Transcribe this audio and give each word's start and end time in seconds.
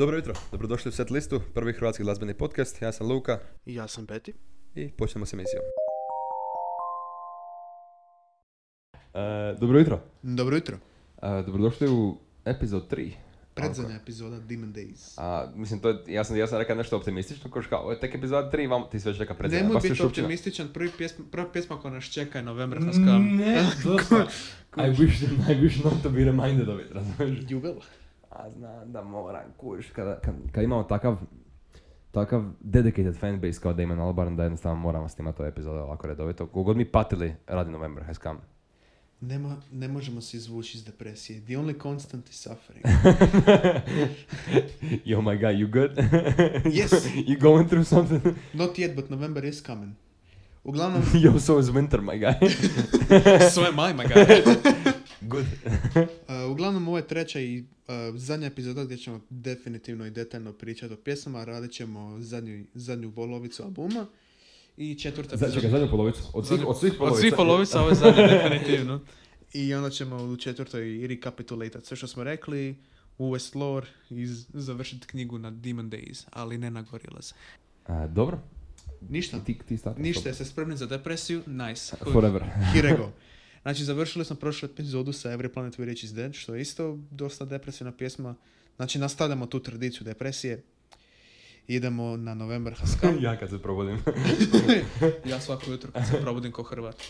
Dobro 0.00 0.16
jutro, 0.16 0.34
dobrodošli 0.52 0.88
u 0.88 0.92
Set 0.92 1.10
listu, 1.10 1.40
prvi 1.54 1.72
hrvatski 1.72 2.02
glazbeni 2.02 2.34
podcast. 2.34 2.82
Ja 2.82 2.92
sam 2.92 3.06
Luka 3.06 3.38
I 3.66 3.74
ja 3.74 3.88
sam 3.88 4.06
Peti. 4.06 4.32
i 4.74 4.88
počnemo 4.88 5.26
s 5.26 5.32
emisijom. 5.32 5.62
E, 9.14 9.54
dobro 9.60 9.78
jutro, 9.78 10.00
Dobro 10.22 10.56
jutro. 10.56 10.78
e, 11.22 11.42
dobrodošli 11.42 11.88
u 11.88 12.16
epizod 12.44 12.90
3. 12.92 13.10
Predzadnja 13.54 13.96
epizoda 13.96 14.40
Demon 14.40 14.74
Days. 14.74 15.14
A, 15.16 15.52
mislim, 15.54 15.80
to 15.80 15.88
je, 15.88 15.96
ja 16.06 16.24
sam, 16.24 16.36
ja 16.36 16.46
sam 16.46 16.58
rekao 16.58 16.76
nešto 16.76 16.96
optimistično, 16.96 17.50
koš 17.50 17.66
kao, 17.66 17.80
ovo 17.82 17.92
je 17.92 18.00
tek 18.00 18.14
epizod 18.14 18.52
3, 18.52 18.70
vam, 18.70 18.82
ti 18.90 19.00
sve 19.00 19.14
čeka 19.14 19.34
predzadnja. 19.34 19.66
Nemoj 19.66 19.80
biti 19.82 20.02
optimističan, 20.02 20.68
prvi 20.74 20.90
pjesma, 20.98 21.24
prva 21.30 21.52
pjesma 21.52 21.80
koja 21.80 21.94
nas 21.94 22.04
čeka 22.04 22.38
je 22.38 22.44
November 22.44 22.84
Haskam. 22.84 23.22
Mm, 23.22 23.36
Ne, 23.36 23.70
dosta. 23.84 24.26
I 24.76 24.90
wish, 24.90 25.22
I 25.50 25.54
wish 25.54 25.84
not 25.84 26.02
to 26.02 26.10
be 26.10 26.24
reminded 26.24 26.68
of 26.68 26.80
it, 26.80 26.92
razumiješ? 26.92 27.44
You 27.44 27.60
will. 27.62 27.80
Znam 28.56 28.92
da 28.92 29.02
moram, 29.02 29.42
kužiš, 29.56 29.90
kada, 29.90 30.20
kad, 30.20 30.34
kad 30.52 30.64
imamo 30.64 30.82
takav, 30.82 31.16
takav 32.10 32.44
dedicated 32.60 33.16
fanbase 33.16 33.60
kao 33.60 33.72
Damon 33.72 34.00
Albarn, 34.00 34.36
da 34.36 34.42
jednostavno 34.42 34.80
moramo 34.80 35.08
snimati 35.08 35.42
ove 35.42 35.48
epizode 35.48 35.80
ovako 35.80 36.06
redovito. 36.06 36.46
Kogod 36.46 36.76
mi 36.76 36.84
patili 36.84 37.34
radi 37.46 37.70
November 37.70 38.04
has 38.04 38.18
come. 38.18 38.38
Nema, 39.20 39.56
ne 39.72 39.88
možemo 39.88 40.20
se 40.20 40.36
izvući 40.36 40.78
iz 40.78 40.84
depresije. 40.84 41.40
The 41.44 41.52
only 41.52 41.82
constant 41.82 42.28
is 42.28 42.42
suffering. 42.42 42.84
Yo 45.04 45.20
my 45.20 45.38
guy, 45.38 45.62
you 45.62 45.70
good? 45.70 45.90
Yes. 46.74 47.06
you 47.26 47.40
going 47.40 47.68
through 47.68 47.86
something? 47.86 48.34
Not 48.52 48.78
yet, 48.78 48.94
but 48.96 49.10
November 49.10 49.44
is 49.44 49.62
coming. 49.66 49.94
Uglavnom, 50.64 51.02
Yo, 51.24 51.38
so 51.38 51.58
is 51.58 51.70
winter, 51.70 52.02
my 52.02 52.18
guy. 52.18 52.48
so 53.50 53.64
am 53.64 53.80
I, 53.80 53.92
my 53.92 54.06
guy. 54.06 54.89
Good. 55.20 55.46
Uh, 55.46 56.50
uglavnom, 56.52 56.88
ovo 56.88 56.96
je 56.96 57.06
treća 57.06 57.40
i 57.40 57.58
uh, 57.60 57.64
zadnja 58.16 58.46
epizoda 58.46 58.84
gdje 58.84 58.96
ćemo 58.96 59.20
definitivno 59.30 60.06
i 60.06 60.10
detaljno 60.10 60.52
pričati 60.52 60.94
o 60.94 60.96
pjesmama. 60.96 61.44
Radit 61.44 61.72
ćemo 61.72 62.16
zadnju, 62.20 62.64
zadnju 62.74 63.12
polovicu 63.12 63.62
albuma. 63.62 64.06
I 64.76 64.94
četvrta 64.94 65.36
Za, 65.36 65.50
čekaj, 65.54 65.70
zadnju 65.70 65.90
polovicu. 65.90 66.22
Od 66.32 66.46
svih, 66.46 66.66
od 66.66 66.78
svih 66.80 66.92
polovica. 66.98 67.14
Od 67.14 67.20
svih 67.20 67.32
polovica, 67.36 67.80
ovo 67.80 67.88
je 67.88 67.94
zadnja 67.94 68.26
definitivno. 68.38 69.00
I 69.52 69.74
onda 69.74 69.90
ćemo 69.90 70.16
u 70.16 70.36
četvrtoj 70.36 70.96
i 70.98 71.06
rekapitulirati 71.06 71.86
sve 71.86 71.96
što 71.96 72.06
smo 72.06 72.24
rekli, 72.24 72.76
uvest 73.18 73.54
lore 73.54 73.86
i 74.10 74.26
z- 74.26 74.46
završiti 74.52 75.06
knjigu 75.06 75.38
na 75.38 75.50
Demon 75.50 75.90
Days, 75.90 76.26
ali 76.30 76.58
ne 76.58 76.70
na 76.70 76.82
Gorillaz. 76.82 77.32
A, 77.86 78.06
dobro. 78.06 78.38
Ništa. 79.08 79.38
Ti, 79.44 79.58
ti. 79.68 79.78
Ništa, 79.96 80.28
jeste 80.28 80.44
spremni 80.44 80.76
za 80.76 80.86
depresiju? 80.86 81.42
Nice. 81.46 81.96
Forever. 82.12 82.44
Here 82.72 82.96
go. 82.96 83.10
Znači, 83.62 83.84
završili 83.84 84.24
smo 84.24 84.36
prošlu 84.36 84.66
epizodu 84.66 85.12
sa 85.12 85.30
Every 85.30 85.48
Planet 85.48 85.78
We 85.78 85.84
Reach 85.84 86.04
is 86.04 86.14
Dead, 86.14 86.34
što 86.34 86.54
je 86.54 86.60
isto 86.60 86.98
dosta 87.10 87.44
depresivna 87.44 87.92
pjesma. 87.92 88.34
Znači, 88.76 88.98
nastavljamo 88.98 89.46
tu 89.46 89.60
tradiciju 89.60 90.04
depresije. 90.04 90.62
Idemo 91.68 92.16
na 92.16 92.34
November 92.34 92.74
Has 92.74 92.96
Come. 93.00 93.22
ja 93.22 93.38
kad 93.38 93.50
se 93.50 93.62
probudim. 93.62 94.02
ja 95.30 95.40
svako 95.40 95.70
jutro 95.70 95.90
kad 95.92 96.06
se 96.06 96.20
probudim 96.20 96.52
ko 96.52 96.62
Hrvat. 96.62 96.96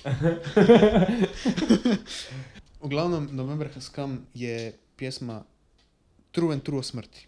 Uglavnom, 2.80 3.28
November 3.32 3.68
Has 3.74 3.90
Come 3.94 4.16
je 4.34 4.78
pjesma 4.96 5.44
True 6.32 6.52
and 6.52 6.62
True 6.62 6.78
o 6.78 6.82
smrti. 6.82 7.26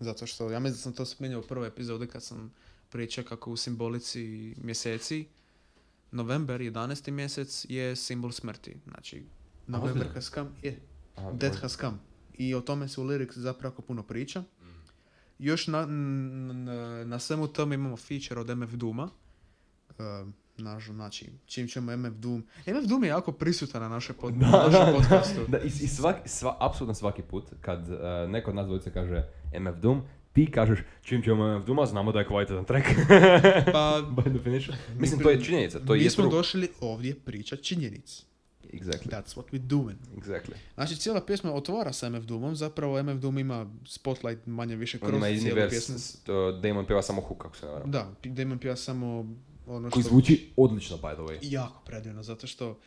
Zato 0.00 0.26
što, 0.26 0.50
ja 0.50 0.60
mislim 0.60 0.76
da 0.76 0.82
sam 0.82 0.92
to 0.92 1.04
spomenuo 1.04 1.40
u 1.40 1.46
prvoj 1.46 1.68
epizodi 1.68 2.06
kad 2.06 2.22
sam 2.22 2.52
pričao 2.90 3.24
kako 3.24 3.50
u 3.50 3.56
simbolici 3.56 4.54
mjeseci 4.62 5.24
November, 6.12 6.60
11. 6.60 7.10
mjesec, 7.10 7.66
je 7.68 7.96
simbol 7.96 8.32
smrti. 8.32 8.76
Znači, 8.84 9.24
November? 9.66 10.08
Has 10.14 10.30
Come 10.34 10.50
je 10.62 10.80
A, 11.16 11.32
Death. 11.32 11.60
Has 11.62 11.76
Come. 11.80 11.96
I 12.34 12.54
o 12.54 12.60
tome 12.60 12.88
se 12.88 13.00
u 13.00 13.04
lyrics 13.04 13.38
zapravo 13.38 13.74
puno 13.86 14.02
priča. 14.02 14.42
Još 15.38 15.66
na, 15.66 15.86
na, 15.86 17.04
na 17.04 17.18
svemu 17.18 17.48
tome 17.48 17.74
imamo 17.74 17.96
feature 17.96 18.40
od 18.40 18.58
MF 18.58 18.72
Dooma. 18.72 19.08
Uh, 19.88 20.28
naš, 20.60 20.86
znači, 20.86 21.32
čim 21.46 21.68
ćemo 21.68 21.96
MF 21.96 22.14
Doom... 22.14 22.46
MF 22.66 22.88
Doom 22.88 23.04
je 23.04 23.08
jako 23.08 23.32
prisutan 23.32 23.82
na 23.82 23.88
našoj 23.88 24.16
pod, 24.16 24.34
Da, 24.34 24.46
na 24.46 24.52
našem 24.52 24.86
da, 24.86 24.98
podcastu. 24.98 25.40
Da, 25.48 25.58
i, 25.58 25.66
i 25.66 25.70
svaki, 25.70 26.28
sva, 26.28 26.56
apsolutno 26.60 26.94
svaki 26.94 27.22
put 27.22 27.44
kad 27.60 27.88
uh, 27.88 27.96
neko 28.28 28.50
od 28.50 28.56
nas 28.56 28.66
dvojice 28.66 28.92
kaže 28.92 29.24
MF 29.60 29.76
Doom, 29.76 30.02
ti 30.32 30.50
kažeš 30.50 30.78
čim 31.02 31.22
ćemo 31.22 31.58
MF 31.58 31.66
Dooma, 31.66 31.86
znamo 31.86 32.12
da 32.12 32.18
je 32.18 32.26
kvalitetan 32.26 32.64
track. 32.64 32.86
Pa, 33.66 33.78
By 34.16 34.28
definition. 34.28 34.76
Mislim, 34.98 35.20
to 35.20 35.30
je 35.30 35.44
činjenica, 35.44 35.78
to 35.80 35.92
mi 35.92 35.98
je 35.98 36.10
smo 36.10 36.28
došli 36.28 36.68
ovdje 36.80 37.14
pričat 37.16 37.62
činjenic. 37.62 38.22
Exactly, 38.64 39.08
That's 39.08 39.36
what 39.36 39.44
we 39.52 39.58
doing. 39.58 39.98
exactly. 40.16 40.52
Znači, 40.74 40.96
cijela 40.96 41.20
pjesma 41.20 41.52
otvara 41.52 41.92
sa 41.92 42.08
MF 42.08 42.24
Doomom, 42.24 42.56
zapravo 42.56 43.02
MF 43.02 43.14
Doom 43.14 43.38
ima 43.38 43.66
spotlight 43.86 44.46
manje 44.46 44.76
više 44.76 44.98
kroz 44.98 45.12
ima 45.12 45.26
cijelu 45.40 45.68
pjesmu. 45.70 45.98
s- 45.98 46.16
to 46.16 46.52
Damon 46.52 46.86
pjeva 46.86 47.02
samo 47.02 47.20
hook, 47.20 47.38
kako 47.38 47.56
se 47.56 47.66
ne 47.66 47.72
varam. 47.72 47.90
Da, 47.90 48.10
Damon 48.24 48.58
pjeva 48.58 48.76
samo 48.76 49.36
ono 49.66 49.90
Koji 49.90 50.02
što... 50.02 50.10
zvuči 50.10 50.50
odlično, 50.56 50.96
by 50.96 51.14
the 51.14 51.22
way. 51.22 51.38
jako 51.42 51.82
predivno, 51.82 52.22
zato 52.22 52.46
što 52.46 52.78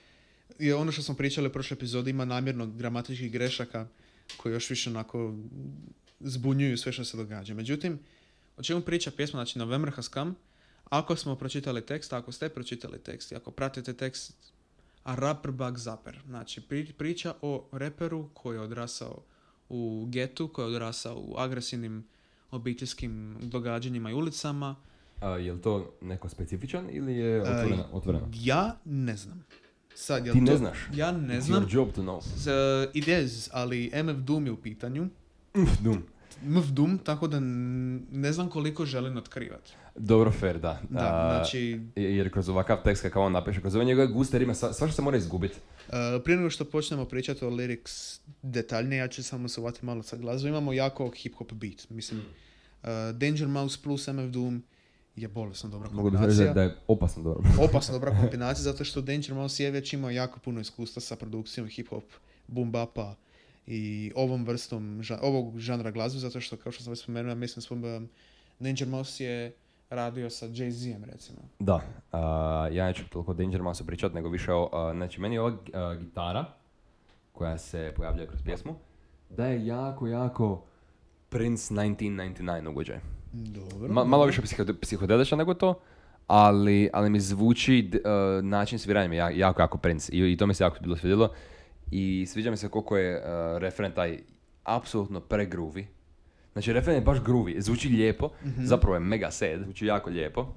je 0.60 0.76
ono 0.76 0.92
što 0.92 1.02
smo 1.02 1.16
pričali 1.16 1.48
u 1.48 1.52
prošloj 1.52 1.76
epizodi 1.76 2.10
ima 2.10 2.26
namjerno 2.26 2.66
gramatičkih 2.68 3.32
grešaka 3.32 3.88
koji 4.38 4.54
još 4.54 4.70
više 4.70 4.90
onako 4.90 5.34
zbunjuju 6.24 6.78
sve 6.78 6.92
što 6.92 7.06
se 7.06 7.18
događa. 7.18 7.54
Međutim, 7.54 8.00
o 8.58 8.64
čemu 8.64 8.82
priča 8.82 9.12
pjesma, 9.12 9.38
znači 9.38 9.60
November 9.60 9.92
Has 9.92 10.10
Come, 10.10 10.34
ako 10.86 11.16
smo 11.16 11.36
pročitali 11.36 11.82
tekst, 11.82 12.14
ako 12.14 12.32
ste 12.32 12.50
pročitali 12.50 13.00
tekst 13.00 13.32
i 13.32 13.36
ako 13.36 13.52
pratite 13.52 13.94
tekst, 13.94 14.34
a 15.04 15.16
rapper 15.16 15.52
bug 15.52 15.78
zapper. 15.78 16.20
Znači, 16.28 16.62
pri- 16.62 16.94
priča 16.94 17.34
o 17.42 17.68
reperu 17.72 18.30
koji 18.34 18.56
je 18.56 18.62
odrasao 18.62 19.22
u 19.70 20.08
getu, 20.10 20.48
koji 20.48 20.64
je 20.64 20.70
odrasao 20.70 21.16
u 21.18 21.36
agresivnim 21.38 22.04
obiteljskim 22.52 23.38
događanjima 23.42 24.10
i 24.10 24.14
ulicama. 24.14 24.76
A, 25.22 25.30
je 25.30 25.54
li 25.54 25.62
to 25.62 25.94
neko 26.02 26.30
specifičan 26.30 26.88
ili 26.92 27.14
je 27.14 27.42
otvoreno? 27.42 27.86
otvoreno? 27.92 28.30
Ja 28.34 28.78
ne 28.86 29.18
znam. 29.18 29.46
Sad, 29.96 30.26
jel 30.26 30.34
Ti 30.34 30.42
ne 30.42 30.52
to- 30.52 30.58
znaš. 30.58 30.78
Ja 30.94 31.12
ne 31.12 31.36
It's 31.36 31.42
znam. 31.42 31.64
your 31.64 31.76
job 31.76 31.92
to 31.92 32.02
know. 32.02 32.22
Z- 32.36 32.52
It 32.94 33.08
is, 33.08 33.50
ali 33.52 33.92
MF 33.96 34.18
Doom 34.18 34.46
je 34.46 34.52
u 34.52 34.58
pitanju. 34.58 35.08
Doom. 35.82 36.04
MF 36.44 36.66
Doom, 36.66 36.98
tako 36.98 37.28
da 37.28 37.40
ne 38.12 38.32
znam 38.32 38.50
koliko 38.50 38.86
želim 38.86 39.18
otkrivati. 39.18 39.74
Dobro, 39.96 40.32
fair, 40.32 40.60
da. 40.60 40.82
Da, 40.90 41.00
A, 41.02 41.36
znači, 41.36 41.82
Jer 41.96 42.32
kroz 42.32 42.50
ovakav 42.50 42.84
tekst 42.84 43.02
kakav 43.02 43.22
on 43.22 43.32
napiše, 43.32 43.62
kroz 43.62 43.76
ove 43.76 43.86
njegove 43.86 44.08
guste 44.08 44.40
rime, 44.40 44.56
sva, 44.56 44.74
svašta 44.74 44.96
se 44.96 45.02
mora 45.02 45.18
izgubiti. 45.18 45.56
uh, 45.88 45.94
prije 46.24 46.38
nego 46.38 46.50
što 46.50 46.66
počnemo 46.66 47.06
pričati 47.06 47.46
o 47.46 47.50
lyrics 47.50 48.20
detaljnije, 48.42 49.00
ja 49.00 49.08
ću 49.08 49.24
samo 49.24 49.48
se 49.48 49.62
uvati 49.62 49.86
malo 49.86 50.04
sa 50.04 50.18
glazbom. 50.18 50.50
Imamo 50.50 50.74
jako 50.74 51.04
hip-hop 51.06 51.54
beat. 51.54 51.90
Mislim, 51.90 52.20
uh, 52.20 52.88
Danger 53.14 53.48
Mouse 53.48 53.78
plus 53.84 54.08
MF 54.08 54.26
Doom 54.26 54.64
je 55.16 55.28
bolesno 55.28 55.70
dobra 55.70 55.90
Mogu 55.92 56.10
bi 56.12 56.18
reći 56.18 56.28
da- 56.28 56.28
kombinacija. 56.38 56.64
je 56.64 56.76
opasno 56.88 57.24
dobro. 57.24 57.44
Opasno 57.60 57.94
dobra 57.94 58.12
kombinacija, 58.22 58.64
zato 58.64 58.84
što 58.84 59.02
Danger 59.02 59.34
Mouse 59.34 59.64
je 59.64 59.72
već 59.72 59.94
imao 59.94 60.10
jako 60.12 60.40
puno 60.40 60.60
iskustva 60.60 61.02
sa 61.02 61.16
produkcijom 61.16 61.68
hip-hop, 61.68 62.02
boom 62.48 62.72
bapa 62.72 63.16
i 63.68 64.12
ovom 64.16 64.46
vrstom, 64.46 65.00
ža- 65.02 65.20
ovog 65.22 65.60
žanra 65.60 65.92
glazbe, 65.92 66.20
zato 66.20 66.40
što, 66.40 66.58
kao 66.58 66.72
što 66.72 66.84
sam 66.84 66.92
već 66.92 67.00
spomenuo, 67.00 67.30
ja 67.30 67.36
mislim 67.36 67.62
spom- 67.62 68.08
Danger 68.60 68.88
Mouse 68.88 69.24
je 69.24 69.54
radio 69.90 70.30
sa 70.30 70.48
Jay-Z-em, 70.48 71.04
recimo. 71.04 71.38
Da, 71.60 71.82
a, 72.12 72.20
ja 72.72 72.86
neću 72.86 73.04
toliko 73.10 73.34
Danger 73.34 73.62
Mouse 73.62 73.86
pričat, 73.86 74.14
nego 74.14 74.30
više 74.30 74.54
o, 74.54 74.70
a, 74.74 74.94
znači 74.94 75.22
meni 75.22 75.36
je 75.36 75.42
ova 75.42 75.58
a, 75.74 75.96
gitara 75.96 76.46
koja 77.32 77.58
se 77.58 77.94
pojavlja 77.96 78.26
kroz 78.28 78.42
pjesmu, 78.42 78.76
da 79.30 79.46
je 79.46 79.66
jako, 79.66 80.08
jako 80.08 80.64
Prince 81.30 81.74
1999 81.74 82.70
ugođaj. 82.70 83.00
Dobro. 83.34 83.94
Ma, 83.94 84.04
malo 84.04 84.26
više 84.26 84.42
psihodeličan 84.82 85.38
nego 85.38 85.54
to, 85.54 85.80
ali, 86.28 86.90
ali 86.94 87.10
mi 87.10 87.20
zvuči 87.20 87.82
d- 87.82 88.00
način 88.44 88.80
sviranja 88.80 89.08
mi 89.08 89.16
jako, 89.16 89.62
jako 89.62 89.78
Prince 89.78 90.12
i, 90.12 90.32
i 90.34 90.38
to 90.38 90.48
mi 90.48 90.54
se 90.54 90.64
jako 90.64 90.78
bilo 90.82 90.98
svidjelo. 90.98 91.30
I 91.96 92.26
sviđa 92.26 92.52
mi 92.52 92.58
se 92.58 92.70
koliko 92.70 92.98
je 92.98 93.22
a, 93.26 93.58
referen 93.58 93.92
taj 93.92 94.20
apsolutno 94.64 95.20
pregroovy. 95.20 95.86
Znači 96.54 96.74
referen 96.74 96.96
je 96.96 97.02
baš 97.02 97.18
groovy, 97.20 97.60
zvuči 97.60 97.90
lijepo, 97.90 98.30
zapravo 98.64 98.96
je 98.96 99.00
mega 99.00 99.32
sad, 99.32 99.60
zvuči 99.64 99.86
jako 99.86 100.10
lijepo. 100.10 100.54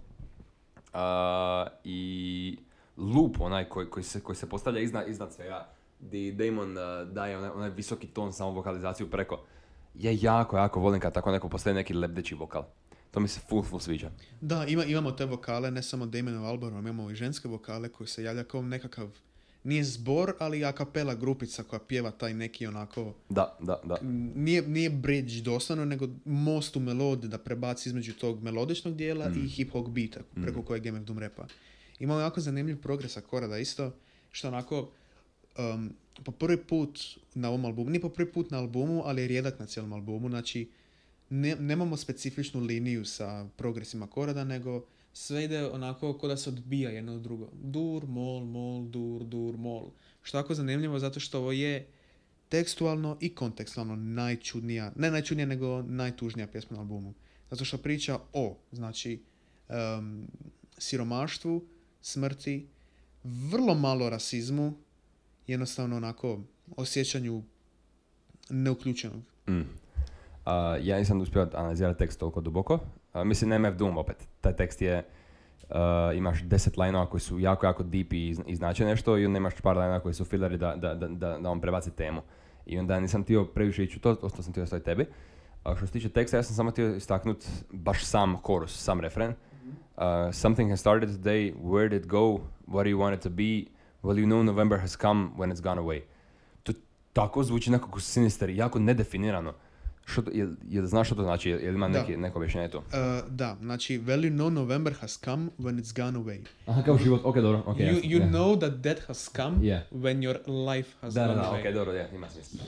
A, 0.93 1.67
I 1.85 2.59
loop 2.97 3.41
onaj 3.41 3.69
koji, 3.69 3.91
koji, 3.91 4.05
se, 4.05 4.21
koji 4.21 4.37
se 4.37 4.49
postavlja 4.49 4.81
iznad, 4.81 5.09
iznad 5.09 5.33
svega, 5.33 5.69
di 6.01 6.33
Damon 6.33 6.79
a, 6.79 7.05
daje 7.05 7.39
onaj, 7.39 7.51
onaj 7.51 7.71
visoki 7.71 8.07
ton 8.07 8.33
samo 8.33 8.51
vokalizaciju 8.51 9.11
preko, 9.11 9.45
je 9.95 10.19
jako, 10.23 10.57
jako 10.57 10.81
volim 10.81 11.01
kad 11.01 11.15
tako 11.15 11.33
neko 11.33 11.49
postavi 11.49 11.75
neki 11.75 11.95
lebdeći 11.95 12.35
vokal. 12.35 12.65
To 13.11 13.21
mi 13.21 13.29
se 13.29 13.41
full, 13.49 13.63
full 13.63 13.81
sviđa. 13.81 14.11
Da, 14.41 14.65
ima, 14.69 14.85
imamo 14.85 15.13
te 15.13 15.25
vokale, 15.25 15.71
ne 15.71 15.83
samo 15.83 16.07
Damonov 16.07 16.47
Albarn, 16.47 16.79
imamo 16.79 17.11
i 17.11 17.15
ženske 17.15 17.49
vokale 17.49 17.89
koji 17.89 18.07
se 18.07 18.23
javlja 18.23 18.45
kao 18.45 18.63
nekakav, 18.63 19.09
nije 19.67 19.85
zbor, 19.85 20.35
ali 20.39 20.65
a 20.65 20.73
kapela 20.73 21.15
grupica 21.15 21.63
koja 21.63 21.81
pjeva 21.81 22.11
taj 22.11 22.35
neki 22.35 22.67
onako, 22.67 23.15
Da, 23.29 23.59
da, 23.61 23.81
da. 23.85 23.99
nije, 24.35 24.63
nije 24.63 24.91
bridge 24.91 25.41
doslovno, 25.43 25.85
nego 25.85 26.09
most 26.25 26.77
u 26.77 26.81
melodiju 26.81 27.31
da 27.31 27.39
prebaci 27.39 27.89
između 27.89 28.15
tog 28.15 28.43
melodičnog 28.43 28.97
dijela 28.97 29.27
i 29.37 29.49
hip-hop 29.49 29.89
beata 29.89 30.21
preko 30.43 30.63
kojeg 30.63 30.93
MF 30.93 31.05
Doom 31.05 31.19
repa. 31.19 31.47
Imamo 31.99 32.21
jako 32.21 32.41
zanimljiv 32.41 32.81
progres 32.81 33.17
akorada 33.17 33.59
isto, 33.59 33.93
što 34.31 34.49
onako 34.49 34.89
um, 35.59 35.93
po 36.25 36.33
prvi 36.33 36.57
put 36.57 37.01
na 37.35 37.49
ovom 37.49 37.65
albumu, 37.65 37.91
nije 37.91 38.01
po 38.01 38.09
prvi 38.09 38.33
put 38.33 38.51
na 38.51 38.59
albumu, 38.59 39.03
ali 39.05 39.23
je 39.23 39.29
rijedak 39.29 39.59
na 39.59 39.67
cijelom 39.67 39.93
albumu, 39.93 40.29
znači 40.29 40.71
ne, 41.31 41.57
nemamo 41.57 41.97
specifičnu 41.97 42.61
liniju 42.61 43.05
sa 43.05 43.47
progresima 43.57 44.07
korada, 44.07 44.45
nego 44.45 44.85
sve 45.17 45.45
ide 45.45 45.67
onako 45.67 46.19
kao 46.19 46.29
da 46.29 46.37
se 46.37 46.51
odbija 46.51 46.91
jedno 46.91 47.15
od 47.15 47.21
drugo. 47.21 47.49
Dur, 47.53 48.07
mol, 48.07 48.45
mol, 48.45 48.85
dur, 48.85 49.25
dur, 49.25 49.57
mol. 49.57 49.91
Što 50.23 50.39
je 50.39 50.41
jako 50.41 50.55
zanimljivo 50.55 50.99
zato 50.99 51.21
što 51.21 51.39
ovo 51.39 51.53
je 51.53 51.89
tekstualno 52.49 53.17
i 53.21 53.35
kontekstualno 53.35 53.97
najčudnija, 53.97 54.93
ne 54.97 55.11
najčudnija 55.11 55.47
nego 55.47 55.83
najtužnija 55.83 56.47
pjesma 56.47 56.75
na 56.75 56.81
albumu. 56.81 57.15
Zato 57.51 57.65
što 57.65 57.79
priča 57.79 58.19
o, 58.33 58.57
znači, 58.73 59.23
em, 59.69 60.27
siromaštvu, 60.79 61.65
smrti, 62.01 62.69
vrlo 63.25 63.75
malo 63.75 64.11
rasizmu, 64.11 64.75
jednostavno 65.47 65.97
onako 65.97 66.41
osjećanju 66.77 67.43
neuključenog. 68.51 69.23
Mm. 69.49 69.63
A, 70.45 70.79
ja 70.83 70.99
nisam 70.99 71.21
uspio 71.21 71.51
analizirati 71.55 71.99
tekst 71.99 72.21
toliko 72.21 72.41
duboko. 72.41 72.79
Mislim, 73.25 73.63
MF 73.63 73.75
Doom 73.75 73.99
opet. 73.99 74.29
Taj 74.41 74.57
tekst 74.57 74.83
je, 74.83 75.05
a, 75.71 76.13
imaš 76.15 76.43
deset 76.43 76.77
lineova 76.77 77.07
koji 77.07 77.21
su 77.21 77.39
jako, 77.39 77.67
jako 77.67 77.83
deep 77.83 78.13
i, 78.13 78.37
i 78.47 78.57
znače 78.57 78.85
nešto 78.85 79.19
i 79.19 79.27
onda 79.27 79.37
imaš 79.37 79.61
par 79.61 79.77
lineova 79.77 80.01
koji 80.01 80.15
su 80.15 80.25
filleri 80.25 80.57
da, 80.57 80.77
da, 80.77 80.95
da, 80.95 81.09
da, 81.09 81.39
da 81.39 81.51
on 81.51 81.61
prebaci 81.61 81.91
temu. 81.91 82.23
I 82.67 82.79
onda 82.79 83.01
nisam 83.01 83.23
htio 83.23 83.45
previše 83.45 83.85
ići 83.85 83.97
u 83.97 84.01
to, 84.01 84.11
ostao 84.23 84.43
sam 84.43 84.53
htio 84.53 84.63
ostaviti 84.63 84.85
tebi. 84.85 85.07
A 85.65 85.77
što 85.77 85.87
se 85.87 85.93
tiče 85.93 86.09
teksta, 86.09 86.37
ja 86.37 86.43
sam 86.43 86.57
samo 86.57 86.71
htio 86.71 86.95
istaknut 86.97 87.45
baš 87.71 88.05
sam 88.05 88.37
chorus, 88.47 88.83
sam 88.83 89.01
refren. 89.01 89.35
Uh, 89.97 90.03
something 90.33 90.71
has 90.71 90.81
started 90.81 91.09
today, 91.09 91.55
where 91.55 91.89
did 91.89 92.05
it 92.05 92.09
go, 92.09 92.41
what 92.69 92.85
do 92.85 92.91
you 92.91 92.99
want 92.99 93.15
it 93.17 93.23
to 93.23 93.31
be, 93.31 93.65
well 94.03 94.19
you 94.19 94.27
know 94.27 94.43
November 94.43 94.79
has 94.79 94.97
come 94.97 95.31
when 95.37 95.53
it's 95.53 95.63
gone 95.63 95.81
away. 95.81 96.01
To 96.63 96.73
tako 97.13 97.43
zvuči 97.43 97.71
nekako 97.71 98.01
sinister, 98.01 98.51
jako 98.51 98.79
nedefinirano. 98.79 99.55
Što, 100.09 100.23
to- 100.23 100.31
jel, 100.35 100.49
jel 100.69 100.85
znaš 100.87 101.07
što 101.07 101.15
to 101.17 101.23
znači, 101.23 101.51
jel, 101.51 101.61
jel 101.61 101.75
ima 101.75 101.89
Da. 101.89 102.01
neki, 102.01 102.17
neko 102.17 102.39
objašnjenje 102.39 102.69
to? 102.69 102.79
E, 102.93 103.23
da, 103.29 103.57
znači, 103.61 104.01
well 104.01 104.21
you 104.23 104.33
know 104.33 104.51
November 104.51 104.95
has 105.01 105.19
come 105.25 105.47
when 105.59 105.83
it's 105.83 105.97
gone 105.97 106.19
away. 106.19 106.39
Aha, 106.67 106.83
kao 106.83 106.99
život, 106.99 107.21
ok, 107.25 107.37
dobro, 107.37 107.63
ok. 107.67 107.77
you 107.77 108.01
you 108.05 108.21
know 108.23 108.59
that 108.59 108.73
death 108.73 109.03
has 109.07 109.31
come 109.37 109.57
Yeah. 109.59 109.81
when 109.93 110.19
your 110.19 110.37
life 110.69 110.89
has 111.01 111.15
Da, 111.15 111.21
da, 111.21 111.27
gone 111.27 111.37
da, 111.37 111.51
away. 111.51 111.69
ok, 111.69 111.75
dobro, 111.75 111.93
je, 111.93 112.09
ima 112.13 112.29
smisla. 112.31 112.61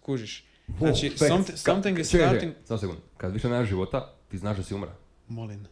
Kužiš. 0.00 0.44
Znači, 0.78 1.08
facts. 1.08 1.28
something, 1.28 1.56
Ka- 1.56 1.60
something 1.64 1.98
is 1.98 2.10
čekaj, 2.10 2.26
čekaj, 2.26 2.38
starting... 2.38 2.54
Samo 2.64 2.78
sekund. 2.78 2.98
Kad 3.16 3.32
više 3.32 3.48
nemaš 3.48 3.68
života, 3.68 4.12
ti 4.28 4.38
znaš 4.38 4.56
da 4.56 4.62
si 4.62 4.74
umra. 4.74 4.90
Molim. 5.28 5.64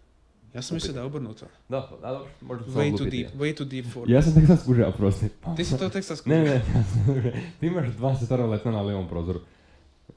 Ja 0.55 0.63
sam 0.63 0.75
mislio 0.75 0.93
da 0.93 1.01
je 1.01 1.07
obrnuto. 1.07 1.47
Da, 1.69 1.89
da, 2.03 2.09
dobro, 2.09 2.29
možda 2.41 2.65
sam 2.65 2.75
Way 2.75 2.97
too 2.99 3.07
deep, 3.07 3.31
way 3.35 3.57
too 3.57 3.67
deep 3.67 3.87
for... 3.87 4.11
Ja 4.11 4.23
sam 4.23 4.35
tek 4.35 4.47
sad 4.47 4.61
skužio, 4.61 4.89
oprosti. 4.89 5.29
Ti 5.57 5.65
si 5.65 5.79
to 5.79 5.89
tek 5.89 6.05
sad 6.05 6.19
Ne, 6.25 6.37
skužio. 6.37 6.55
ne, 6.55 6.85
skužio. 7.05 7.33
Ti 7.61 7.67
imaš 7.67 7.89
dva 7.89 8.17
sestara 8.17 8.47
letna 8.47 8.71
na 8.71 8.83
levom 8.83 9.09
prozoru. 9.09 9.41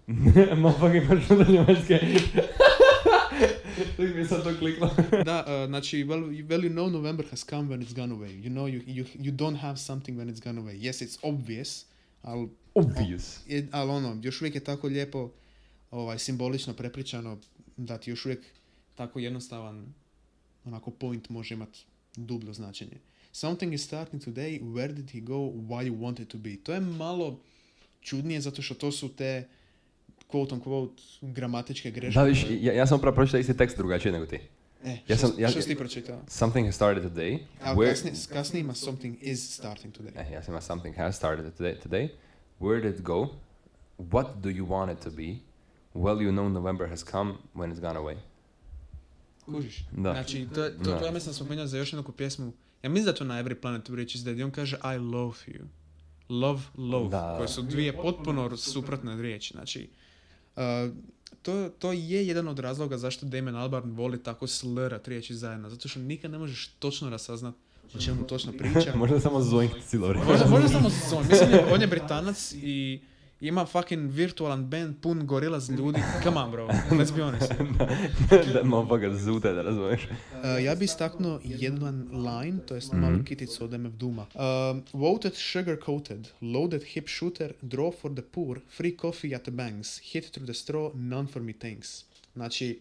Motherfucker 0.62 1.04
imaš 1.04 1.50
njemačke. 1.50 2.00
Tek 3.98 4.16
mi 4.16 4.22
je 4.22 4.26
sad 4.26 4.44
to 4.44 4.58
kliklo. 4.60 4.90
Da, 5.26 5.46
uh, 5.48 5.70
znači, 5.70 6.04
well, 6.06 6.48
well 6.48 6.64
you 6.64 6.70
know 6.70 6.92
November 6.92 7.26
has 7.30 7.46
come 7.50 7.76
when 7.76 7.86
it's 7.86 7.96
gone 7.96 8.16
away. 8.16 8.44
You 8.44 8.50
know 8.50 8.68
you, 8.68 8.82
you, 8.86 9.06
you 9.20 9.32
don't 9.32 9.58
have 9.58 9.78
something 9.78 10.20
when 10.20 10.34
it's 10.34 10.44
gone 10.44 10.62
away. 10.62 10.80
Yes, 10.80 11.02
it's 11.02 11.18
obvious, 11.22 11.86
ali 12.22 12.50
Obvious. 12.74 13.40
je, 13.48 13.68
ali 13.72 13.92
ono, 13.92 14.20
još 14.24 14.42
uvijek 14.42 14.56
je 14.56 14.64
tako 14.64 14.88
lijepo 14.88 15.32
ovaj, 15.92 16.20
simbolično 16.20 16.74
prepričano 16.74 17.38
da 17.78 17.98
ti 17.98 18.10
još 18.10 18.26
uvijek 18.26 18.40
tako 18.96 19.20
jednostavan 19.20 19.94
onako 20.66 20.92
point 20.92 21.30
može 21.30 21.54
imati 21.54 21.86
dubljo 22.16 22.54
značenje. 22.54 22.98
Something 23.32 23.74
is 23.74 23.84
starting 23.84 24.24
today, 24.24 24.62
where 24.62 24.94
did 24.94 25.10
he 25.12 25.20
go, 25.20 25.36
why 25.36 25.92
you 25.92 25.98
want 25.98 26.22
it 26.22 26.28
to 26.28 26.38
be. 26.38 26.56
To 26.64 26.74
je 26.74 26.80
malo 26.80 27.40
čudnije 28.02 28.42
zato 28.42 28.62
što 28.62 28.74
to 28.74 28.92
su 28.92 29.10
te 29.10 29.48
quote 30.33 30.53
on 30.53 30.62
quote 30.62 30.94
gramatičke 31.24 31.91
greške. 31.91 32.19
Da, 32.19 32.24
viš, 32.24 32.45
ja, 32.51 32.74
ja 32.74 32.88
sam 32.88 32.97
upravo 32.97 33.15
pročitao 33.15 33.39
isti 33.39 33.57
tekst 33.57 33.77
drugačije 33.77 34.12
nego 34.12 34.25
ti. 34.25 34.39
E, 34.83 34.97
ja 35.07 35.18
sam- 35.18 35.31
ja- 35.38 35.50
što 35.50 35.62
si 35.62 35.68
ti 35.68 35.75
pročitao? 35.75 36.21
Something 36.27 36.68
has 36.68 36.75
started 36.75 37.03
today. 37.03 37.39
A 37.62 37.74
Where- 37.75 37.89
kasnije, 37.89 38.15
kasnije 38.30 38.62
ima 38.62 38.74
something 38.74 39.18
is 39.21 39.53
starting 39.53 39.94
today. 39.94 40.12
Eh, 40.18 40.31
ja 40.33 40.44
sam 40.44 40.51
imao 40.51 40.62
something 40.62 40.97
has 40.97 41.15
started 41.18 41.45
today, 41.59 41.75
today. 41.85 42.09
Where 42.59 42.81
did 42.81 42.95
it 42.95 43.01
go? 43.01 43.27
What 44.00 44.27
do 44.35 44.50
you 44.50 44.68
want 44.68 44.94
it 44.94 45.03
to 45.03 45.09
be? 45.12 45.35
Well, 45.95 46.21
you 46.21 46.31
know 46.31 46.50
November 46.50 46.89
has 46.89 47.03
come 47.03 47.33
when 47.56 47.74
it's 47.74 47.80
gone 47.81 48.00
away. 48.00 48.15
Kužiš? 49.45 49.85
Da. 49.91 50.12
Znači, 50.13 50.47
to, 50.50 50.56
to, 50.56 50.69
Da. 50.83 51.00
to 51.00 51.06
ja 51.06 51.12
mislim 51.12 51.30
da 51.30 51.33
spominjali 51.33 51.69
za 51.69 51.77
još 51.77 51.94
jednu 51.94 52.12
pjesmu. 52.12 52.53
Ja 52.83 52.89
mislim 52.89 53.06
da 53.06 53.13
to 53.13 53.24
na 53.24 53.44
Every 53.44 53.56
Planet 53.56 53.89
Bridge 53.89 54.12
is 54.15 54.24
Dead. 54.24 54.39
I 54.39 54.44
on 54.44 54.51
kaže 54.51 54.77
I 54.85 54.97
love 54.97 55.35
you. 55.47 55.62
Love, 56.30 56.62
love. 56.77 57.09
Da. 57.09 57.33
Koje 57.38 57.47
su 57.47 57.62
dvije 57.62 57.94
potpuno 57.94 58.57
suprotne 58.57 59.21
riječi. 59.21 59.53
Znači, 59.53 59.89
to, 61.42 61.70
to 61.80 61.92
je 61.92 62.28
jedan 62.28 62.48
od 62.48 62.60
razloga 62.60 62.98
zašto 62.98 63.26
Damon 63.26 63.56
Albarn 63.56 63.92
voli 63.92 64.24
tako 64.24 64.48
slrat 64.48 65.08
riječi 65.08 65.36
zajedno. 65.36 65.70
Zato 65.70 65.88
što 65.88 66.00
nikad 66.00 66.32
ne 66.32 66.38
možeš 66.38 66.68
točno 66.80 67.10
rasaznat 67.10 67.56
o 67.96 68.00
čemu 68.02 68.28
točno 68.28 68.52
priča. 68.52 68.96
Možda 68.96 69.20
samo 69.20 69.42
zoink. 69.42 69.72
Možda, 70.28 70.46
možda 70.50 70.68
samo 70.68 70.90
zon. 71.10 71.26
Mislim, 71.30 71.50
on 71.72 71.82
je 71.82 71.88
Britanac 71.88 72.54
i 72.56 73.02
ima 73.44 73.66
fucking 73.66 74.12
virtualan 74.12 74.69
band 74.69 74.95
pun 75.01 75.25
gorilaz 75.28 75.69
ljudi. 75.69 76.00
Come 76.24 76.38
on, 76.38 76.51
bro. 76.51 76.68
Let's 77.00 77.16
be 77.16 77.22
honest. 77.24 77.51
da, 78.54 78.63
motherfucker, 78.63 79.18
zute, 79.18 79.54
da 79.54 79.62
razumiješ. 79.62 80.01
Uh, 80.04 80.63
ja 80.63 80.75
bi 80.75 80.86
istaknuo 80.86 81.40
jedan 81.44 82.10
line, 82.12 82.60
to 82.60 82.75
jest 82.75 82.92
Mhm. 82.94 83.01
malu 83.01 83.24
kiticu 83.24 83.63
od 83.63 83.74
MF 83.74 83.94
Duma. 83.94 84.25
Um, 84.36 84.84
voted 84.94 85.34
sugar 85.36 85.78
coated, 85.86 86.28
loaded 86.42 86.84
hip 86.84 87.07
shooter, 87.10 87.54
draw 87.62 87.94
for 88.01 88.13
the 88.13 88.22
poor, 88.22 88.60
free 88.78 88.98
coffee 89.01 89.36
at 89.36 89.42
the 89.44 89.51
banks, 89.51 90.00
hit 90.04 90.31
through 90.31 90.45
the 90.45 90.54
straw, 90.54 90.92
none 90.95 91.28
for 91.28 91.42
me 91.42 91.54
thanks. 91.54 92.04
Znači, 92.34 92.80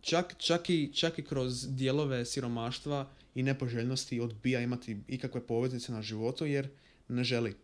čak, 0.00 0.34
čak, 0.38 0.70
i, 0.70 0.90
čak 0.94 1.18
i 1.18 1.22
kroz 1.22 1.66
dijelove 1.68 2.24
siromaštva 2.24 3.06
i 3.34 3.42
nepoželjnosti 3.42 4.20
odbija 4.20 4.60
imati 4.60 4.96
ikakve 5.08 5.40
poveznice 5.40 5.92
na 5.92 6.02
životu 6.02 6.46
jer 6.46 6.68
ne 7.08 7.24
želi. 7.24 7.54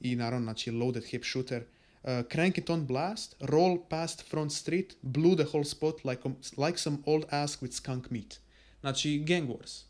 I 0.00 0.16
naravno, 0.16 0.44
znači, 0.44 0.70
loaded 0.70 1.04
hip 1.04 1.24
shooter, 1.24 1.62
uh, 1.62 2.10
crank 2.32 2.58
it 2.58 2.70
on 2.70 2.86
blast, 2.86 3.34
roll 3.40 3.78
past 3.88 4.22
front 4.30 4.52
street, 4.52 4.96
blew 5.02 5.36
the 5.36 5.44
whole 5.44 5.64
spot 5.64 6.04
like, 6.04 6.22
like 6.56 6.78
some 6.78 6.98
old 7.06 7.24
ass 7.30 7.62
with 7.62 7.72
skunk 7.72 8.10
meat. 8.10 8.38
Znači, 8.80 9.18
gang 9.18 9.48
wars. 9.48 9.82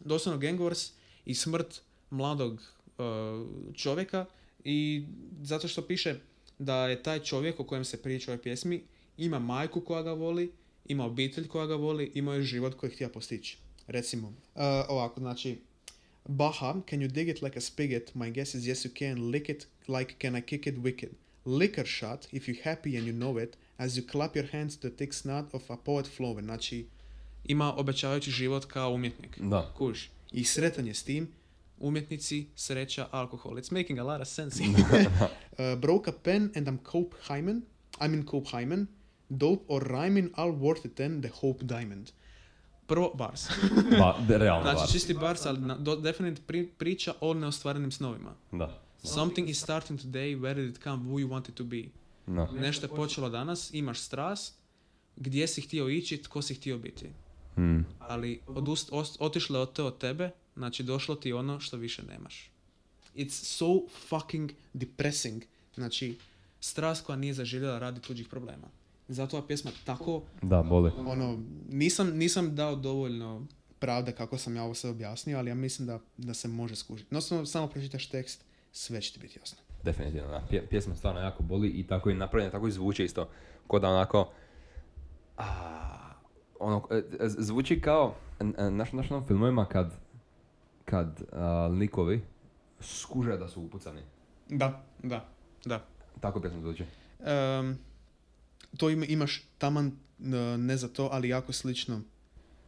Doslovno 0.00 0.40
gang 0.40 0.60
wars 0.60 0.90
i 1.24 1.34
smrt 1.34 1.80
mladog 2.10 2.52
uh, 2.52 3.74
čovjeka 3.74 4.26
i 4.64 5.06
zato 5.42 5.68
što 5.68 5.86
piše 5.86 6.20
da 6.58 6.88
je 6.88 7.02
taj 7.02 7.18
čovjek 7.18 7.60
o 7.60 7.64
kojem 7.64 7.84
se 7.84 8.02
priča 8.02 8.30
u 8.30 8.34
ovoj 8.34 8.42
pjesmi 8.42 8.82
ima 9.16 9.38
majku 9.38 9.80
koja 9.80 10.02
ga 10.02 10.12
voli, 10.12 10.52
ima 10.84 11.04
obitelj 11.04 11.48
koja 11.48 11.66
ga 11.66 11.74
voli, 11.74 12.12
ima 12.14 12.34
je 12.34 12.42
život 12.42 12.74
koji 12.74 12.92
htio 12.92 13.08
postići. 13.08 13.58
Recimo, 13.86 14.28
uh, 14.28 14.34
ovako, 14.88 15.20
znači, 15.20 15.58
Baha, 16.28 16.82
can 16.86 17.00
you 17.00 17.08
dig 17.08 17.28
it 17.28 17.42
like 17.42 17.56
a 17.56 17.60
spigot? 17.60 18.12
My 18.14 18.30
guess 18.30 18.54
is 18.54 18.66
yes 18.66 18.84
you 18.84 18.90
can. 18.90 19.30
Lick 19.30 19.48
it 19.48 19.66
like 19.88 20.18
can 20.18 20.36
I 20.36 20.40
kick 20.40 20.66
it 20.66 20.78
wicked? 20.78 21.14
Liquor 21.44 21.84
shot, 21.84 22.28
if 22.32 22.46
you're 22.46 22.62
happy 22.62 22.96
and 22.96 23.06
you 23.06 23.12
know 23.12 23.36
it, 23.36 23.56
as 23.78 23.96
you 23.96 24.02
clap 24.02 24.36
your 24.36 24.46
hands 24.46 24.76
to 24.76 24.88
the 24.88 24.96
thick 24.96 25.12
snot 25.12 25.52
of 25.52 25.70
a 25.70 25.76
poet 25.76 26.06
flowing. 26.06 26.44
Znači, 26.44 26.86
ima 27.44 27.74
obećavajući 27.74 28.30
život 28.30 28.64
kao 28.64 28.92
umjetnik. 28.92 29.38
Da. 29.40 29.72
Kuš. 29.76 30.10
I 30.32 30.44
sretan 30.44 30.86
je 30.86 30.94
s 30.94 31.02
tim. 31.02 31.28
Umjetnici, 31.78 32.46
sreća, 32.56 33.08
alkohol. 33.10 33.56
It's 33.56 33.72
making 33.72 33.98
a 33.98 34.02
lot 34.02 34.20
of 34.20 34.28
sense. 34.28 34.64
uh, 34.64 35.80
broke 35.80 36.10
a 36.10 36.14
pen 36.22 36.50
and 36.54 36.68
I'm 36.68 36.78
Cope 36.92 37.16
Hyman. 37.28 37.60
I'm 38.00 38.14
in 38.14 38.26
Cope 38.26 38.48
Hyman. 38.48 38.86
Dope 39.30 39.64
or 39.68 39.82
rhyming, 39.82 40.30
all 40.36 40.52
worth 40.52 40.84
it 40.84 40.96
then, 40.96 41.20
the 41.20 41.30
Hope 41.40 41.64
Diamond. 41.66 42.12
Prvo, 42.92 43.12
bars. 43.14 43.48
Ba, 44.00 44.16
de, 44.28 44.38
realno, 44.38 44.62
Znači, 44.62 44.76
bar. 44.76 44.88
čisti 44.88 45.14
bars, 45.14 45.46
ali 45.46 45.60
na, 45.60 45.76
do, 45.76 45.96
definitivno 45.96 46.46
pri, 46.46 46.66
priča 46.68 47.14
o 47.20 47.34
neostvarenim 47.34 47.92
snovima. 47.92 48.34
Da. 48.52 48.80
Something 49.04 49.48
is 49.48 49.60
starting 49.60 50.00
today, 50.00 50.40
where 50.40 50.54
did 50.54 50.70
it 50.70 50.82
come, 50.82 50.96
who 50.96 51.18
you 51.18 51.28
want 51.28 51.48
it 51.48 51.54
to 51.54 51.64
be. 51.64 51.82
No. 52.26 52.48
Nešto 52.52 52.86
je 52.86 52.90
počelo 52.90 53.28
danas, 53.28 53.74
imaš 53.74 54.00
strast, 54.00 54.54
gdje 55.16 55.48
si 55.48 55.60
htio 55.60 55.88
ići, 55.88 56.16
tko 56.18 56.42
si 56.42 56.54
htio 56.54 56.78
biti. 56.78 57.06
Hmm. 57.54 57.86
Ali 57.98 58.40
odust, 58.46 58.88
os- 58.92 59.16
otišlo 59.20 59.58
je 59.58 59.62
od 59.62 59.72
te 59.72 59.82
od 59.82 59.98
tebe, 59.98 60.30
znači 60.56 60.82
došlo 60.82 61.14
ti 61.14 61.32
ono 61.32 61.60
što 61.60 61.76
više 61.76 62.02
nemaš. 62.02 62.50
It's 63.16 63.44
so 63.56 63.66
fucking 64.08 64.50
depressing. 64.72 65.42
Znači, 65.74 66.16
strast 66.60 67.04
koja 67.06 67.16
nije 67.16 67.34
zaživjela 67.34 67.78
radi 67.78 68.00
tuđih 68.00 68.28
problema. 68.28 68.68
Zato 69.08 69.36
ova 69.36 69.46
pjesma 69.46 69.70
tako, 69.84 70.22
Da, 70.42 70.62
boli. 70.62 70.90
ono, 70.98 71.38
nisam, 71.68 72.08
nisam 72.08 72.54
dao 72.54 72.76
dovoljno 72.76 73.46
pravde 73.78 74.12
kako 74.12 74.38
sam 74.38 74.56
ja 74.56 74.64
ovo 74.64 74.74
sve 74.74 74.90
objasnio, 74.90 75.38
ali 75.38 75.50
ja 75.50 75.54
mislim 75.54 75.86
da, 75.86 75.98
da 76.18 76.34
se 76.34 76.48
može 76.48 76.76
skužiti. 76.76 77.14
No, 77.14 77.20
samo, 77.20 77.46
samo 77.46 77.66
pročitaš 77.66 78.08
tekst, 78.08 78.44
sve 78.72 79.00
će 79.00 79.12
ti 79.12 79.20
biti 79.20 79.38
jasno. 79.38 79.58
Definitivno, 79.82 80.28
da. 80.28 80.46
Pje, 80.50 80.66
pjesma 80.66 80.94
stvarno 80.94 81.20
jako 81.20 81.42
boli 81.42 81.68
i 81.70 81.86
tako 81.86 82.10
je 82.10 82.16
napravljena, 82.16 82.50
tako 82.50 82.68
i 82.68 82.72
zvuči 82.72 83.04
isto. 83.04 83.28
Ko 83.66 83.78
da 83.78 83.88
onako... 83.88 84.32
A, 85.36 85.44
ono, 86.58 86.82
e, 86.90 86.96
e, 86.96 87.28
zvuči 87.28 87.80
kao, 87.80 88.14
n- 88.40 88.54
e, 88.58 88.68
znaš 88.68 88.92
naš 88.92 89.10
onom 89.10 89.26
filmovima 89.26 89.64
kad, 89.64 89.94
kad 90.84 91.22
a, 91.32 91.46
likovi 91.68 92.20
skuže 92.80 93.36
da 93.36 93.48
su 93.48 93.62
upucani. 93.62 94.00
Da, 94.48 94.84
da, 95.00 95.28
da. 95.64 95.84
Tako 96.20 96.40
pjesma 96.40 96.60
zvuči. 96.60 96.84
Em, 97.20 97.78
to 98.76 98.90
ima, 98.90 99.06
imaš 99.06 99.42
taman 99.58 99.92
ne 100.58 100.76
za 100.76 100.88
to, 100.88 101.08
ali 101.12 101.28
jako 101.28 101.52
slično. 101.52 102.00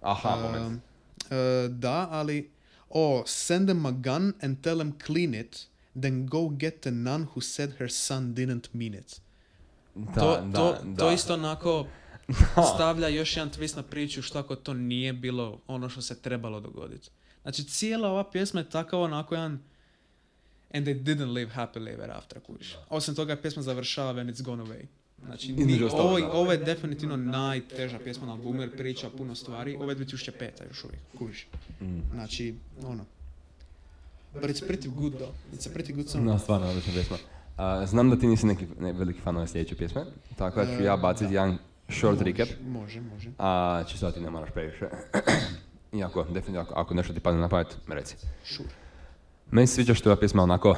Aha, 0.01 0.35
Um, 0.37 0.43
moment. 0.43 0.83
uh, 1.31 1.71
da, 1.71 2.09
ali 2.11 2.51
oh, 2.89 3.23
send 3.27 3.69
them 3.69 3.87
a 3.87 3.91
gun 3.91 4.33
and 4.43 4.61
tell 4.61 4.79
them 4.79 4.93
clean 5.07 5.35
it, 5.35 5.67
then 6.01 6.27
go 6.27 6.49
get 6.49 6.81
the 6.81 6.91
nun 6.91 7.27
who 7.35 7.41
said 7.41 7.71
her 7.79 7.91
son 7.91 8.35
didn't 8.35 8.69
mean 8.73 8.95
it. 8.95 9.21
Da, 9.95 10.21
to, 10.21 10.41
da, 10.41 10.59
to, 10.59 10.79
da. 10.85 10.97
to 10.97 11.13
isto 11.13 11.35
onako 11.35 11.87
stavlja 12.75 13.09
još 13.09 13.37
jedan 13.37 13.51
twist 13.51 13.77
na 13.77 13.83
priču 13.83 14.23
što 14.23 14.39
ako 14.39 14.57
to 14.57 14.75
nije 14.75 15.13
bilo 15.13 15.61
ono 15.67 15.89
što 15.89 16.03
se 16.03 16.23
trebalo 16.23 16.61
dogoditi. 16.61 17.11
Znači 17.43 17.65
cijela 17.65 18.09
ova 18.09 18.31
pjesma 18.31 18.61
je 18.61 18.71
takav 18.71 19.01
onako 19.01 19.35
jedan 19.35 19.59
and 20.75 20.87
they 20.87 21.03
didn't 21.03 21.33
live 21.33 21.51
happily 21.55 21.93
ever 21.93 22.11
after, 22.11 22.41
kužiš. 22.41 22.77
Osim 22.89 23.15
toga 23.15 23.37
pjesma 23.37 23.63
završava 23.63 24.13
when 24.13 24.33
it's 24.33 24.43
gone 24.43 24.65
away. 24.65 24.87
Znači, 25.27 25.53
ni, 25.53 25.83
ovo, 25.93 26.19
ovo 26.33 26.53
je 26.53 26.59
definitivno 26.59 27.17
najteža 27.17 27.99
pjesma 27.99 28.27
na 28.27 28.33
albumu 28.33 28.61
jer 28.61 28.77
priča 28.77 29.11
puno 29.19 29.35
stvari. 29.35 29.77
Ovo 29.81 29.91
je 29.91 29.97
2005. 29.97 30.51
još 30.69 30.85
uvijek, 30.85 31.01
kužiš. 31.19 31.47
Mm. 31.81 31.99
Znači, 32.13 32.55
ono. 32.83 33.05
But 34.35 34.43
it's 34.45 34.63
pretty 34.69 34.89
good 34.89 35.13
though. 35.15 35.35
It's 35.53 35.69
a 35.71 35.79
pretty 35.79 35.95
good 35.95 36.09
song. 36.09 36.25
No, 36.25 36.39
stvarno, 36.39 36.69
odlična 36.69 36.93
pjesma. 36.93 37.17
A, 37.57 37.87
znam 37.87 38.11
da 38.11 38.17
ti 38.19 38.27
nisi 38.27 38.47
neki 38.47 38.67
ne, 38.81 38.93
veliki 38.93 39.21
fan 39.21 39.37
ove 39.37 39.47
sljedeće 39.47 39.77
pjesme, 39.77 40.05
tako 40.37 40.61
da 40.65 40.77
ću 40.77 40.83
ja 40.83 40.95
E, 40.95 40.97
baciti 40.97 41.25
da. 41.25 41.31
jedan 41.33 41.59
short 41.89 42.19
Može, 42.19 42.25
recap, 42.33 42.49
Može, 42.67 43.01
može. 43.01 43.31
a 43.39 43.85
čisto 43.89 44.07
da 44.07 44.13
ti 44.13 44.21
ne 44.21 44.31
moraš 44.31 44.51
previše. 44.51 44.87
Iako, 45.99 46.23
definitivno, 46.25 46.61
ako, 46.61 46.75
ako 46.75 46.95
nešto 46.95 47.13
ti 47.13 47.21
padne 47.21 47.41
na 47.41 47.49
pamet, 47.49 47.77
reci. 47.89 48.17
Sure. 48.45 48.69
Meni 49.51 49.67
se 49.67 49.75
sviđa 49.75 49.95
što 49.95 50.09
je 50.09 50.13
ova 50.13 50.21
pjesma 50.21 50.43
onako 50.43 50.77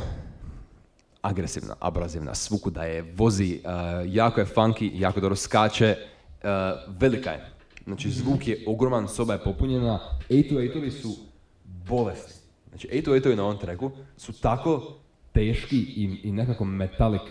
agresivna, 1.27 1.75
abrazivna, 1.81 2.35
svuku 2.35 2.71
da 2.71 2.83
je, 2.85 3.03
vozi, 3.17 3.61
uh, 3.65 3.71
jako 4.15 4.41
je 4.41 4.47
funky, 4.47 4.91
jako 4.95 5.21
dobro 5.21 5.37
skače, 5.37 5.97
uh, 5.97 6.49
velika 7.01 7.31
je. 7.31 7.51
Znači 7.85 8.11
zvuk 8.11 8.49
je 8.49 8.65
ogroman, 8.67 9.09
soba 9.09 9.33
je 9.33 9.45
popunjena, 9.45 10.01
808-ovi 10.31 10.91
su 10.91 11.09
bolesni. 11.89 12.33
Znači 12.69 12.89
808-ovi 12.89 13.37
na 13.37 13.45
ovom 13.45 13.59
treku 13.59 13.91
su 14.17 14.33
tako 14.33 14.95
teški 15.33 15.77
i, 15.77 16.21
i 16.23 16.33
nekako 16.33 16.65
metalik 16.65 17.23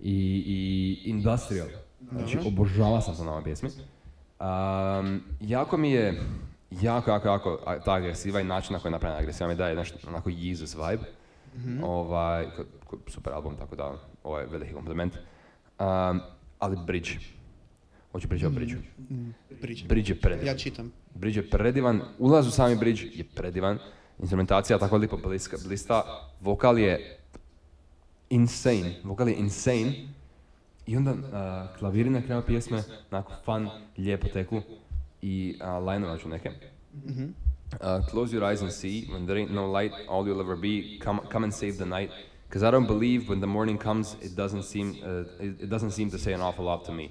i, 0.00 0.14
i 0.46 1.10
industrial. 1.10 1.66
Znači 2.12 2.38
obožava 2.46 3.00
sam 3.00 3.16
to 3.16 3.24
na 3.24 3.30
ovoj 3.30 3.44
pjesmi. 3.44 3.68
Um, 4.40 5.22
jako 5.40 5.76
mi 5.76 5.90
je, 5.90 6.22
jako, 6.70 7.10
jako, 7.10 7.28
jako 7.28 7.58
a- 7.66 7.78
ta 7.80 7.92
agresiva 7.94 8.40
i 8.40 8.44
način 8.44 8.72
na 8.72 8.78
koji 8.78 8.90
je 8.90 8.92
napravljena 8.92 9.20
agresiva 9.20 9.48
mi 9.48 9.54
daje 9.54 9.74
nešto 9.76 9.98
onako 10.08 10.30
Jesus 10.32 10.74
vibe. 10.74 11.04
Ovaj, 11.82 12.46
ko- 12.46 12.64
ko- 12.86 12.98
super 13.06 13.32
album, 13.32 13.56
tako 13.56 13.76
da 13.76 13.92
ovo 14.24 14.38
je 14.38 14.46
veliki 14.46 14.72
kompliment. 14.72 15.14
Um, 15.14 16.20
ali 16.58 16.76
Bridge. 16.86 17.10
Hoću 18.12 18.28
pričati 18.28 18.46
o 18.46 18.50
Bridge. 18.50 18.74
Mm, 19.10 19.30
Priča. 19.60 19.86
Bridge 19.88 20.10
je 20.10 20.20
predivan. 20.20 20.46
Ja 20.46 20.56
čitam. 20.56 20.92
Bridge 21.14 21.38
je 21.38 21.50
predivan, 21.50 22.00
ulaz 22.18 22.46
u 22.46 22.50
sami 22.50 22.76
Bridge 22.76 23.02
je 23.04 23.24
predivan. 23.26 23.78
Instrumentacija 24.18 24.78
tako 24.78 24.96
lipo 24.96 25.16
bliska, 25.16 25.56
blista. 25.64 26.02
Vokal 26.40 26.78
je 26.78 27.18
insane. 28.30 28.94
Vokal 29.04 29.28
je 29.28 29.34
insane. 29.34 29.92
I 30.86 30.96
onda 30.96 31.12
uh, 31.12 31.18
klaviri 31.78 32.10
na 32.10 32.22
kraju 32.22 32.42
pjesme, 32.42 32.82
onako 33.10 33.32
fun, 33.44 33.68
lijepo 33.98 34.28
teku. 34.28 34.60
I 35.22 35.58
uh, 35.60 35.86
line 35.88 36.18
ću 36.18 36.28
neke. 36.28 36.50
Mhm. 37.06 37.24
Uh, 37.80 38.00
close 38.10 38.32
your 38.32 38.44
eyes 38.44 38.62
and 38.62 38.72
see, 38.72 39.06
when 39.12 39.26
there 39.26 39.36
ain't 39.36 39.50
no 39.50 39.70
light, 39.70 39.92
all 40.08 40.26
you'll 40.26 40.40
ever 40.40 40.56
be, 40.56 40.98
come, 41.04 41.20
come 41.28 41.44
and 41.44 41.54
save 41.54 41.76
the 41.78 41.84
night. 41.84 42.10
Because 42.48 42.62
I 42.62 42.70
don't 42.70 42.86
believe 42.86 43.28
when 43.28 43.40
the 43.40 43.46
morning 43.46 43.78
comes, 43.78 44.16
it 44.20 44.36
doesn't 44.36 44.62
seem, 44.62 44.96
uh, 45.04 45.44
it, 45.44 45.68
doesn't 45.68 45.90
seem 45.90 46.10
to 46.10 46.18
say 46.18 46.32
an 46.34 46.40
awful 46.40 46.64
lot 46.64 46.84
to 46.86 46.92
me. 46.92 47.08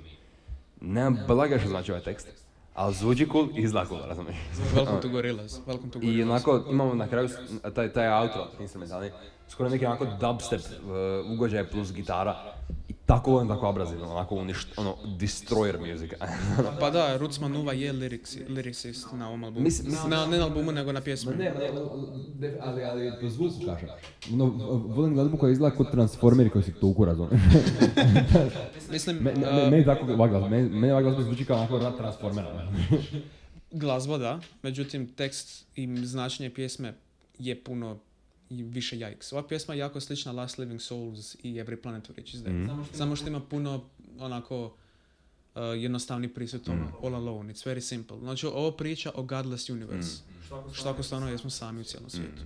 Nemam 0.82 1.20
blaga 1.28 1.60
što 1.60 1.70
znači 1.70 1.92
ovaj 1.92 2.04
tekst, 2.04 2.28
ali 2.74 2.94
zvuči 2.94 3.28
cool 3.32 3.48
i 3.56 3.62
izgleda 3.62 3.88
cool, 3.88 4.02
razumiješ? 4.08 4.38
Welcome 4.76 5.02
to 5.02 5.10
Gorillaz. 5.10 5.60
Welcome 5.68 5.92
to 5.92 6.00
I 6.00 6.06
Gorillaz. 6.06 6.30
onako 6.30 6.64
imamo 6.72 6.96
na 6.96 7.08
kraju 7.08 7.30
taj, 7.76 7.94
taj 7.94 8.22
outro 8.22 8.48
instrumentalni, 8.60 9.12
skoro 9.48 9.70
neki 9.70 9.86
onako 9.86 10.06
dubstep 10.20 10.62
uh, 10.62 11.32
ugođaj 11.32 11.68
plus 11.68 11.94
gitara. 11.94 12.36
Tako 13.06 13.32
volim 13.32 13.48
tako 13.48 13.68
abrazivno, 13.68 14.06
onako 14.08 14.36
uništ, 14.36 14.68
ono, 14.78 14.96
destroyer 15.20 15.92
music. 15.92 16.12
Pa 16.80 16.90
da, 16.90 17.18
Roots 17.18 17.40
Manuva 17.40 17.74
je 17.74 17.94
lyricsi, 17.94 18.48
lyricist 18.50 19.14
na 19.18 19.28
ovom 19.28 19.44
albumu. 19.44 19.64
Mislim- 19.64 19.92
mislim- 19.92 20.10
na, 20.10 20.26
ne 20.26 20.38
na 20.38 20.44
albumu, 20.44 20.72
nego 20.72 20.92
na 20.92 21.02
pjesmi. 21.02 21.34
ali, 22.62 22.84
ali 22.84 23.12
po 23.22 23.30
zvuku 23.30 23.54
kažem. 23.66 23.90
No, 24.30 24.46
volim 24.88 25.14
glazbu 25.14 25.38
koja 25.38 25.52
izgleda 25.52 25.76
kod 25.76 25.92
transformeri 25.92 26.50
koji 26.50 26.64
si 26.64 26.74
tuku, 26.74 27.06
razumiješ? 27.06 27.42
Mislim, 28.92 29.16
Me, 29.18 29.34
me, 29.36 29.64
uh, 29.64 29.72
meni 29.72 29.86
tako 29.86 30.06
ova 30.06 30.28
glazba, 30.28 30.50
meni, 30.50 30.70
meni 30.70 30.92
ova 30.92 31.02
glazba 31.02 31.24
zvuči 31.24 31.46
kao 31.46 31.58
onako 31.58 31.80
rat 31.80 31.98
transformera. 31.98 32.68
glazba 33.72 34.18
da, 34.18 34.40
međutim 34.64 35.08
tekst 35.08 35.66
i 35.76 36.06
značenje 36.06 36.50
pjesme 36.50 36.94
je 37.40 37.64
puno 37.64 37.98
i 38.60 38.64
više 38.64 38.96
yikes. 38.96 39.34
Ova 39.34 39.48
pjesma 39.48 39.74
je 39.74 39.78
jako 39.80 40.00
slična 40.02 40.32
Last 40.32 40.58
Living 40.58 40.82
Souls 40.82 41.36
i 41.44 41.54
Every 41.54 41.76
Planet 41.76 42.10
Which 42.10 42.36
is 42.36 42.42
Dead. 42.44 42.56
Mhm. 42.56 42.82
Samo 42.94 43.16
što 43.16 43.28
ima 43.28 43.40
puno 43.40 43.84
onako 44.20 44.66
uh, 44.66 45.62
jednostavni 45.78 46.34
pristup. 46.34 46.68
Mhm. 46.68 46.84
All 47.04 47.16
alone, 47.16 47.54
it's 47.54 47.68
very 47.68 47.80
simple. 47.82 48.20
Znači 48.20 48.46
ovo 48.46 48.72
priča 48.72 49.12
o 49.16 49.24
godless 49.24 49.70
universe. 49.70 50.22
Mhm. 50.24 50.33
Što 50.74 50.90
ako 50.90 51.04
stvarno 51.04 51.30
jesmo 51.30 51.50
sami 51.50 51.82
u 51.82 51.84
cijelom 51.84 52.10
svijetu. 52.10 52.42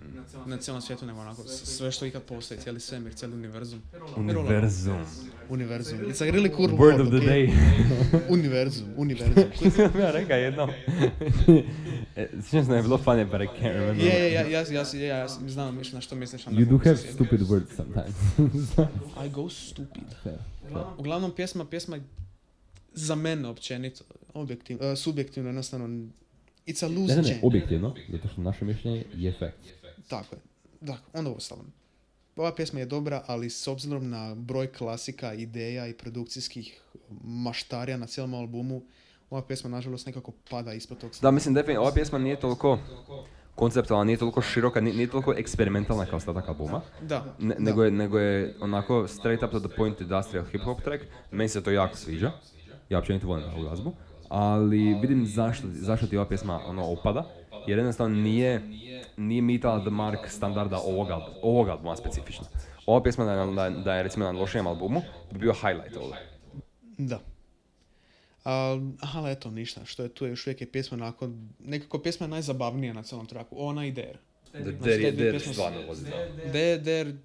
Ne 0.45 0.57
cijelom 0.57 0.81
svijetu, 0.81 1.05
nego 1.05 1.19
onako 1.19 1.43
sve 1.47 1.91
što 1.91 2.05
ikad 2.05 2.23
postoji, 2.23 2.59
cijeli 2.59 2.79
svemir, 2.79 3.13
cijeli 3.13 3.33
univerzum. 3.33 3.81
Univerzum. 4.15 5.05
Univerzum. 5.49 5.99
It's 5.99 6.29
a 6.29 6.31
really 6.31 6.55
cool 6.55 6.67
Word 6.67 6.97
word, 6.97 7.01
of 7.01 7.07
the 7.07 7.17
okay? 7.17 7.27
day. 7.27 7.53
Univerzum, 8.33 8.87
univerzum. 8.97 9.43
sam 9.75 10.01
ja 10.01 10.11
rekao 10.11 10.37
jednom. 10.37 10.69
E, 12.15 12.27
Sjećam 12.41 12.63
se 12.63 12.69
da 12.71 12.75
je 12.75 12.81
bilo 12.81 12.97
funny, 12.97 13.25
but 13.25 13.41
I 13.41 13.61
can't 13.61 13.73
remember. 13.73 14.05
Je, 14.05 14.13
je, 14.13 14.33
ja, 14.33 14.41
ja, 14.41 14.65
ja, 14.71 14.83
ja, 14.93 15.17
ja 15.17 15.27
znam 15.27 15.79
na 15.93 16.01
što 16.01 16.15
misliš. 16.15 16.45
You 16.45 16.65
do 16.65 16.77
have 16.77 16.97
stupid 16.97 17.41
words 17.41 17.75
sometimes. 17.75 18.15
I 19.25 19.29
go 19.29 19.49
stupid. 19.49 20.03
Uglavnom, 20.97 21.31
pjesma, 21.31 21.65
pjesma 21.65 21.95
je 21.95 22.03
za 22.93 23.15
mene 23.15 23.47
općenito, 23.47 24.03
objektiv, 24.33 24.77
uh, 24.77 24.97
subjektivno, 24.97 25.49
jednostavno, 25.49 26.07
it's 26.67 26.85
a 26.85 26.87
loose 26.87 27.15
Ne, 27.15 27.21
ne, 27.21 27.21
ne, 27.21 27.29
jam. 27.29 27.39
objektivno, 27.43 27.95
zato 28.09 28.27
što 28.27 28.41
naše 28.41 28.65
mišljenje 28.65 29.05
je 29.13 29.31
fact. 29.31 29.73
Tako 30.07 30.35
je. 30.35 30.41
Da, 30.81 30.97
onda 31.13 31.29
uostalom. 31.31 31.65
Ova 32.35 32.55
pjesma 32.55 32.79
je 32.79 32.85
dobra, 32.85 33.23
ali 33.27 33.49
s 33.49 33.67
obzirom 33.67 34.09
na 34.09 34.35
broj 34.35 34.67
klasika, 34.67 35.33
ideja 35.33 35.87
i 35.87 35.93
produkcijskih 35.93 36.81
maštarija 37.23 37.97
na 37.97 38.05
cijelom 38.07 38.33
albumu, 38.33 38.81
ova 39.29 39.41
pjesma 39.41 39.69
nažalost 39.69 40.05
nekako 40.05 40.31
pada 40.49 40.73
ispod 40.73 40.97
tog 40.97 41.11
Da, 41.21 41.31
mislim, 41.31 41.53
definitivno, 41.53 41.81
ova 41.81 41.93
pjesma 41.93 42.17
nije 42.19 42.39
toliko 42.39 42.79
konceptualna, 43.55 44.03
nije 44.03 44.17
toliko 44.17 44.41
široka, 44.41 44.81
nije, 44.81 44.95
nije 44.95 45.09
toliko 45.09 45.33
eksperimentalna 45.33 46.05
kao 46.05 46.17
ostatak 46.17 46.49
albuma. 46.49 46.81
Da, 47.01 47.35
Ne, 47.39 47.55
da. 47.55 47.61
nego, 47.63 47.83
je, 47.83 47.91
nego 47.91 48.19
je 48.19 48.55
onako 48.61 49.07
straight 49.07 49.43
up 49.43 49.51
to 49.51 49.59
the 49.59 49.75
point 49.75 50.01
industrial 50.01 50.45
hip 50.45 50.61
hop 50.61 50.81
track. 50.81 51.03
Meni 51.31 51.49
se 51.49 51.63
to 51.63 51.71
jako 51.71 51.97
sviđa. 51.97 52.31
Ja 52.89 52.99
općenito 52.99 53.27
volim 53.27 53.45
ovu 53.45 53.61
glazbu. 53.61 53.93
Ali 54.29 54.93
vidim 55.01 55.25
zašto, 55.25 55.67
zašto 55.73 56.07
ti 56.07 56.17
ova 56.17 56.27
pjesma 56.27 56.59
ono 56.65 56.85
opada. 56.85 57.29
Jer 57.67 57.77
jednostavno 57.77 58.15
nije, 58.15 58.61
nije 59.17 59.41
mitala 59.41 59.81
the 59.81 59.89
mark 59.89 60.19
standarda 60.27 60.77
ovog, 60.77 61.09
albuma, 61.09 61.37
ovog 61.41 61.69
albuma 61.69 61.95
specifično. 61.95 62.45
Ova 62.85 63.03
pjesma 63.03 63.25
da 63.25 63.31
je, 63.31 63.53
da 63.55 63.65
je, 63.65 63.71
da 63.71 63.93
je 63.93 64.03
recimo 64.03 64.25
na 64.25 64.31
lošijem 64.31 64.67
albumu 64.67 65.01
bi 65.31 65.39
bio 65.39 65.53
highlight 65.53 65.97
ovdje. 65.97 66.17
Da. 66.97 67.19
A, 68.45 68.79
ali 69.13 69.31
eto, 69.31 69.51
ništa. 69.51 69.85
Što 69.85 70.03
je 70.03 70.09
tu 70.09 70.25
je 70.25 70.29
još 70.29 70.47
uvijek 70.47 70.61
je 70.61 70.71
pjesma 70.71 70.97
onako, 70.97 71.29
nekako 71.59 71.99
pjesma 71.99 72.25
je 72.25 72.29
najzabavnija 72.29 72.93
na 72.93 73.03
cijelom 73.03 73.25
traku. 73.25 73.55
Ona 73.59 73.85
i 73.85 73.91
Dare. 73.91 74.19
Der, 74.53 74.75
Znači, 74.81 75.11
der, 75.11 75.41
stvarno 75.41 75.81
vozi 75.87 76.05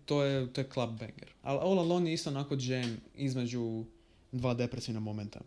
to 0.05 0.25
je, 0.25 0.53
to 0.53 0.61
je 0.61 0.69
club 0.73 0.91
banger. 0.91 1.33
Ali 1.43 1.59
All 1.59 1.79
Alone 1.79 2.11
je 2.11 2.15
isto 2.15 2.31
onako 2.31 2.57
jam 2.59 2.97
između 3.15 3.85
dva 4.33 4.55
depresivna 4.55 5.01
momenta. 5.01 5.41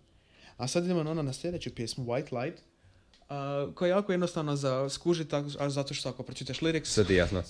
A 0.57 0.67
sad 0.67 0.85
idemo 0.85 1.03
na 1.03 1.11
ono 1.11 1.21
na 1.23 1.33
sljedeću 1.33 1.75
pjesmu, 1.75 2.05
White 2.05 2.41
Light, 2.41 2.61
a, 3.29 3.67
koja 3.75 3.87
je 3.87 3.91
jako 3.91 4.11
jednostavna 4.11 4.55
za 4.55 4.89
skužiti, 4.89 5.31
tako- 5.31 5.55
a 5.59 5.69
zato 5.69 5.93
što 5.93 6.09
ako 6.09 6.23
pročitaš 6.23 6.61
Sve 6.85 7.03
ti 7.03 7.13
je 7.13 7.17
jasno. 7.17 7.43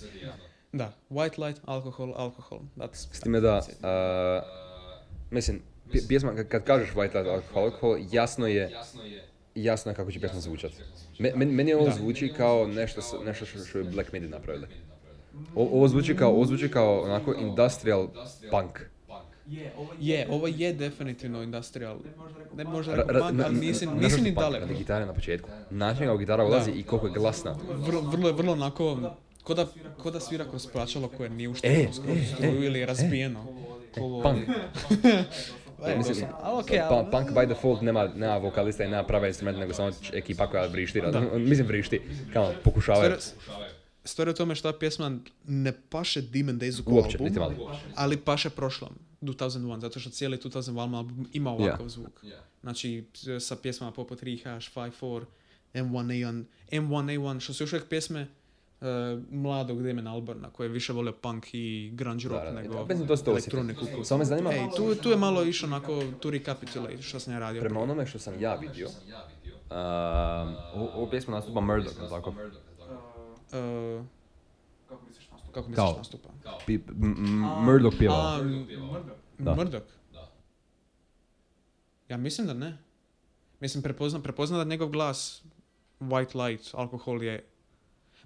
da, 0.73 0.93
White 1.09 1.39
Light, 1.39 1.61
alkohol, 1.65 2.13
alkohol. 2.15 2.59
That's, 2.77 3.07
S 3.11 3.19
time 3.19 3.39
da, 3.39 3.57
uh, 3.57 4.43
mislim, 5.31 5.61
pje- 5.91 6.07
pjesma, 6.07 6.35
kad, 6.35 6.47
kad 6.47 6.63
kažeš 6.63 6.89
White 6.89 7.01
Light 7.15 7.29
Alcohol, 7.29 7.63
alcohol, 7.63 7.97
jasno 8.11 8.47
je, 8.47 8.71
jasno 9.55 9.91
je 9.91 9.95
kako 9.95 10.11
će 10.11 10.19
pjesma 10.19 10.39
zvučati. 10.39 10.75
Me, 11.19 11.31
meni, 11.35 11.51
meni 11.51 11.73
ovo 11.73 11.91
zvuči 11.91 12.33
kao 12.37 12.67
nešto, 12.67 13.01
nešto 13.25 13.45
što, 13.45 13.59
što 13.59 13.77
je 13.77 13.83
Black 13.83 14.11
Midi 14.13 14.27
napravili. 14.27 14.67
O, 15.55 15.63
ovo 15.63 15.87
zvuči 15.87 16.15
kao, 16.15 16.29
ovo 16.29 16.45
zvuči 16.45 16.71
kao 16.71 17.01
onako 17.01 17.33
industrial 17.33 18.07
punk. 18.51 18.79
Je, 19.99 20.27
ovo 20.29 20.47
je 20.49 20.73
definitivno 20.73 21.41
industrial. 21.41 21.97
Ne 22.55 22.63
možda 22.65 22.95
rekao 22.95 23.19
punk, 23.19 23.31
na- 23.31 23.45
ali 23.45 23.55
nisi, 23.57 23.85
na- 23.85 23.93
nisi 23.93 24.21
ni 24.21 24.31
daleko. 24.33 24.65
Gitare 24.69 25.05
na 25.05 25.13
početku. 25.13 25.49
Način 25.69 26.05
kako 26.05 26.17
gitara 26.17 26.45
ulazi 26.45 26.71
i 26.71 26.83
koliko 26.83 27.07
je 27.07 27.13
glasna. 27.13 27.55
Vrlo, 27.77 28.01
vrlo, 28.01 28.27
je- 28.27 28.33
vrlo 28.33 28.51
onako, 28.53 28.97
ko 29.43 29.53
da, 29.53 29.67
ko 29.97 30.11
da 30.11 30.19
svira 30.19 30.45
kroz 30.45 30.67
plaćalo 30.67 31.07
koje 31.07 31.29
nije 31.29 31.45
E, 31.45 31.49
ušteno 31.49 31.79
e, 31.79 31.87
skroz 31.93 32.17
struju 32.33 32.63
ili 32.63 32.79
je 32.79 32.85
razbijeno. 32.85 33.45
Ovo- 33.97 34.21
Punk. 34.23 34.37
E, 35.81 35.97
Mislim, 35.97 36.15
doslovno. 36.15 36.37
Ali 36.41 36.59
okej, 36.59 36.79
pa- 36.79 36.85
ali- 36.89 37.11
punk 37.11 37.29
by 37.29 37.47
default 37.47 37.81
nema, 37.81 38.07
nema 38.07 38.37
vokalista 38.37 38.83
i 38.83 38.87
nema 38.87 39.03
prave 39.03 39.27
instrumente, 39.27 39.59
nego 39.59 39.73
samo 39.73 39.91
ekipa 40.13 40.47
koja 40.47 40.65
vrišti. 40.65 41.01
Mislim 41.35 41.67
vrišti, 41.67 42.01
kao 42.33 42.51
pokušavaju. 42.63 43.11
Stvari- 44.05 44.07
Stvari 44.07 44.31
u 44.31 44.35
tome 44.35 44.55
što 44.55 44.71
ta 44.71 44.77
pjesma 44.77 45.17
ne 45.45 45.73
paše 45.89 46.21
Demon 46.21 46.59
Days 46.59 46.81
u 46.81 46.95
Uopće, 46.95 47.17
album, 47.17 47.27
niti 47.27 47.39
ali 47.95 48.17
paše 48.17 48.49
prošlom, 48.49 48.89
2001, 49.21 49.79
zato 49.79 49.99
što 49.99 50.09
cijeli 50.09 50.37
2001 50.37 50.69
album 50.95 51.27
ima 51.33 51.51
ovakav 51.51 51.85
Ja. 51.85 51.89
zvuk. 51.89 52.23
Znači, 52.61 53.05
sa 53.39 53.55
pjesmama 53.55 53.91
poput 53.91 54.23
Rehash, 54.23 54.69
5-4, 54.71 55.25
M1A1, 55.73 56.43
M1A1, 56.71 57.39
što 57.39 57.53
su 57.53 57.63
još 57.63 57.73
uvijek 57.73 57.87
pjesme 57.87 58.21
uh, 58.81 58.87
mladog 59.31 59.83
Damon 59.83 60.07
Albarna, 60.07 60.49
koji 60.49 60.67
je 60.67 60.71
više 60.71 60.93
volio 60.93 61.13
punk 61.13 61.45
i 61.53 61.91
grunge 61.93 62.27
rock 62.27 62.43
Da, 62.43 62.51
da, 62.51 62.61
nego 62.61 62.85
da. 62.85 63.07
To 63.07 63.15
to 63.15 63.31
elektroniku. 63.31 63.85
Samo 64.03 64.17
me 64.19 64.25
zanima, 64.25 64.53
Ej, 64.53 64.59
tu, 64.77 64.95
tu 64.95 65.09
je 65.09 65.17
malo 65.17 65.43
išao 65.43 65.67
onako, 65.67 66.03
tu 66.19 66.29
recapitulate 66.29 67.01
što 67.01 67.19
sam 67.19 67.33
ja 67.33 67.39
radio. 67.39 67.61
prema 67.61 67.79
onome 67.79 68.05
što 68.05 68.19
sam 68.19 68.41
ja 68.41 68.55
vidio, 68.55 68.87
um, 68.87 70.55
ovu, 70.93 71.09
pjesmu 71.09 71.33
nastupa 71.33 71.61
Murdoch, 71.61 71.95
tako? 72.09 72.33
Uh, 73.45 74.05
kako 74.87 75.05
misliš 75.05 75.75
Kao- 75.75 75.95
nastupa? 75.97 76.29
Pi- 76.67 76.79
m- 76.91 77.15
m- 77.17 77.63
Murdoch. 77.65 77.95
A, 78.01 78.39
Da. 79.37 79.55
Murdoch? 79.55 79.85
Ja 82.09 82.17
mislim 82.17 82.47
da 82.47 82.53
ne. 82.53 82.77
Mislim, 83.59 83.83
prepozna, 83.83 84.19
prepozna 84.19 84.57
da 84.57 84.63
njegov 84.63 84.89
glas 84.89 85.43
White 85.99 86.45
Light, 86.45 86.69
alkohol 86.73 87.23
je 87.23 87.43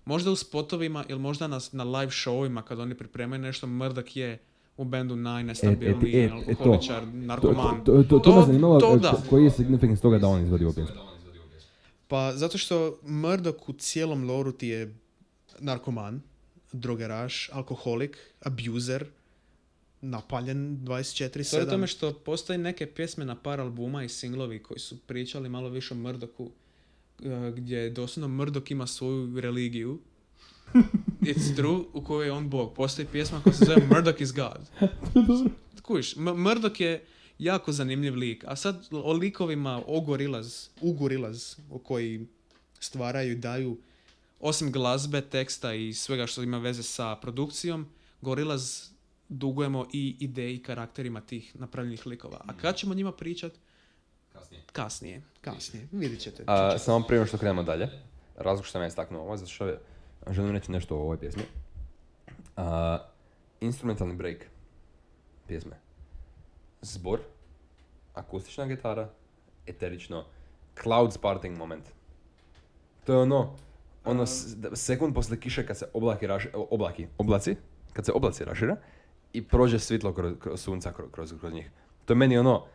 možda 0.05 0.31
u 0.31 0.35
spotovima 0.35 1.05
ili 1.07 1.19
možda 1.19 1.47
na, 1.47 1.59
na 1.71 1.83
live 1.83 2.11
showima 2.11 2.61
kad 2.61 2.79
oni 2.79 2.95
pripremaju 2.95 3.41
nešto, 3.41 3.67
Murdoch 3.67 4.17
je 4.17 4.39
u 4.77 4.83
bendu 4.83 5.15
najnestabilniji, 5.15 6.13
e, 6.13 6.19
e, 6.19 6.25
e, 6.25 6.29
to. 6.29 6.35
alkoholičar, 6.49 7.07
narkoman. 7.07 7.83
To, 7.83 8.03
to, 8.03 8.19
to, 8.19 8.35
me 8.35 8.45
zanimalo, 8.45 8.79
to 8.79 8.93
e, 8.93 8.99
da. 8.99 9.09
ko- 9.09 9.21
koji 9.29 9.43
je 9.43 9.51
significance 9.51 10.01
toga 10.01 10.17
da 10.17 10.27
on 10.27 10.43
izvodi 10.43 10.65
ovu 10.65 10.73
pjesmu? 10.73 10.95
Pa 12.07 12.31
zato 12.35 12.57
što 12.57 12.97
Murdoch 13.03 13.69
u 13.69 13.73
cijelom 13.73 14.23
loru 14.23 14.51
ti 14.51 14.67
je 14.67 14.95
narkoman, 15.59 16.21
drogeraš, 16.71 17.49
alkoholik, 17.53 18.17
abuser, 18.41 19.05
napaljen 20.01 20.79
24-7. 20.81 21.51
To 21.51 21.57
je 21.59 21.69
tome 21.69 21.87
što 21.87 22.13
postoji 22.13 22.59
neke 22.59 22.87
pjesme 22.87 23.25
na 23.25 23.35
par 23.35 23.59
albuma 23.59 24.03
i 24.03 24.09
singlovi 24.09 24.63
koji 24.63 24.79
su 24.79 24.97
pričali 24.99 25.49
malo 25.49 25.69
više 25.69 25.93
o 25.93 25.97
Murdochu, 25.97 26.51
eh, 27.23 27.51
gdje 27.55 27.89
doslovno 27.89 28.35
Murdoch 28.35 28.71
ima 28.71 28.87
svoju 28.87 29.39
religiju. 29.39 29.99
It's 31.21 31.55
true, 31.55 31.83
u 31.93 32.03
kojoj 32.03 32.27
je 32.27 32.31
on 32.31 32.49
bog. 32.49 32.73
Postoji 32.73 33.07
pjesma 33.11 33.41
koja 33.43 33.53
se 33.53 33.65
zove 33.65 33.87
Murdoch 33.87 34.21
is 34.21 34.33
God. 34.33 34.59
Kužiš, 35.83 36.17
M- 36.17 36.41
Murdoch 36.41 36.79
je 36.81 37.05
jako 37.39 37.71
zanimljiv 37.71 38.15
lik. 38.15 38.43
A 38.47 38.55
sad 38.55 38.87
o 38.91 39.13
likovima 39.13 39.83
o 39.87 40.01
Gorillaz, 40.01 40.67
u 40.81 40.93
Gorillaz, 40.93 41.55
o 41.69 41.79
koji 41.79 42.27
stvaraju 42.79 43.31
i 43.31 43.35
daju, 43.35 43.77
osim 44.39 44.71
glazbe, 44.71 45.21
teksta 45.21 45.73
i 45.73 45.93
svega 45.93 46.27
što 46.27 46.43
ima 46.43 46.57
veze 46.57 46.83
sa 46.83 47.15
produkcijom, 47.15 47.87
Gorillaz 48.21 48.89
dugujemo 49.29 49.85
i 49.93 50.15
ideji 50.19 50.55
i 50.55 50.63
karakterima 50.63 51.21
tih 51.21 51.55
napravljenih 51.55 52.07
likova. 52.07 52.37
A 52.39 52.53
kad 52.53 52.75
ćemo 52.75 52.93
njima 52.93 53.11
pričat? 53.11 53.51
Kasnije. 54.71 55.21
Kasnije. 55.41 55.87
Vidjet 55.91 56.19
ćete. 56.21 56.43
A, 56.47 56.77
samo 56.77 57.05
prije 57.07 57.25
što 57.25 57.37
krenemo 57.37 57.63
dalje, 57.63 57.89
razlog 58.35 58.65
što 58.65 58.71
sam 58.71 58.81
ja 58.81 58.87
istaknuo 58.87 59.21
ovo, 59.21 59.37
zato 59.37 59.51
što 59.51 59.67
je- 59.67 59.79
želim 60.29 60.51
reći 60.51 60.71
nešto 60.71 60.95
o 60.97 61.01
ovoj 61.01 61.19
pjesmi. 61.19 61.43
A, 62.57 62.97
instrumentalni 63.61 64.15
break 64.15 64.37
pjesme. 65.47 65.75
Zbor, 66.81 67.19
akustična 68.13 68.65
gitara, 68.65 69.09
eterično, 69.65 70.25
cloud 70.83 71.17
parting 71.21 71.57
moment. 71.57 71.83
To 73.05 73.13
je 73.13 73.19
ono, 73.19 73.55
ono 74.05 74.25
sekund 74.73 75.13
poslije 75.13 75.39
kiše 75.39 75.65
kad 75.65 75.77
se 75.77 75.85
oblaki, 75.93 76.27
raši, 76.27 76.49
oblaki, 76.53 77.07
oblaci, 77.17 77.55
kad 77.93 78.05
se 78.05 78.11
oblaci 78.11 78.45
rašire 78.45 78.75
i 79.33 79.43
prođe 79.43 79.79
svitlo 79.79 80.13
kroz, 80.13 80.33
kroz 80.39 80.61
sunca 80.61 80.93
kroz, 80.93 81.09
kroz, 81.11 81.33
kroz 81.39 81.53
njih. 81.53 81.71
To 82.05 82.13
je 82.13 82.17
meni 82.17 82.37
ono, 82.37 82.65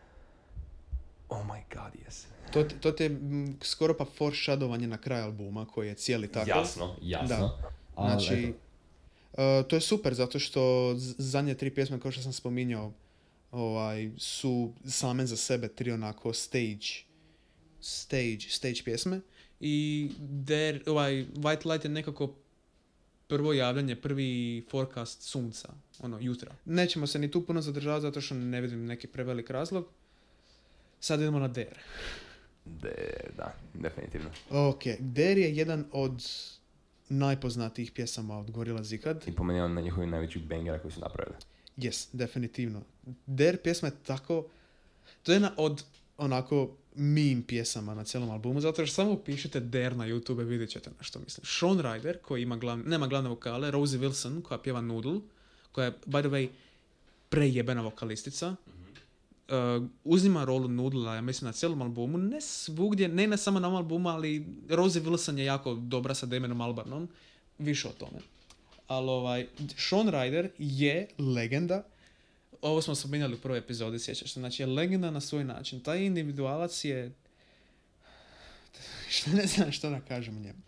oh 1.28 1.46
my 1.46 1.62
god, 1.74 1.92
yes. 2.06 2.26
To, 2.52 2.64
to 2.80 2.92
ti 2.92 3.02
je 3.02 3.08
mm, 3.08 3.58
skoro 3.62 3.94
pa 3.94 4.04
foreshadowanje 4.18 4.86
na 4.86 4.98
kraj 4.98 5.22
albuma 5.22 5.66
koji 5.66 5.88
je 5.88 5.94
cijeli 5.94 6.28
tako. 6.28 6.50
Jasno, 6.50 6.96
jasno. 7.02 7.36
Da. 7.36 7.72
Znači, 7.96 8.54
uh, 9.32 9.38
to 9.68 9.76
je 9.76 9.80
super 9.80 10.14
zato 10.14 10.38
što 10.38 10.92
zadnje 11.18 11.54
tri 11.54 11.74
pjesme 11.74 12.00
kao 12.00 12.10
što 12.10 12.22
sam 12.22 12.32
spominjao 12.32 12.92
ovaj, 13.50 14.10
su 14.16 14.72
same 14.84 15.26
za 15.26 15.36
sebe 15.36 15.68
tri 15.68 15.92
onako 15.92 16.32
stage 16.32 17.04
stage, 17.84 18.40
stage 18.48 18.82
pjesme 18.84 19.20
i 19.66 20.10
der, 20.18 20.82
ovaj, 20.86 21.26
White 21.34 21.70
Light 21.70 21.84
je 21.84 21.90
nekako 21.90 22.34
prvo 23.26 23.52
javljanje, 23.52 23.96
prvi 23.96 24.64
forecast 24.70 25.22
sunca, 25.22 25.68
ono, 26.00 26.18
jutra. 26.20 26.54
Nećemo 26.64 27.06
se 27.06 27.18
ni 27.18 27.30
tu 27.30 27.46
puno 27.46 27.60
zadržavati 27.60 28.02
zato 28.02 28.20
što 28.20 28.34
ne 28.34 28.60
vidim 28.60 28.86
neki 28.86 29.06
prevelik 29.06 29.50
razlog. 29.50 29.86
Sad 31.00 31.20
idemo 31.20 31.38
na 31.38 31.48
Der. 31.48 31.78
de, 32.64 33.30
da, 33.36 33.54
definitivno. 33.74 34.30
Ok, 34.50 34.82
Der 34.98 35.38
je 35.38 35.56
jedan 35.56 35.84
od 35.92 36.24
najpoznatijih 37.08 37.92
pjesama 37.92 38.38
od 38.38 38.50
Gorilla 38.50 38.82
Zikad. 38.82 39.24
I 39.26 39.34
po 39.34 39.44
meni 39.44 39.60
on 39.60 39.74
na 39.74 39.80
njihovih 39.80 40.10
najvećih 40.10 40.42
bangera 40.42 40.78
koji 40.78 40.92
su 40.92 41.00
napravili. 41.00 41.36
Yes, 41.76 42.08
definitivno. 42.12 42.82
Der 43.26 43.56
pjesma 43.62 43.88
je 43.88 43.94
tako... 44.06 44.46
To 45.22 45.32
je 45.32 45.36
jedna 45.36 45.52
od 45.56 45.84
onako 46.18 46.70
meme 46.94 47.42
pjesama 47.46 47.94
na 47.94 48.04
cijelom 48.04 48.30
albumu, 48.30 48.60
zato 48.60 48.86
što 48.86 48.94
samo 48.94 49.12
upišite 49.12 49.60
Der 49.60 49.96
na 49.96 50.04
YouTube 50.06 50.44
vidjet 50.44 50.70
ćete 50.70 50.90
na 50.90 51.02
što 51.02 51.18
mislim. 51.18 51.44
Sean 51.44 51.78
Ryder, 51.78 52.18
koji 52.18 52.42
ima 52.42 52.56
glavne, 52.56 52.84
nema 52.84 53.06
glavne 53.06 53.28
vokale, 53.28 53.70
Rosie 53.70 53.98
Wilson, 53.98 54.42
koja 54.42 54.58
pjeva 54.58 54.80
Noodle, 54.80 55.20
koja 55.72 55.84
je, 55.84 55.92
by 56.06 56.20
the 56.20 56.28
way, 56.28 56.48
prejebena 57.28 57.80
vokalistica. 57.80 58.54
Uh, 59.48 59.86
uzima 60.04 60.44
rolu 60.44 60.68
Noodle, 60.68 61.14
ja 61.14 61.20
mislim, 61.20 61.46
na 61.46 61.52
cijelom 61.52 61.82
albumu, 61.82 62.18
ne 62.18 62.40
svugdje, 62.40 63.08
ne, 63.08 63.26
ne 63.26 63.36
samo 63.36 63.60
na 63.60 63.68
ovom 63.68 63.76
albumu, 63.76 64.08
ali 64.08 64.46
Rosie 64.68 65.02
Wilson 65.02 65.38
je 65.38 65.44
jako 65.44 65.74
dobra 65.74 66.14
sa 66.14 66.26
Damonom 66.26 66.60
Albarnom, 66.60 67.08
više 67.58 67.88
o 67.88 67.92
tome. 67.92 68.18
Ali 68.86 69.10
ovaj, 69.10 69.46
Sean 69.76 70.06
Ryder 70.06 70.48
je 70.58 71.08
legenda, 71.18 71.82
ovo 72.64 72.82
smo 72.82 72.94
spominjali 72.94 73.34
u 73.34 73.40
prvoj 73.40 73.58
epizodi, 73.58 73.98
sjećaš 73.98 74.32
se, 74.32 74.40
znači 74.40 74.62
je 74.62 74.66
legenda 74.66 75.10
na 75.10 75.20
svoj 75.20 75.44
način. 75.44 75.80
Taj 75.80 76.02
individualac 76.02 76.84
je, 76.84 77.12
što 79.16 79.30
ne 79.30 79.46
znam 79.46 79.72
što 79.72 79.90
da 79.90 80.00
kažem 80.00 80.42
njemu. 80.42 80.58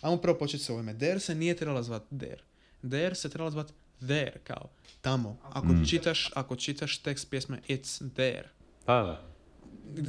Ajmo 0.00 0.16
prvo 0.16 0.38
početi 0.38 0.64
s 0.64 0.70
ovime. 0.70 0.94
Der 0.94 1.20
se 1.20 1.34
nije 1.34 1.56
trebala 1.56 1.82
zvat 1.82 2.02
Der. 2.10 2.42
Der 2.82 3.16
se 3.16 3.28
trebala 3.28 3.50
zvat 3.50 3.72
There, 3.98 4.38
kao 4.44 4.68
tamo. 5.00 5.36
Ako, 5.42 5.68
čitaš, 5.88 6.30
ako 6.34 6.56
čitaš 6.56 6.98
tekst 6.98 7.30
pjesme 7.30 7.60
It's 7.68 8.10
There, 8.14 8.48
Da, 8.86 8.94
da. 8.94 9.22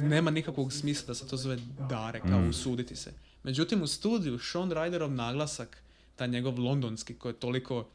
nema 0.06 0.30
nikakvog 0.30 0.72
smisla 0.72 1.06
da 1.06 1.14
se 1.14 1.28
to 1.28 1.36
zove 1.36 1.58
dare, 1.88 2.20
kao 2.20 2.48
usuditi 2.48 2.96
se. 2.96 3.12
Međutim, 3.42 3.82
u 3.82 3.86
studiju 3.86 4.38
Sean 4.38 4.70
Ryderov 4.70 5.08
naglasak, 5.08 5.82
taj 6.16 6.28
njegov 6.28 6.58
londonski, 6.58 7.14
koji 7.14 7.32
je 7.32 7.40
toliko 7.40 7.88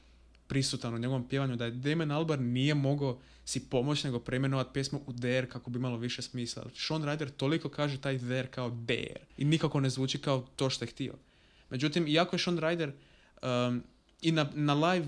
prisutan 0.52 0.94
u 0.94 0.98
njegovom 0.98 1.28
pjevanju, 1.28 1.56
da 1.56 1.66
je 1.66 1.72
Damon 1.72 2.12
Albarn 2.12 2.44
nije 2.44 2.74
mogao 2.76 3.20
si 3.46 3.70
pomoći 3.70 4.08
nego 4.08 4.20
preimenovat 4.20 4.68
pjesmu 4.74 5.02
u 5.08 5.14
there 5.14 5.50
kako 5.50 5.70
bi 5.70 5.80
imalo 5.80 5.98
više 5.98 6.22
smisla. 6.22 6.64
Sean 6.76 7.02
Ryder 7.02 7.30
toliko 7.30 7.70
kaže 7.70 8.02
taj 8.02 8.18
there 8.18 8.48
kao 8.48 8.70
there 8.88 9.20
i 9.38 9.46
nikako 9.46 9.80
ne 9.80 9.90
zvuči 9.90 10.18
kao 10.18 10.48
to 10.56 10.70
što 10.70 10.86
je 10.86 10.90
htio. 10.90 11.14
Međutim, 11.70 12.08
iako 12.08 12.36
je 12.36 12.40
Sean 12.40 12.58
Ryder 12.58 12.92
um, 13.42 13.84
i 14.22 14.32
na, 14.32 14.50
na 14.54 14.74
live 14.74 15.08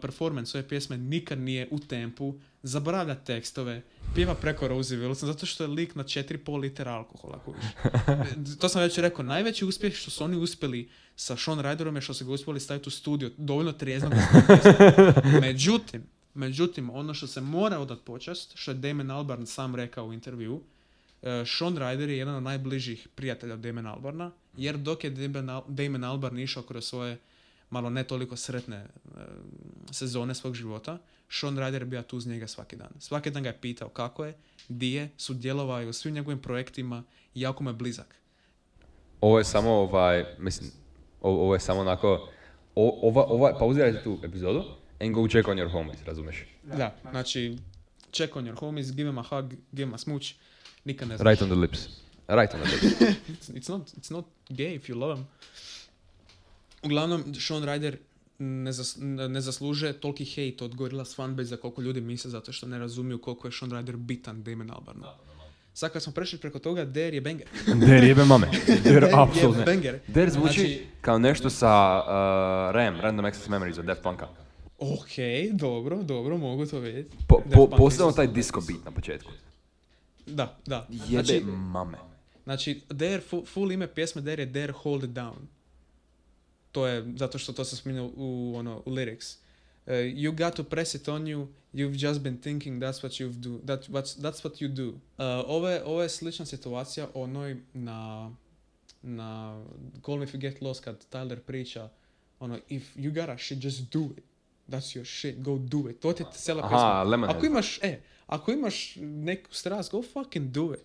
performance 0.00 0.58
ove 0.58 0.68
pjesme 0.68 0.98
nikad 0.98 1.38
nije 1.38 1.68
u 1.70 1.78
tempu, 1.78 2.34
zaboravlja 2.62 3.14
tekstove, 3.14 3.82
pjeva 4.14 4.34
preko 4.34 4.68
Rosie 4.68 4.98
Wilson, 4.98 5.26
zato 5.26 5.46
što 5.46 5.64
je 5.64 5.68
lik 5.68 5.94
na 5.94 6.04
4,5 6.04 6.60
litera 6.60 6.92
alkohola. 6.92 7.38
kužiš. 7.44 7.64
to 8.60 8.68
sam 8.68 8.82
već 8.82 8.98
rekao, 8.98 9.24
najveći 9.24 9.64
uspjeh 9.64 9.94
što 9.94 10.10
su 10.10 10.24
oni 10.24 10.36
uspjeli 10.36 10.88
sa 11.16 11.36
Sean 11.36 11.58
Ryderom 11.58 11.94
je 11.94 12.00
što 12.00 12.14
su 12.14 12.26
ga 12.26 12.32
uspjeli 12.32 12.60
staviti 12.60 12.88
u 12.88 12.90
studio, 12.90 13.30
dovoljno 13.36 13.72
trijezno. 13.72 14.10
Međutim, 15.40 16.06
međutim, 16.34 16.90
ono 16.90 17.14
što 17.14 17.26
se 17.26 17.40
mora 17.40 17.78
odat 17.78 17.98
počast, 18.04 18.52
što 18.54 18.70
je 18.70 18.74
Damon 18.74 19.10
Albarn 19.10 19.46
sam 19.46 19.74
rekao 19.74 20.06
u 20.06 20.12
intervju, 20.12 20.60
e, 21.22 21.44
Sean 21.46 21.76
Ryder 21.76 22.08
je 22.08 22.18
jedan 22.18 22.34
od 22.34 22.42
najbližih 22.42 23.08
prijatelja 23.14 23.56
Damon 23.56 23.86
Albarna, 23.86 24.30
jer 24.56 24.76
dok 24.76 25.04
je 25.04 25.10
Damon, 25.10 25.46
Al- 25.46 25.68
Damon 25.68 26.04
Albarn 26.04 26.38
išao 26.38 26.62
kroz 26.62 26.84
svoje 26.84 27.18
malo 27.70 27.90
ne 27.90 28.04
toliko 28.04 28.36
sretne 28.36 28.76
e, 28.76 28.86
sezone 29.92 30.34
svog 30.34 30.54
života, 30.54 30.98
Sean 31.30 31.56
Ryder 31.56 31.84
bio 31.84 32.02
tu 32.02 32.16
uz 32.16 32.26
njega 32.26 32.46
svaki 32.46 32.76
dan. 32.76 32.88
Svaki 32.98 33.30
dan 33.30 33.42
ga 33.42 33.48
je 33.48 33.60
pitao 33.60 33.88
kako 33.88 34.24
je, 34.24 34.34
di 34.68 34.92
je, 34.92 35.10
sudjelovao 35.16 35.80
je 35.80 35.88
u 35.88 35.92
svim 35.92 36.14
njegovim 36.14 36.42
projektima 36.42 37.02
i 37.34 37.40
jako 37.40 37.62
mu 37.62 37.70
je 37.70 37.74
blizak. 37.74 38.14
Ovo 39.20 39.38
je 39.38 39.44
samo 39.44 39.70
ovaj, 39.70 40.24
mislim, 40.38 40.70
ovo, 41.20 41.54
je 41.54 41.60
samo 41.60 41.80
onako, 41.80 42.28
o, 42.74 43.08
ova, 43.08 43.24
ova, 43.24 43.58
pauzirajte 43.58 44.02
tu 44.02 44.18
epizodu 44.22 44.64
and 45.00 45.14
go 45.14 45.28
check 45.28 45.48
on 45.48 45.58
your 45.58 45.70
homies, 45.70 46.02
razumeš? 46.06 46.44
Da, 46.62 46.96
znači, 47.10 47.56
check 48.12 48.36
on 48.36 48.44
your 48.44 48.58
homies, 48.58 48.92
give 48.92 49.10
him 49.10 49.18
a 49.18 49.22
hug, 49.22 49.54
give 49.72 49.86
him 49.86 49.94
a 49.94 49.98
smooch, 49.98 50.26
nikad 50.84 51.08
ne 51.08 51.16
znaš. 51.16 51.26
Right 51.26 51.42
on 51.42 51.48
the 51.48 51.58
lips. 51.58 51.88
Right 52.28 52.54
on 52.54 52.60
the 52.60 52.72
lips. 52.72 53.00
It's, 53.28 53.48
it's 53.58 53.68
not, 53.68 53.88
it's 53.88 54.10
not 54.10 54.24
gay 54.48 54.74
if 54.74 54.88
you 54.88 54.98
love 54.98 55.18
him. 55.18 55.26
Uglavnom, 56.82 57.34
Sean 57.36 57.62
Ryder 57.62 57.96
ne, 58.38 58.72
zas, 58.72 58.96
ne 58.98 59.28
ne 59.28 59.40
zaslužuje 59.40 59.92
toliki 59.92 60.24
hate 60.26 60.64
od 60.64 60.74
Gorillaz 60.74 61.14
fanbase 61.14 61.56
koliko 61.56 61.82
ljudi 61.82 62.00
misle 62.00 62.30
zato 62.30 62.52
što 62.52 62.66
ne 62.66 62.78
razumiju 62.78 63.18
koliko 63.18 63.48
je 63.48 63.52
Sean 63.52 63.70
Ryder 63.70 63.96
bitan 63.96 64.42
Damon 64.42 64.70
Albarnu. 64.70 65.04
Sad 65.74 65.92
kad 65.92 66.02
smo 66.02 66.12
prešli 66.12 66.38
preko 66.38 66.58
toga, 66.58 66.84
Der 66.84 67.14
je 67.14 67.20
banger. 67.20 67.46
Der 67.86 68.04
jebe 68.04 68.24
mame. 68.24 68.46
Der 68.84 69.02
je 69.02 69.10
apsolutno. 69.14 69.64
banger. 69.64 69.98
Der 70.06 70.30
zvuči 70.30 70.52
Znači- 70.54 70.86
kao 71.00 71.18
nešto 71.18 71.50
sa 71.50 71.68
uh, 71.98 72.10
RAM, 72.74 73.00
Random 73.00 73.24
Access 73.24 73.48
Memories 73.48 73.78
od 73.78 73.84
Daft 73.84 74.02
Punka. 74.02 74.28
Ok, 74.78 75.10
dobro, 75.52 76.02
dobro, 76.02 76.36
mogu 76.38 76.66
to 76.66 76.78
vidjeti. 76.78 77.16
Po, 77.28 77.42
po, 77.54 77.66
posebno 77.68 78.12
taj 78.12 78.26
disco 78.26 78.60
beat 78.60 78.84
na 78.84 78.90
početku. 78.90 79.30
Da, 80.26 80.58
da. 80.66 80.86
Jebe 81.08 81.24
Znači, 81.24 81.40
mame. 81.44 81.98
Znači, 82.44 82.80
Dare, 82.90 83.20
full, 83.20 83.44
full 83.44 83.72
ime 83.72 83.86
pjesme 83.86 84.22
Dare 84.22 84.42
je 84.42 84.46
Dare 84.46 84.72
Hold 84.72 85.04
It 85.04 85.10
Down. 85.10 85.34
To 86.72 86.86
je, 86.86 87.12
zato 87.16 87.38
što 87.38 87.52
to 87.52 87.64
sam 87.64 87.78
spominjao 87.78 88.10
u, 88.16 88.52
ono, 88.56 88.82
u 88.86 88.90
lyrics. 88.90 89.36
Uh, 89.86 89.92
you 89.94 90.36
got 90.36 90.54
to 90.56 90.64
press 90.64 90.94
it 90.94 91.08
on 91.08 91.24
you, 91.24 91.46
you've 91.74 92.08
just 92.08 92.20
been 92.20 92.40
thinking 92.40 92.82
that's 92.82 93.02
what 93.02 93.12
you 93.12 93.32
do, 93.32 93.58
that, 93.66 93.88
what's, 93.88 94.20
that's 94.20 94.44
what 94.44 94.60
you 94.60 94.68
do. 94.68 94.88
Uh, 94.88 94.94
ovo, 95.46 95.68
je, 95.68 95.84
ovo 95.84 96.02
je 96.02 96.08
slična 96.08 96.46
situacija 96.46 97.08
onoj 97.14 97.56
na, 97.74 98.30
na 99.02 99.60
Call 100.04 100.18
Me 100.18 100.24
If 100.24 100.34
You 100.34 100.38
Get 100.38 100.62
Lost 100.62 100.84
kad 100.84 101.06
Tyler 101.10 101.40
priča 101.40 101.88
ono, 102.40 102.58
if 102.68 102.96
you 102.96 103.14
got 103.14 103.28
a 103.28 103.38
shit, 103.38 103.64
just 103.64 103.92
do 103.92 104.00
it. 104.16 104.24
That's 104.68 104.96
your 104.96 105.04
shit, 105.04 105.42
go 105.42 105.58
do 105.58 105.88
it. 105.90 106.00
To 106.00 106.12
ti 106.12 106.22
je 106.22 106.26
cijela 106.32 106.60
Aha, 106.64 106.68
pjesma. 106.68 107.02
Lemonhead. 107.02 107.36
Ako 107.36 107.46
imaš, 107.46 107.78
e, 107.82 108.00
ako 108.26 108.52
imaš 108.52 108.96
neku 109.00 109.54
strast, 109.54 109.90
go 109.90 110.02
fucking 110.02 110.50
do 110.50 110.74
it. 110.74 110.80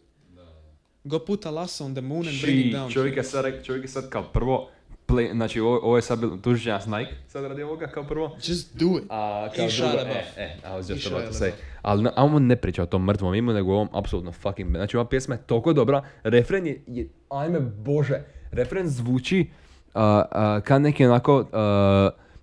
Go 1.04 1.19
put 1.19 1.45
a 1.45 1.52
lasso 1.52 1.86
on 1.86 1.93
the 1.93 2.02
moon 2.02 2.28
and 2.28 2.41
bring 2.41 2.65
it 2.65 2.74
down. 2.74 2.91
čovjek 2.91 3.17
je 3.17 3.24
sad, 3.24 3.45
čovjek 3.63 3.84
je 3.84 3.88
sad 3.88 4.10
kao 4.10 4.24
prvo, 4.24 4.69
play, 5.07 5.33
znači 5.33 5.59
ovo, 5.59 5.79
ovo 5.83 5.95
je 5.95 6.01
sad 6.01 6.19
bilo, 6.19 6.39
nas 6.65 6.85
Nike 6.85 7.13
sad 7.27 7.43
radi 7.45 7.63
ovoga 7.63 7.87
kao 7.87 8.03
prvo. 8.03 8.37
Just 8.47 8.77
do 8.77 8.85
it. 8.85 9.03
A 9.09 9.49
I 9.53 9.55
kao 9.55 9.69
Shia 9.69 9.91
drugo, 9.91 10.05
e, 10.05 10.23
e, 10.37 10.57
I 10.63 10.67
was 10.67 10.89
I 10.89 10.93
just 10.93 11.07
Shia 11.07 11.17
about 11.17 11.31
to 11.31 11.37
say. 11.37 11.51
Ali 11.81 12.03
na, 12.03 12.11
on 12.15 12.45
ne 12.45 12.55
priča 12.55 12.83
o 12.83 12.85
tom 12.85 13.05
mrtvom 13.05 13.35
imu, 13.35 13.53
nego 13.53 13.71
o 13.71 13.75
ovom 13.75 13.89
apsolutno 13.93 14.31
fucking, 14.31 14.69
znači 14.69 14.97
ova 14.97 15.09
pjesma 15.09 15.35
je 15.35 15.41
toliko 15.41 15.73
dobra, 15.73 16.03
refren 16.23 16.67
je, 16.67 16.81
je 16.87 17.09
ajme 17.29 17.59
bože, 17.59 18.21
refren 18.51 18.87
zvuči 18.87 19.49
uh, 19.93 20.01
uh, 20.01 20.63
kao 20.63 20.79
neki 20.79 21.05
onako 21.05 21.39
uh, 21.39 21.45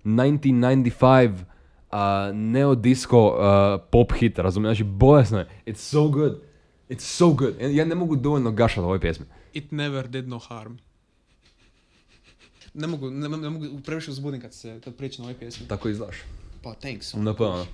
1995 0.03 1.31
uh, 1.93 1.97
neo 2.33 2.75
disco 2.75 3.27
uh, 3.27 3.81
pop 3.91 4.13
hit, 4.13 4.39
razumijem, 4.39 4.75
znači 4.75 4.83
bolesno 4.83 5.39
je, 5.39 5.47
it's 5.65 5.75
so 5.75 6.07
good, 6.07 6.33
it's 6.89 6.99
so 6.99 7.29
good, 7.29 7.53
ja, 7.61 7.69
ja 7.69 7.85
ne 7.85 7.95
mogu 7.95 8.15
dovoljno 8.15 8.51
gašati 8.51 8.79
ovoj 8.79 8.99
pjesmi. 8.99 9.25
It 9.53 9.71
never 9.71 10.07
did 10.07 10.27
no 10.27 10.39
harm. 10.39 10.77
Ne 12.73 12.87
mogu, 12.87 13.09
ne, 13.09 13.29
ne 13.29 13.49
mogu, 13.49 13.81
previše 13.81 14.11
uzbudim 14.11 14.41
kad 14.41 14.53
se, 14.53 14.79
kad 14.83 14.95
pričam 14.95 15.25
o 15.25 15.27
ovoj 15.27 15.39
pjesmi. 15.39 15.67
Tako 15.67 15.89
izlaš. 15.89 16.15
Pa, 16.61 16.73
thanks. 16.73 17.13
No 17.13 17.35
pa. 17.35 17.49
Uh, 17.53 17.65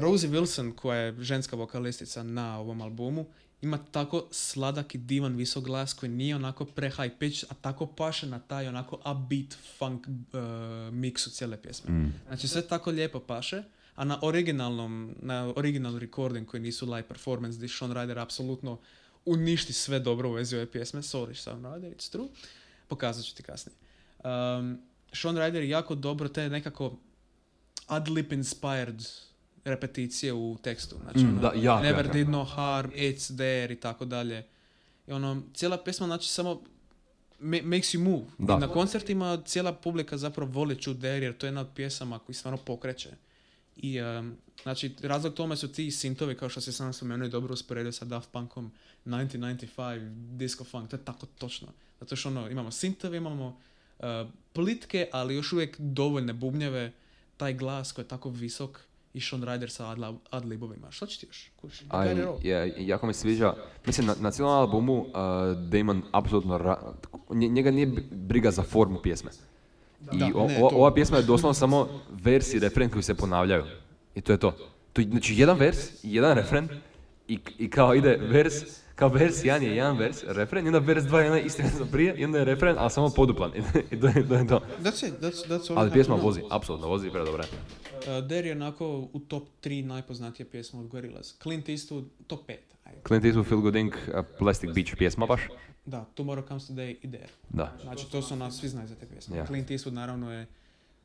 Rosie 0.00 0.30
Wilson, 0.30 0.74
koja 0.74 1.00
je 1.00 1.16
ženska 1.20 1.56
vokalistica 1.56 2.22
na 2.22 2.58
ovom 2.58 2.80
albumu, 2.80 3.26
ima 3.62 3.78
tako 3.90 4.26
sladak 4.30 4.94
i 4.94 4.98
divan 4.98 5.36
visok 5.36 5.64
glas 5.64 5.92
koji 5.92 6.10
nije 6.10 6.36
onako 6.36 6.64
pre 6.64 6.90
high 6.90 7.12
pitch, 7.18 7.44
a 7.48 7.54
tako 7.54 7.86
paše 7.86 8.26
na 8.26 8.38
taj 8.38 8.68
onako 8.68 8.96
upbeat 8.96 9.56
funk 9.78 10.06
uh, 10.08 10.14
miksu 10.94 11.30
cijele 11.30 11.62
pjesme. 11.62 11.90
Mm. 11.90 12.14
Znači 12.26 12.48
sve 12.48 12.62
tako 12.62 12.90
lijepo 12.90 13.20
paše, 13.20 13.62
a 13.94 14.04
na 14.04 14.18
originalnom, 14.22 15.14
na 15.22 15.52
original 15.56 15.98
recording 15.98 16.46
koji 16.46 16.60
nisu 16.60 16.86
live 16.86 17.08
performance, 17.08 17.56
gdje 17.56 17.68
Sean 17.68 17.90
Ryder 17.90 18.22
apsolutno 18.22 18.78
uništi 19.24 19.72
sve 19.72 19.98
dobro 19.98 20.28
u 20.28 20.32
vezi 20.32 20.56
ove 20.56 20.66
pjesme, 20.66 21.02
sorry 21.02 21.34
Sean 21.34 21.62
Ryder, 21.62 21.94
it's 21.96 22.12
true, 22.12 22.28
pokazat 22.88 23.24
ću 23.24 23.34
ti 23.34 23.42
kasnije. 23.42 23.76
Um, 24.18 24.78
Sean 25.12 25.36
Ryder 25.36 25.60
jako 25.60 25.94
dobro 25.94 26.28
te 26.28 26.48
nekako 26.48 26.96
adlib 27.86 28.32
inspired 28.32 29.02
repeticije 29.64 30.32
u 30.32 30.56
tekstu. 30.62 30.96
Znači, 31.02 31.18
Mm, 31.18 31.28
ono, 31.28 31.40
da, 31.40 31.52
jako, 31.56 31.82
Never 31.82 32.04
jako. 32.04 32.12
did 32.12 32.28
no 32.28 32.44
harm, 32.44 32.90
it's 32.90 33.36
there 33.36 33.72
i 33.72 33.80
tako 33.80 34.04
dalje. 34.04 34.46
I 35.06 35.12
ono, 35.12 35.42
cijela 35.54 35.78
pjesma 35.78 36.06
znači 36.06 36.28
samo 36.28 36.60
ma- 37.40 37.62
makes 37.64 37.88
you 37.88 37.98
move. 38.00 38.24
Da. 38.38 38.54
I 38.54 38.58
na 38.58 38.68
koncertima 38.68 39.42
cijela 39.44 39.72
publika 39.72 40.16
zapravo 40.18 40.50
voli 40.52 40.76
čuti 40.76 41.00
There 41.00 41.18
jer 41.18 41.36
to 41.36 41.46
je 41.46 41.48
jedna 41.48 41.60
od 41.60 41.68
pjesama 41.74 42.18
koji 42.18 42.36
stvarno 42.36 42.56
pokreće. 42.58 43.10
I 43.76 44.00
um, 44.00 44.36
znači 44.62 44.94
razlog 45.02 45.34
tome 45.34 45.56
su 45.56 45.68
ti 45.68 45.90
sintovi 45.90 46.36
kao 46.36 46.48
što 46.48 46.60
se 46.60 46.72
sam 46.72 46.92
spomenuo 46.92 47.26
i 47.26 47.30
dobro 47.30 47.52
usporedio 47.54 47.92
sa 47.92 48.04
Daft 48.04 48.30
Punkom 48.32 48.72
1995 49.06 50.08
disco 50.36 50.64
funk, 50.64 50.90
to 50.90 50.96
je 50.96 51.04
tako 51.04 51.26
točno. 51.28 51.68
Zato 52.00 52.16
što 52.16 52.28
ono, 52.28 52.50
imamo 52.50 52.70
sintove, 52.70 53.16
imamo 53.16 53.60
uh, 53.98 54.04
plitke, 54.52 55.08
ali 55.12 55.34
još 55.34 55.52
uvijek 55.52 55.76
dovoljne 55.78 56.32
bubnjeve, 56.32 56.92
taj 57.36 57.54
glas 57.54 57.92
koji 57.92 58.04
je 58.04 58.08
tako 58.08 58.30
visok 58.30 58.80
i 59.14 59.20
Sean 59.20 59.42
Ryder 59.42 59.68
sa 59.68 59.90
adla, 59.90 60.14
adlibovima. 60.30 60.90
Što 60.90 61.06
će 61.06 61.20
ti 61.20 61.26
još? 61.26 61.50
Kuš, 61.56 61.80
you 61.80 61.86
A, 61.90 62.04
got 62.04 62.18
it 62.18 62.24
all. 62.24 62.38
je, 62.42 62.74
jako 62.78 63.06
mi 63.06 63.12
se 63.12 63.20
sviđa, 63.20 63.54
mislim 63.86 64.06
na, 64.06 64.14
na 64.20 64.30
cijelom 64.30 64.52
albumu 64.54 64.94
uh, 64.94 65.08
Damon 65.60 66.02
apsolutno, 66.12 66.58
ra- 66.58 66.92
nje- 67.30 67.48
njega 67.48 67.70
nije 67.70 67.86
briga 68.10 68.50
za 68.50 68.62
formu 68.62 69.00
pjesme. 69.02 69.30
I 70.12 70.18
Da, 70.18 70.30
o- 70.34 70.46
ne, 70.46 70.58
to- 70.60 70.70
ova 70.72 70.94
pjesma 70.94 71.16
je 71.16 71.22
doslovno 71.22 71.54
samo 71.54 71.88
vers 72.12 72.54
i 72.54 72.58
refren 72.58 72.90
koji 72.90 73.02
se 73.02 73.14
ponavljaju. 73.14 73.64
I 74.14 74.20
to 74.20 74.32
je 74.32 74.38
to. 74.38 74.56
to 74.92 75.00
je, 75.00 75.08
znači 75.08 75.34
jedan 75.34 75.58
vers, 75.58 76.04
i 76.04 76.14
jedan 76.14 76.34
refren 76.34 76.68
i, 77.28 77.38
i 77.58 77.70
kao 77.70 77.94
ide 77.94 78.16
vers, 78.22 78.54
kao 78.96 79.08
vers 79.08 79.44
jedan 79.44 79.62
je 79.62 79.76
jedan 79.76 79.98
vers, 79.98 80.24
refren, 80.26 80.64
i 80.64 80.68
onda 80.68 80.78
vers 80.78 81.04
dva 81.04 81.20
je 81.20 81.30
onaj 81.30 81.42
isti 81.46 81.62
od 81.80 81.88
prije, 81.92 82.14
i 82.16 82.24
onda 82.24 82.38
je 82.38 82.44
refren, 82.44 82.76
ali 82.78 82.90
samo 82.90 83.10
poduplan. 83.10 83.52
I 83.92 84.00
to 84.00 84.06
je 84.06 84.28
to. 84.28 84.34
Je 84.34 84.46
to. 84.46 84.60
That's 84.82 85.08
it, 85.08 85.14
that's, 85.20 85.48
that's 85.48 85.70
all 85.70 85.78
Ali 85.78 85.90
pjesma 85.90 86.14
vozi, 86.14 86.42
apsolutno 86.50 86.88
vozi 86.88 87.10
predobro. 87.10 87.42
je. 87.42 87.48
Uh, 88.18 88.28
There 88.28 88.48
je 88.48 88.52
onako 88.52 89.08
u 89.12 89.18
top 89.18 89.48
3 89.62 89.84
najpoznatije 89.84 90.46
pjesme 90.50 90.80
od 90.80 90.86
Gorillaz. 90.86 91.32
Clint 91.42 91.68
Eastwood, 91.68 92.04
top 92.26 92.48
5. 92.48 92.56
Ajde. 92.84 92.98
Clint 93.06 93.24
Eastwood, 93.24 93.46
Feel 93.48 93.60
Good 93.60 93.76
Inc., 93.76 93.94
uh, 93.94 94.24
Plastic 94.38 94.70
Beach 94.74 94.96
pjesma 94.98 95.26
baš. 95.26 95.40
Da, 95.86 96.06
Tomorrow 96.16 96.48
Comes 96.48 96.70
Today 96.70 96.96
i 97.02 97.10
There. 97.10 97.28
Da. 97.48 97.76
Znači, 97.82 98.10
to 98.10 98.22
su 98.22 98.36
nas, 98.36 98.56
svi 98.56 98.68
znaju 98.68 98.88
za 98.88 98.94
te 98.94 99.06
pjesme. 99.06 99.36
Ja. 99.36 99.46
Clint 99.46 99.68
Eastwood 99.70 99.92
naravno 99.92 100.32
je, 100.32 100.46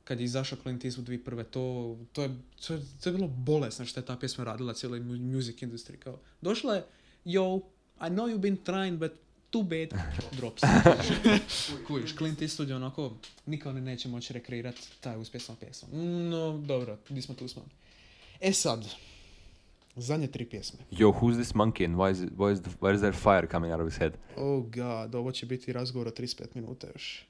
kad 0.03 0.19
je 0.19 0.23
izašao 0.23 0.57
Clint 0.63 0.83
Eastwood 0.83 1.03
2001. 1.05 1.43
To, 1.43 1.97
to, 2.13 2.21
je, 2.21 2.29
to, 2.67 2.73
je, 2.73 2.81
to 3.03 3.09
je 3.09 3.13
bilo 3.13 3.27
bolesno 3.27 3.85
što 3.85 3.99
je 3.99 4.05
ta 4.05 4.15
pjesma 4.15 4.43
radila 4.43 4.73
cijeloj 4.73 4.99
mu- 4.99 5.33
music 5.33 5.57
industry. 5.57 5.95
Kao, 5.97 6.19
došla 6.41 6.75
je, 6.75 6.83
yo, 7.25 7.59
I 8.01 8.09
know 8.09 8.27
you've 8.27 8.41
been 8.41 8.57
trying, 8.63 8.97
but 8.97 9.11
too 9.51 9.63
bad. 9.63 9.93
Drops. 10.37 10.63
Kujiš, 11.87 12.15
Clint 12.15 12.41
Eastwood 12.41 12.69
je 12.69 12.75
onako, 12.75 13.13
niko 13.45 13.69
oni 13.69 13.81
neće 13.81 14.07
moći 14.09 14.33
rekreirati 14.33 14.81
taj 15.01 15.17
uspjeh 15.17 15.43
sa 15.43 15.55
pjesmom. 15.59 15.89
No, 16.29 16.57
dobro, 16.57 16.97
di 17.09 17.21
smo 17.21 17.35
tu 17.35 17.47
smo. 17.47 17.65
E 18.39 18.53
sad, 18.53 18.85
zadnje 19.95 20.27
tri 20.27 20.45
pjesme. 20.45 20.79
Yo, 20.91 21.11
who's 21.11 21.35
this 21.35 21.53
monkey 21.53 21.85
and 21.85 21.95
why 21.95 22.11
is, 22.11 22.21
it, 22.21 22.29
why, 22.37 22.53
is 22.53 22.61
the, 22.61 22.69
why 22.79 22.93
is 22.95 23.01
there 23.01 23.13
fire 23.13 23.47
coming 23.47 23.73
out 23.73 23.81
of 23.81 23.87
his 23.87 23.99
head? 23.99 24.13
Oh 24.37 24.63
god, 24.63 25.15
ovo 25.15 25.31
će 25.31 25.45
biti 25.45 25.73
razgovor 25.73 26.07
od 26.07 26.19
35 26.19 26.45
minuta 26.55 26.87
još. 26.93 27.25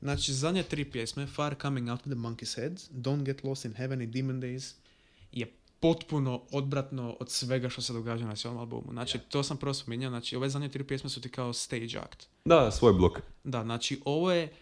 Znači, 0.00 0.32
zadnje 0.32 0.62
tri 0.62 0.84
pjesme, 0.84 1.26
Fire 1.26 1.56
Coming 1.62 1.88
Out 1.88 2.00
of 2.00 2.06
the 2.06 2.14
Monkey's 2.14 2.56
Head, 2.56 2.72
Don't 2.92 3.22
Get 3.22 3.44
Lost 3.44 3.64
in 3.64 3.74
Heaven 3.74 4.02
i 4.02 4.06
Demon 4.06 4.42
Days, 4.42 4.74
je 5.32 5.52
potpuno 5.80 6.42
odvratno 6.52 7.16
od 7.20 7.30
svega 7.30 7.68
što 7.68 7.82
se 7.82 7.92
događa 7.92 8.26
na 8.26 8.36
cijelom 8.36 8.58
albumu. 8.58 8.92
Znači, 8.92 9.18
to 9.18 9.42
sam 9.42 9.56
prvo 9.56 9.74
spominjao, 9.74 10.10
znači, 10.10 10.36
ove 10.36 10.48
zadnje 10.48 10.68
tri 10.68 10.84
pjesme 10.84 11.10
su 11.10 11.20
ti 11.20 11.28
kao 11.28 11.52
stage 11.52 11.98
act. 11.98 12.28
Da, 12.44 12.70
svoj 12.70 12.92
blok. 12.92 13.20
Da, 13.44 13.62
znači, 13.62 14.00
ovo 14.04 14.32
je... 14.32 14.52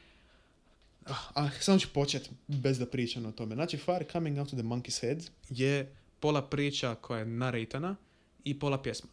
Ah, 1.05 1.31
ah, 1.35 1.51
samo 1.61 1.79
ću 1.79 1.89
početi 1.95 2.31
bez 2.47 2.79
da 2.79 2.87
pričam 2.87 3.27
o 3.27 3.33
tome. 3.33 3.55
Znači, 3.55 3.77
Fire 3.77 4.07
Coming 4.13 4.39
Out 4.39 4.49
of 4.49 4.59
the 4.59 4.63
Monkey's 4.69 5.01
Head 5.01 5.31
je 5.49 5.97
pola 6.21 6.43
priča 6.43 6.95
koja 6.95 7.19
je 7.19 7.27
narejtana 7.27 7.97
i 8.45 8.59
pola 8.59 8.83
pjesma. 8.83 9.11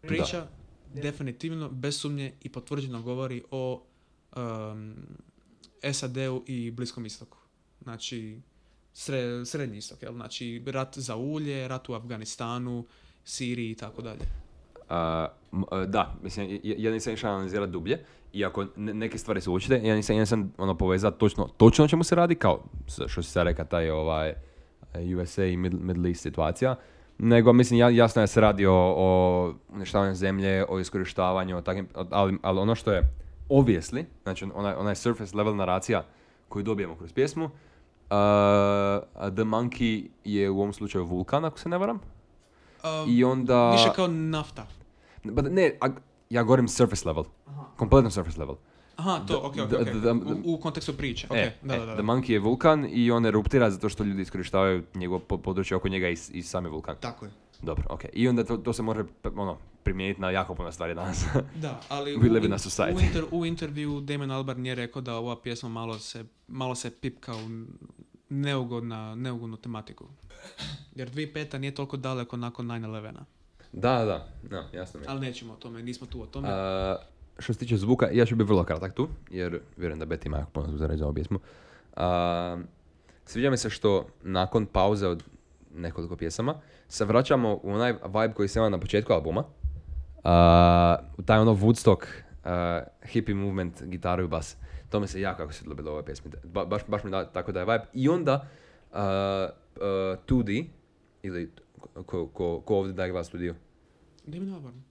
Priča 0.00 0.46
definitivno, 0.94 1.68
bez 1.68 2.00
sumnje 2.00 2.32
i 2.42 2.48
potvrđeno 2.48 3.02
govori 3.02 3.42
o 3.50 3.82
um, 4.36 4.94
SAD-u 5.92 6.42
i 6.46 6.70
Bliskom 6.70 7.06
istoku. 7.06 7.38
Znači, 7.82 8.40
sre, 8.96 9.44
srednji 9.44 9.78
istok, 9.78 10.02
jel? 10.02 10.12
Znači, 10.12 10.62
rat 10.66 10.98
za 10.98 11.16
ulje, 11.16 11.68
rat 11.68 11.88
u 11.88 11.94
Afganistanu, 11.94 12.84
Siriji 13.24 13.70
i 13.70 13.74
tako 13.74 14.02
dalje. 14.02 14.20
A, 14.88 15.28
da, 15.86 16.14
mislim, 16.22 16.60
ja, 16.62 16.90
nisam 16.90 17.12
išao 17.12 17.30
analizirati 17.30 17.72
dublje, 17.72 17.98
iako 18.32 18.66
ne- 18.76 18.94
neke 18.94 19.18
stvari 19.18 19.40
su 19.40 19.52
učite, 19.52 19.80
ja 19.84 19.94
nisam, 19.94 20.16
ja 20.16 20.20
nisam 20.20 20.52
ono, 20.58 20.74
povezati 20.74 21.18
točno, 21.18 21.48
točno 21.48 21.84
o 21.84 21.88
čemu 21.88 22.04
se 22.04 22.14
radi, 22.14 22.34
kao 22.34 22.62
što 23.06 23.22
si 23.22 23.30
sad 23.30 23.44
rekao, 23.44 23.64
taj 23.64 23.90
ovaj, 23.90 24.34
USA 25.16 25.44
i 25.44 25.56
Mid- 25.56 25.80
Middle 25.80 26.08
East 26.08 26.22
situacija, 26.22 26.76
nego 27.18 27.52
mislim 27.52 27.80
ja, 27.80 27.88
jasno 27.90 28.22
je 28.22 28.28
se 28.28 28.40
radi 28.40 28.66
o, 28.66 28.74
o 28.96 29.54
uništavanju 29.68 30.14
zemlje, 30.14 30.64
o 30.68 30.80
iskorištavanju, 30.80 31.56
o 31.56 31.62
takvim, 31.62 31.88
o- 31.94 32.06
ali, 32.10 32.38
ali 32.42 32.58
ono 32.60 32.74
što 32.74 32.92
je 32.92 33.02
obviously, 33.48 34.04
znači 34.22 34.44
onaj, 34.54 34.74
onaj 34.74 34.94
surface 34.94 35.36
level 35.36 35.56
naracija 35.56 36.04
koju 36.48 36.62
dobijemo 36.62 36.96
kroz 36.96 37.12
pjesmu, 37.12 37.50
uh, 38.06 38.16
The 39.26 39.44
Monkey 39.44 40.08
je 40.24 40.50
u 40.50 40.56
ovom 40.56 40.72
slučaju 40.72 41.04
vulkan, 41.04 41.44
ako 41.44 41.58
se 41.58 41.68
ne 41.68 41.78
varam. 41.78 41.96
Um, 41.96 42.00
I 43.08 43.24
onda... 43.24 43.70
Više 43.70 43.88
kao 43.94 44.06
nafta. 44.08 44.66
But 45.24 45.44
ne, 45.50 45.76
a- 45.80 45.88
ja 46.30 46.42
govorim 46.42 46.68
surface 46.68 47.08
level. 47.08 47.24
Kompletno 47.76 48.10
surface 48.10 48.40
level. 48.40 48.56
Aha, 48.96 49.20
to, 49.20 49.38
ok, 49.38 49.46
ok, 49.46 49.54
the- 49.54 49.76
ok. 49.76 49.88
the- 49.88 50.42
U, 50.44 50.54
u 50.54 50.60
kontekstu 50.60 50.92
priče, 50.92 51.26
e, 51.30 51.52
da, 51.62 51.74
e, 51.74 51.78
da, 51.78 51.86
da. 51.86 51.94
The 51.94 52.02
Monkey 52.02 52.30
je 52.30 52.38
vulkan 52.38 52.86
i 52.90 53.10
on 53.10 53.26
eruptira 53.26 53.70
zato 53.70 53.88
što 53.88 54.04
ljudi 54.04 54.22
iskorištavaju 54.22 54.82
njegovo 54.94 55.18
po- 55.20 55.38
područje 55.38 55.76
oko 55.76 55.88
njega 55.88 56.08
i, 56.08 56.16
i 56.32 56.42
sami 56.42 56.68
vulkan. 56.68 56.96
Tako 57.00 57.24
je. 57.24 57.30
Dobro, 57.62 57.84
ok. 57.90 58.04
I 58.12 58.28
onda 58.28 58.44
to, 58.44 58.56
to 58.56 58.72
se 58.72 58.82
može 58.82 59.04
ono, 59.36 59.56
primijeniti 59.86 60.20
na 60.20 60.30
jako 60.30 60.54
puno 60.54 60.72
stvari 60.72 60.94
danas. 60.94 61.24
Da, 61.62 61.80
ali 61.88 62.16
We 62.16 62.30
u, 62.30 62.44
in 62.44 62.52
a 62.52 62.56
u, 62.94 63.00
inter, 63.00 63.24
u 63.30 63.46
intervju 63.46 64.00
Damon 64.00 64.30
Albarn 64.30 64.66
je 64.66 64.74
rekao 64.74 65.02
da 65.02 65.14
ova 65.14 65.40
pjesma 65.42 65.68
malo 65.68 65.98
se, 65.98 66.24
malo 66.48 66.74
se 66.74 66.90
pipka 66.90 67.32
u 67.34 67.66
neugodna, 68.28 69.14
neugodnu 69.14 69.56
tematiku. 69.56 70.04
Jer 70.94 71.10
2005. 71.10 71.58
nije 71.58 71.74
toliko 71.74 71.96
daleko 71.96 72.36
nakon 72.36 72.66
9-11. 72.66 73.12
da, 73.72 74.04
da, 74.04 74.28
da, 74.42 74.78
jasno 74.78 75.00
mi 75.00 75.06
je. 75.06 75.10
Ali 75.10 75.20
nećemo 75.20 75.52
o 75.52 75.56
tome, 75.56 75.82
nismo 75.82 76.06
tu 76.06 76.22
o 76.22 76.26
tome. 76.26 76.48
A, 76.50 76.96
što 77.38 77.52
se 77.52 77.58
tiče 77.58 77.76
zvuka, 77.76 78.08
ja 78.12 78.26
ću 78.26 78.36
biti 78.36 78.48
vrlo 78.48 78.64
kratak 78.64 78.94
tu, 78.94 79.08
jer 79.30 79.60
vjerujem 79.76 79.98
da 79.98 80.06
Betty 80.06 80.26
ima 80.26 80.38
jako 80.38 80.50
puno 80.50 80.76
za 80.76 80.86
reći 80.86 80.98
za 80.98 81.04
ovu 81.04 81.14
pjesmu. 81.14 81.38
A, 81.96 82.58
sviđa 83.24 83.50
mi 83.50 83.56
se 83.56 83.70
što 83.70 84.06
nakon 84.22 84.66
pauze 84.66 85.06
od 85.06 85.24
nekoliko 85.74 86.16
pjesama 86.16 86.54
se 86.88 87.04
vraćamo 87.04 87.60
u 87.62 87.72
onaj 87.72 87.92
vibe 87.92 88.34
koji 88.34 88.48
se 88.48 88.58
ima 88.58 88.68
na 88.68 88.80
početku 88.80 89.12
albuma. 89.12 89.44
A, 90.28 90.96
u 91.18 91.22
taj 91.22 91.38
ono 91.38 91.54
Woodstock, 91.54 92.06
a, 92.44 92.82
hippie 93.02 93.34
movement, 93.34 93.82
gitaru 93.82 94.24
i 94.24 94.28
bas. 94.28 94.56
To 94.90 95.00
mi 95.00 95.06
se 95.06 95.20
jako, 95.20 95.42
jako 95.42 95.52
svidjelo 95.52 95.76
bilo 95.76 95.90
u 95.90 95.92
ovoj 95.92 96.04
pjesmi. 96.04 96.30
Ba- 96.44 96.64
baš, 96.64 96.82
baš 96.88 97.04
mi 97.04 97.10
da, 97.10 97.24
tako 97.24 97.52
da 97.52 97.60
je 97.60 97.66
vibe. 97.66 97.84
I 97.94 98.08
onda 98.08 98.48
uh, 98.92 98.98
uh, 98.98 99.02
2D, 100.28 100.64
ili 101.22 101.52
ko, 102.06 102.26
ko, 102.26 102.60
ko 102.60 102.76
ovdje 102.76 102.92
daje 102.92 103.10
glas 103.10 103.32
2D? 103.32 103.54
Damon 104.26 104.52
Albarn. 104.52 104.82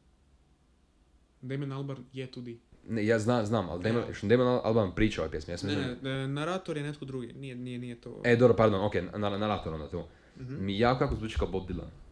Damon 1.41 1.71
Albarn 1.71 2.03
je 2.13 2.31
tu 2.31 2.41
di. 2.41 2.59
Ne, 2.87 3.05
ja 3.05 3.19
znam, 3.19 3.45
znam, 3.45 3.69
ali 3.69 3.83
Damon, 3.83 4.03
što 4.13 4.27
Damon 4.27 4.59
Albarn 4.63 4.91
priča 4.95 5.21
ovoj 5.21 5.31
pjesmi, 5.31 5.53
ja 5.53 5.57
sam 5.57 5.69
Ne, 5.69 5.75
ne, 5.75 5.95
ne, 6.01 6.27
narator 6.27 6.77
je 6.77 6.83
netko 6.83 7.05
drugi. 7.05 7.33
Nije, 7.33 7.55
nije, 7.55 7.79
nije 7.79 8.01
to... 8.01 8.21
E, 8.23 8.35
dobro, 8.35 8.55
pardon, 8.55 8.85
ok, 8.85 8.93
na, 9.17 9.37
narator 9.37 9.73
onda 9.73 9.89
tu. 9.89 10.03
Mhm. 10.39 10.65
Mi 10.65 10.79
jako 10.79 10.99
kako 10.99 11.15
zvuči 11.15 11.37
kao 11.39 11.47
Bob 11.47 11.69
Dylan. 11.69 12.04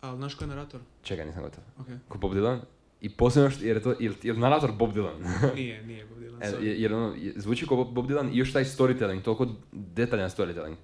Ali 0.00 0.16
znaš 0.16 0.34
ko 0.34 0.44
je 0.44 0.48
narator? 0.48 0.80
Čekaj, 1.02 1.26
nisam 1.26 1.42
gotov. 1.42 1.64
Ok. 1.78 1.86
Kao 2.08 2.18
Bob 2.18 2.32
Dylan. 2.32 2.60
I 3.00 3.08
posebno 3.10 3.50
što, 3.50 3.64
jer 3.64 3.76
je 3.76 3.82
to, 3.82 3.94
jer, 4.00 4.14
jer 4.22 4.38
narator 4.38 4.72
Bob 4.72 4.94
Dylan. 4.94 5.16
Nije, 5.54 5.82
nije 5.86 6.06
Bob 6.06 6.18
Dylan. 6.18 6.42
e, 6.42 6.46
sorry. 6.46 6.62
jer, 6.62 6.76
jer 6.76 6.92
ono, 6.94 7.14
je- 7.14 7.32
zvuči 7.36 7.66
kao 7.66 7.84
Bob, 7.84 8.06
Dylan 8.06 8.34
i 8.34 8.38
još 8.38 8.52
taj 8.52 8.64
storytelling, 8.64 9.22
toliko 9.22 9.46
detaljan 9.72 10.30
storytelling. 10.30 10.74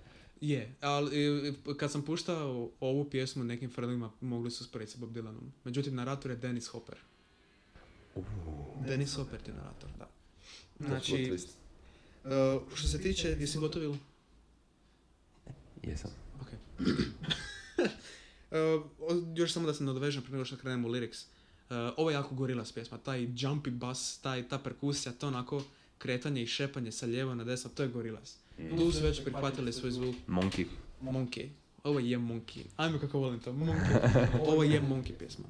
Je, 0.40 0.74
ali 0.81 1.55
kad 1.77 1.92
sam 1.92 2.03
puštao 2.03 2.70
ovu 2.81 3.11
pjesmu 3.11 3.44
nekim 3.44 3.70
friendima 3.70 4.11
mogli 4.20 4.50
su 4.50 4.64
usporediti 4.64 4.92
sa 4.92 4.98
Bob 5.00 5.16
Dylanom. 5.16 5.48
Međutim, 5.64 5.94
narator 5.94 6.31
je 6.31 6.37
Dennis 6.37 6.66
Hopper. 6.66 6.96
Dennis 8.87 9.14
Hopper 9.16 9.40
je 9.46 9.55
narator, 9.55 9.90
da. 9.98 10.09
Znači, 10.79 11.37
uh, 12.24 12.31
što 12.74 12.88
se 12.88 13.00
tiče, 13.00 13.29
jesi 13.29 13.59
gotov 13.59 13.83
ili? 13.83 13.98
Jesam. 15.83 16.11
Ok. 16.40 16.48
Uh, 18.54 18.82
o- 19.00 19.22
još 19.36 19.52
samo 19.52 19.66
da 19.66 19.74
se 19.74 19.84
nadovežem 19.84 20.22
prije 20.22 20.32
nego 20.32 20.44
što 20.44 20.56
krenemo 20.56 20.88
u 20.88 20.90
lyrics. 20.90 21.24
Uh, 21.70 21.76
ovo 21.96 22.10
je 22.10 22.14
jako 22.14 22.34
gorilas 22.34 22.72
pjesma, 22.72 22.98
taj 22.98 23.20
jumpy 23.20 23.70
bass, 23.70 24.18
taj, 24.18 24.48
ta 24.48 24.58
perkusija, 24.58 25.12
to 25.12 25.28
onako 25.28 25.62
kretanje 25.98 26.42
i 26.42 26.46
šepanje 26.46 26.92
sa 26.92 27.06
lijeva 27.06 27.34
na 27.34 27.44
desno, 27.44 27.70
to 27.74 27.82
je 27.82 27.88
gorilas. 27.88 28.36
Tu 28.78 28.92
su 28.92 29.02
već 29.02 29.22
prihvatili 29.24 29.72
svoj 29.72 29.90
zvuk 29.90 30.16
Monkey. 30.28 30.64
Monkey. 31.02 31.48
Ovo 31.84 31.98
je 31.98 32.18
Monkey. 32.18 32.62
Ajme 32.76 33.00
kako 33.00 33.18
volim 33.18 33.40
to. 33.40 33.52
Monkey. 33.64 34.28
Ovo 34.40 34.62
je 34.64 34.80
Monkey 34.82 35.12
pjesma. 35.18 35.44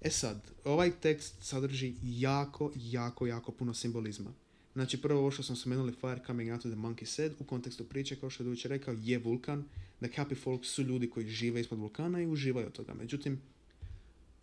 E 0.00 0.10
sad, 0.10 0.40
ovaj 0.64 0.90
tekst 0.90 1.34
sadrži 1.40 1.94
jako, 2.02 2.72
jako, 2.74 3.26
jako 3.26 3.52
puno 3.52 3.74
simbolizma. 3.74 4.30
Znači, 4.74 5.02
prvo 5.02 5.20
ovo 5.20 5.30
što 5.30 5.42
smo 5.42 5.56
spomenuli, 5.56 5.92
Fire 5.92 6.20
coming 6.26 6.52
out 6.52 6.64
of 6.64 6.72
the 6.72 6.80
monkey 6.80 7.04
said, 7.04 7.32
u 7.38 7.44
kontekstu 7.44 7.84
priče, 7.84 8.16
kao 8.16 8.30
što 8.30 8.42
je 8.42 8.44
Dujić 8.44 8.64
rekao, 8.64 8.94
je 8.98 9.18
vulkan, 9.18 9.64
da 10.00 10.08
happy 10.08 10.36
folk 10.36 10.64
su 10.64 10.82
ljudi 10.82 11.10
koji 11.10 11.28
žive 11.28 11.60
ispod 11.60 11.78
vulkana 11.78 12.22
i 12.22 12.26
uživaju 12.26 12.66
od 12.66 12.72
toga. 12.72 12.94
Međutim, 12.94 13.40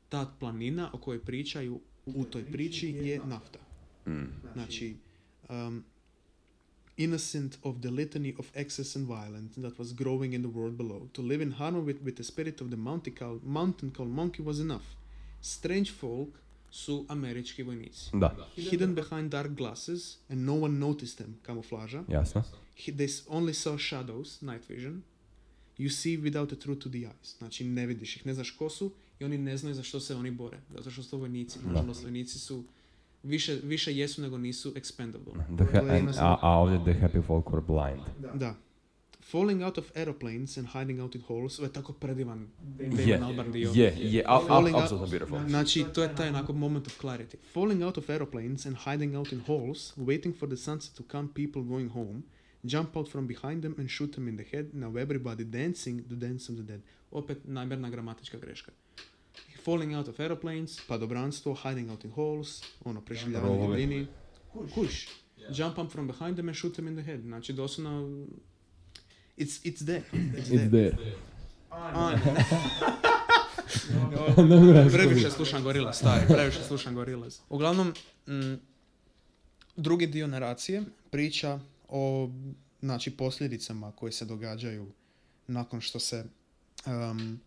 ta 0.10 0.34
planina 0.40 0.90
o 0.94 0.98
kojoj 0.98 1.20
pričaju 1.20 1.80
u 2.06 2.24
toj 2.26 2.46
priči 2.46 2.90
je 2.90 3.20
nafta. 3.26 3.60
Mm. 4.08 4.24
Znači, 4.54 4.96
um, 5.50 5.84
innocent 6.98 7.58
of 7.64 7.80
the 7.82 7.90
litany 7.90 8.36
of 8.38 8.52
excess 8.56 8.96
and 8.96 9.08
violence 9.08 9.62
that 9.62 9.80
was 9.80 9.94
growing 9.94 10.34
in 10.34 10.42
the 10.42 10.52
world 10.52 10.78
below. 10.78 11.08
To 11.12 11.22
live 11.22 11.44
in 11.44 11.52
harmony 11.52 11.86
with, 11.86 12.02
with 12.04 12.16
the 12.16 12.24
spirit 12.24 12.62
of 12.62 12.68
the 12.68 12.78
mountain 12.78 13.16
called, 13.16 13.44
mountain 13.44 13.92
called 13.92 14.12
monkey 14.12 14.44
was 14.44 14.60
enough. 14.60 14.84
Strange 15.42 15.92
folk 15.92 16.30
su 16.72 17.06
američki 17.10 17.64
vojnici. 17.64 18.10
Da, 18.14 18.48
Hidden 18.56 18.96
behind 18.96 19.32
dark 19.32 19.52
glasses 19.52 20.18
and 20.30 20.40
no 20.46 20.54
one 20.54 20.74
noticed 20.80 21.18
them, 21.18 21.36
kamuflaža. 21.42 22.04
jasno. 22.10 22.44
He, 22.76 22.92
they 22.92 23.08
only 23.28 23.54
saw 23.54 23.78
shadows, 23.78 24.42
night 24.42 24.70
vision. 24.70 25.04
You 25.78 25.90
see 25.92 26.18
without 26.20 26.48
the 26.48 26.56
truth 26.56 26.80
to 26.80 26.90
the 26.90 26.98
eyes. 27.00 27.38
Znači 27.38 27.64
ne 27.64 27.86
vidiš 27.86 28.16
ih, 28.16 28.26
ne 28.26 28.34
znaš 28.34 28.52
ko 28.52 28.70
su 28.70 28.92
i 29.20 29.26
oni 29.26 29.38
ne 29.38 29.58
znaju 29.58 29.76
za 29.76 29.84
što 29.84 30.00
se 30.00 30.16
oni 30.16 30.32
bore. 30.32 30.58
Zato 30.74 30.92
što 30.92 31.04
su 31.04 31.10
to 31.10 31.18
vojnici. 31.18 31.60
Nažalost, 31.66 32.04
vojnici 32.04 32.40
su 32.40 32.64
više, 33.24 33.60
više 33.64 33.96
jesu 33.96 34.22
nego 34.22 34.38
nisu 34.38 34.72
expendable. 34.72 35.58
The 35.58 35.66
ha- 35.66 35.98
innocent. 35.98 36.18
a- 36.20 36.38
a 36.42 36.50
ovdje 36.50 36.80
the 36.84 37.02
happy 37.02 37.24
folk 37.24 37.46
were 37.46 37.62
blind. 37.64 38.32
Da. 38.36 38.56
Falling 39.22 39.62
out 39.64 39.78
of 39.78 39.92
aeroplanes 39.96 40.58
and 40.58 40.68
hiding 40.68 41.00
out 41.00 41.16
in 41.16 41.22
holes, 41.22 41.60
ovo 41.60 41.66
je 41.66 41.74
tako 41.74 41.94
predivan 41.94 42.48
Damon 42.62 43.00
Je, 43.00 43.18
Albarn 43.18 43.52
dio. 43.52 43.72
je, 43.72 43.94
je, 44.02 44.24
a- 44.28 44.36
a- 44.38 44.48
Falling 44.48 44.76
out- 44.76 44.82
apsolutno 44.84 45.08
beautiful. 45.10 45.50
Znači, 45.50 45.86
to 45.94 46.04
je 46.04 46.16
taj 46.16 46.30
onako 46.30 46.54
moment 46.54 46.88
of 46.88 47.02
clarity. 47.02 47.36
Falling 47.54 47.84
out 47.84 47.98
of 47.98 48.10
aeroplanes 48.10 48.66
and 48.66 48.78
hiding 48.78 49.16
out 49.16 49.32
in 49.32 49.40
holes, 49.40 49.98
waiting 49.98 50.40
for 50.40 50.50
the 50.50 50.58
sunset 50.58 50.94
to 50.96 51.04
come, 51.04 51.28
people 51.28 51.62
going 51.64 51.92
home, 51.92 52.22
jump 52.64 52.98
out 52.98 53.12
from 53.12 53.28
behind 53.28 53.62
them 53.62 53.76
and 53.78 53.90
shoot 53.90 54.16
them 54.16 54.28
in 54.28 54.38
the 54.38 54.44
head, 54.52 54.74
now 54.74 54.98
everybody 54.98 55.44
dancing 55.44 56.04
the 56.08 56.16
dance 56.16 56.52
of 56.52 56.58
the 56.58 56.64
dead. 56.64 56.82
Opet 57.12 57.38
namjerna 57.44 57.90
gramatička 57.90 58.38
greška. 58.38 58.72
Falling 59.64 59.96
out 59.96 60.08
of 60.08 60.20
aeroplanes, 60.20 60.80
padobranstvo, 60.88 61.54
hiding 61.54 61.92
out 61.92 62.06
in 62.06 62.12
holes, 62.12 62.62
ono, 62.84 63.02
preživljavanje 63.02 63.68
u 63.68 63.68
divljini. 63.68 64.08
Kuš. 64.74 65.08
Jump 65.50 65.78
up 65.78 65.92
from 65.92 66.08
behind 66.08 66.36
them 66.36 66.48
and 66.48 66.58
shoot 66.58 66.76
them 66.76 66.88
in 66.88 66.96
the 66.96 67.04
head. 67.04 67.22
Znači, 67.22 67.54
doslovno... 67.54 68.26
It's, 69.38 69.64
it's 69.64 69.86
there. 69.86 70.04
It's, 70.14 70.70
there. 70.70 70.98
A, 71.72 72.18
Previše 74.92 75.30
slušam 75.30 75.64
Gorillaz, 75.64 75.96
stari, 75.98 76.28
previše 76.28 76.64
slušam 76.64 76.96
Gorillaz. 76.96 77.40
Uglavnom, 77.50 77.94
mm, 78.28 78.54
drugi 79.76 80.08
dio 80.08 80.28
naracije 80.28 80.84
priča 81.12 81.60
o 81.88 82.30
znači, 82.82 83.12
posljedicama 83.12 83.92
koje 83.92 84.12
se 84.12 84.26
događaju 84.26 84.92
nakon 85.48 85.82
što 85.82 86.00
se 86.00 86.26
um, 86.86 87.40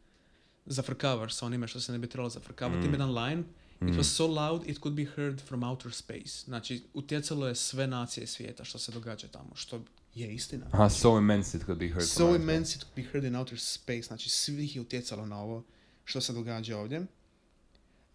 zafrkavaš 0.67 1.35
sa 1.35 1.47
onime 1.47 1.69
što 1.69 1.81
se 1.81 1.93
ne 1.93 1.99
bi 1.99 2.07
trebalo 2.07 2.31
zafrkavati. 2.31 2.81
Mm. 2.81 2.85
Ima 2.85 2.95
jedan 2.95 3.15
line, 3.15 3.43
Mm. 3.81 3.89
It 3.89 3.95
was 3.95 4.09
so 4.09 4.27
loud 4.27 4.69
it 4.69 4.81
could 4.81 4.97
be 4.97 5.05
heard 5.05 5.41
from 5.41 5.63
outer 5.63 5.93
space. 5.93 6.45
Znači, 6.45 6.83
utjecalo 6.95 7.49
je 7.49 7.55
sve 7.55 7.87
nacije 7.87 8.27
svijeta 8.27 8.65
što 8.65 8.79
se 8.79 8.93
događa 8.93 9.29
tamo, 9.29 9.55
što 9.55 9.81
je 10.15 10.35
istina. 10.35 10.67
Aha, 10.73 10.91
so 10.91 11.19
immense 11.19 11.59
it 11.59 11.65
could 11.65 11.79
be 11.79 11.89
heard 11.89 12.07
So 12.07 12.37
immense 12.37 12.77
it 12.77 12.83
could 12.83 12.97
be 12.97 13.03
heard 13.13 13.25
in 13.25 13.37
outer 13.37 13.59
space. 13.61 14.03
Znači, 14.03 14.29
svih 14.29 14.77
je 14.77 14.83
utjecalo 14.83 15.27
na 15.27 15.41
ovo 15.41 15.65
što 16.05 16.21
se 16.21 16.33
događa 16.33 16.79
ovdje. 16.79 17.07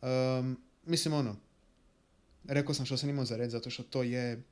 Um, 0.02 0.58
mislim, 0.86 1.14
ono, 1.14 1.36
rekao 2.44 2.74
sam 2.74 2.86
što 2.86 2.98
sam 2.98 3.10
imao 3.10 3.26
za 3.26 3.38
red, 3.38 3.50
zato 3.50 3.70
što 3.70 3.84
to 3.84 4.04
je 4.04 4.44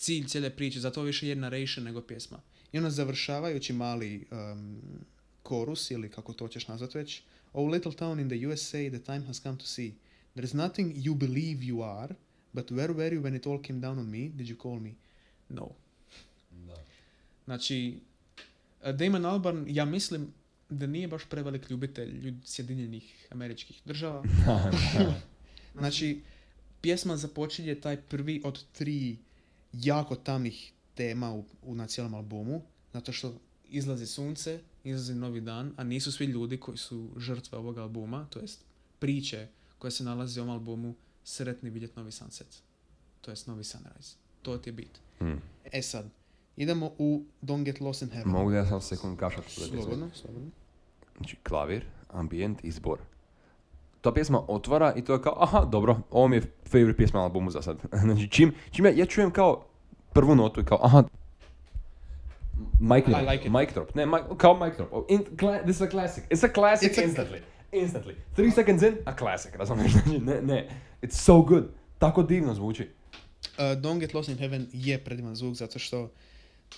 cilj 0.00 0.26
cijele 0.26 0.50
priče, 0.50 0.80
zato 0.80 1.02
više 1.02 1.28
je 1.28 1.34
narration 1.36 1.84
nego 1.84 2.00
pjesma. 2.00 2.40
I 2.72 2.78
onda 2.78 2.90
završavajući 2.90 3.72
mali 3.72 4.26
um, 4.30 4.80
korus, 5.42 5.90
ili 5.90 6.10
kako 6.10 6.32
to 6.32 6.48
ćeš 6.48 6.68
nazvat 6.68 6.94
već, 6.94 7.22
Oh 7.52 7.70
little 7.70 7.92
town 7.92 8.20
in 8.20 8.28
the 8.28 8.46
USA, 8.46 8.78
the 8.88 8.98
time 8.98 9.26
has 9.26 9.40
come 9.42 9.58
to 9.58 9.66
see. 9.66 9.92
There 10.34 10.44
is 10.44 10.52
nothing 10.52 10.94
you 10.96 11.14
believe 11.14 11.64
you 11.64 11.82
are, 11.82 12.14
but 12.52 12.70
where 12.70 12.92
were 12.92 13.14
you 13.14 13.22
when 13.22 13.36
it 13.36 13.46
all 13.46 13.62
came 13.62 13.80
down 13.80 13.98
on 13.98 14.10
me? 14.10 14.28
Did 14.28 14.46
you 14.46 14.62
call 14.62 14.80
me? 14.80 14.90
No. 15.48 15.68
Znači, 17.44 17.98
eh, 18.82 18.92
Damon 18.92 19.24
Albarn, 19.24 19.64
ja 19.68 19.84
mislim 19.84 20.32
da 20.68 20.86
nije 20.86 21.08
baš 21.08 21.24
prevelik 21.24 21.70
ljubitelj 21.70 22.10
ljud 22.10 22.34
Sjedinjenih 22.44 23.26
američkih 23.30 23.80
država. 23.84 24.24
znači, 25.78 26.20
pjesma 26.80 27.16
započinje 27.16 27.74
taj 27.74 27.96
prvi 27.96 28.40
od 28.44 28.64
tri 28.72 29.16
jako 29.72 30.16
tamnih 30.16 30.72
tema 30.94 31.32
u, 31.34 31.44
u, 31.62 31.74
na 31.74 31.86
cijelom 31.86 32.14
albumu, 32.14 32.62
zato 32.92 33.12
što 33.12 33.34
izlazi 33.64 34.06
sunce, 34.06 34.60
izlazi 34.84 35.14
novi 35.14 35.40
dan, 35.40 35.72
a 35.76 35.84
nisu 35.84 36.12
svi 36.12 36.24
ljudi 36.24 36.56
koji 36.56 36.78
su 36.78 37.10
žrtve 37.16 37.58
ovog 37.58 37.78
albuma, 37.78 38.26
to 38.30 38.40
jest 38.40 38.64
priče 38.98 39.48
koje 39.78 39.90
se 39.90 40.04
nalaze 40.04 40.40
u 40.40 40.44
ovom 40.44 40.54
albumu, 40.54 40.94
sretni 41.24 41.70
vidjeti 41.70 41.94
novi 41.96 42.12
sunset. 42.12 42.62
To 43.20 43.30
jest 43.30 43.46
novi 43.46 43.64
sunrise. 43.64 44.16
To 44.42 44.58
ti 44.58 44.68
je 44.68 44.72
bit. 44.72 45.00
Mm. 45.20 45.40
E 45.72 45.82
sad, 45.82 46.10
idemo 46.56 46.92
u 46.98 47.24
Don't 47.42 47.64
Get 47.64 47.80
Lost 47.80 48.02
in 48.02 48.08
Heaven. 48.08 48.32
Mogu 48.32 48.50
li 48.50 48.56
ja 48.56 48.66
samo 48.66 48.80
sekund 48.80 49.18
kašat? 49.18 49.44
Slobodno, 49.48 50.10
slobodno. 50.14 50.50
znači 51.16 51.36
klavir, 51.42 51.84
ambijent 52.08 52.64
i 52.64 52.70
zbor. 52.70 52.98
Ta 54.00 54.12
pjesma 54.12 54.42
otvara 54.48 54.92
i 54.96 55.04
to 55.04 55.12
je 55.12 55.22
kao, 55.22 55.36
aha, 55.42 55.64
dobro, 55.64 56.00
ovo 56.10 56.28
mi 56.28 56.36
je 56.36 56.42
favorite 56.66 56.96
pjesma 56.96 57.18
na 57.18 57.24
albumu 57.24 57.50
za 57.50 57.62
sad. 57.62 57.78
znači, 58.04 58.28
čim, 58.30 58.54
čim 58.70 58.84
ja, 58.86 58.92
ja 58.92 59.06
čujem 59.06 59.30
kao 59.30 59.64
prvu 60.12 60.34
notu 60.34 60.60
i 60.60 60.64
kao, 60.64 60.78
aha, 60.82 61.02
mic 62.80 63.04
drop, 63.06 63.20
like 63.30 63.50
mic 63.50 63.74
drop, 63.74 63.94
ne, 63.94 64.06
mic, 64.06 64.20
kao 64.36 64.64
mic 64.64 64.76
drop. 64.76 64.92
Oh, 64.92 65.04
In, 65.08 65.24
cla- 65.36 65.62
this 65.62 65.76
is 65.76 65.82
a 65.82 65.90
classic, 65.90 66.24
it's 66.30 66.44
a 66.44 66.52
classic 66.54 66.92
It's 66.92 66.98
a- 66.98 67.06
instantly, 67.06 67.40
instantly. 67.72 68.14
Three 68.34 68.50
seconds 68.50 68.82
in, 68.82 68.96
a 69.04 69.16
classic, 69.16 69.54
razumiješ? 69.54 69.92
Znači, 70.04 70.18
ne, 70.18 70.42
ne, 70.42 70.68
it's 71.02 71.14
so 71.24 71.42
good, 71.42 71.64
tako 71.98 72.22
divno 72.22 72.54
zvuči. 72.54 72.82
Uh, 73.42 73.58
Don't 73.58 73.98
Get 74.00 74.14
Lost 74.14 74.28
in 74.28 74.36
Heaven 74.38 74.66
je 74.72 74.98
predivan 75.04 75.34
zvuk 75.34 75.54
zato 75.54 75.78
što 75.78 76.10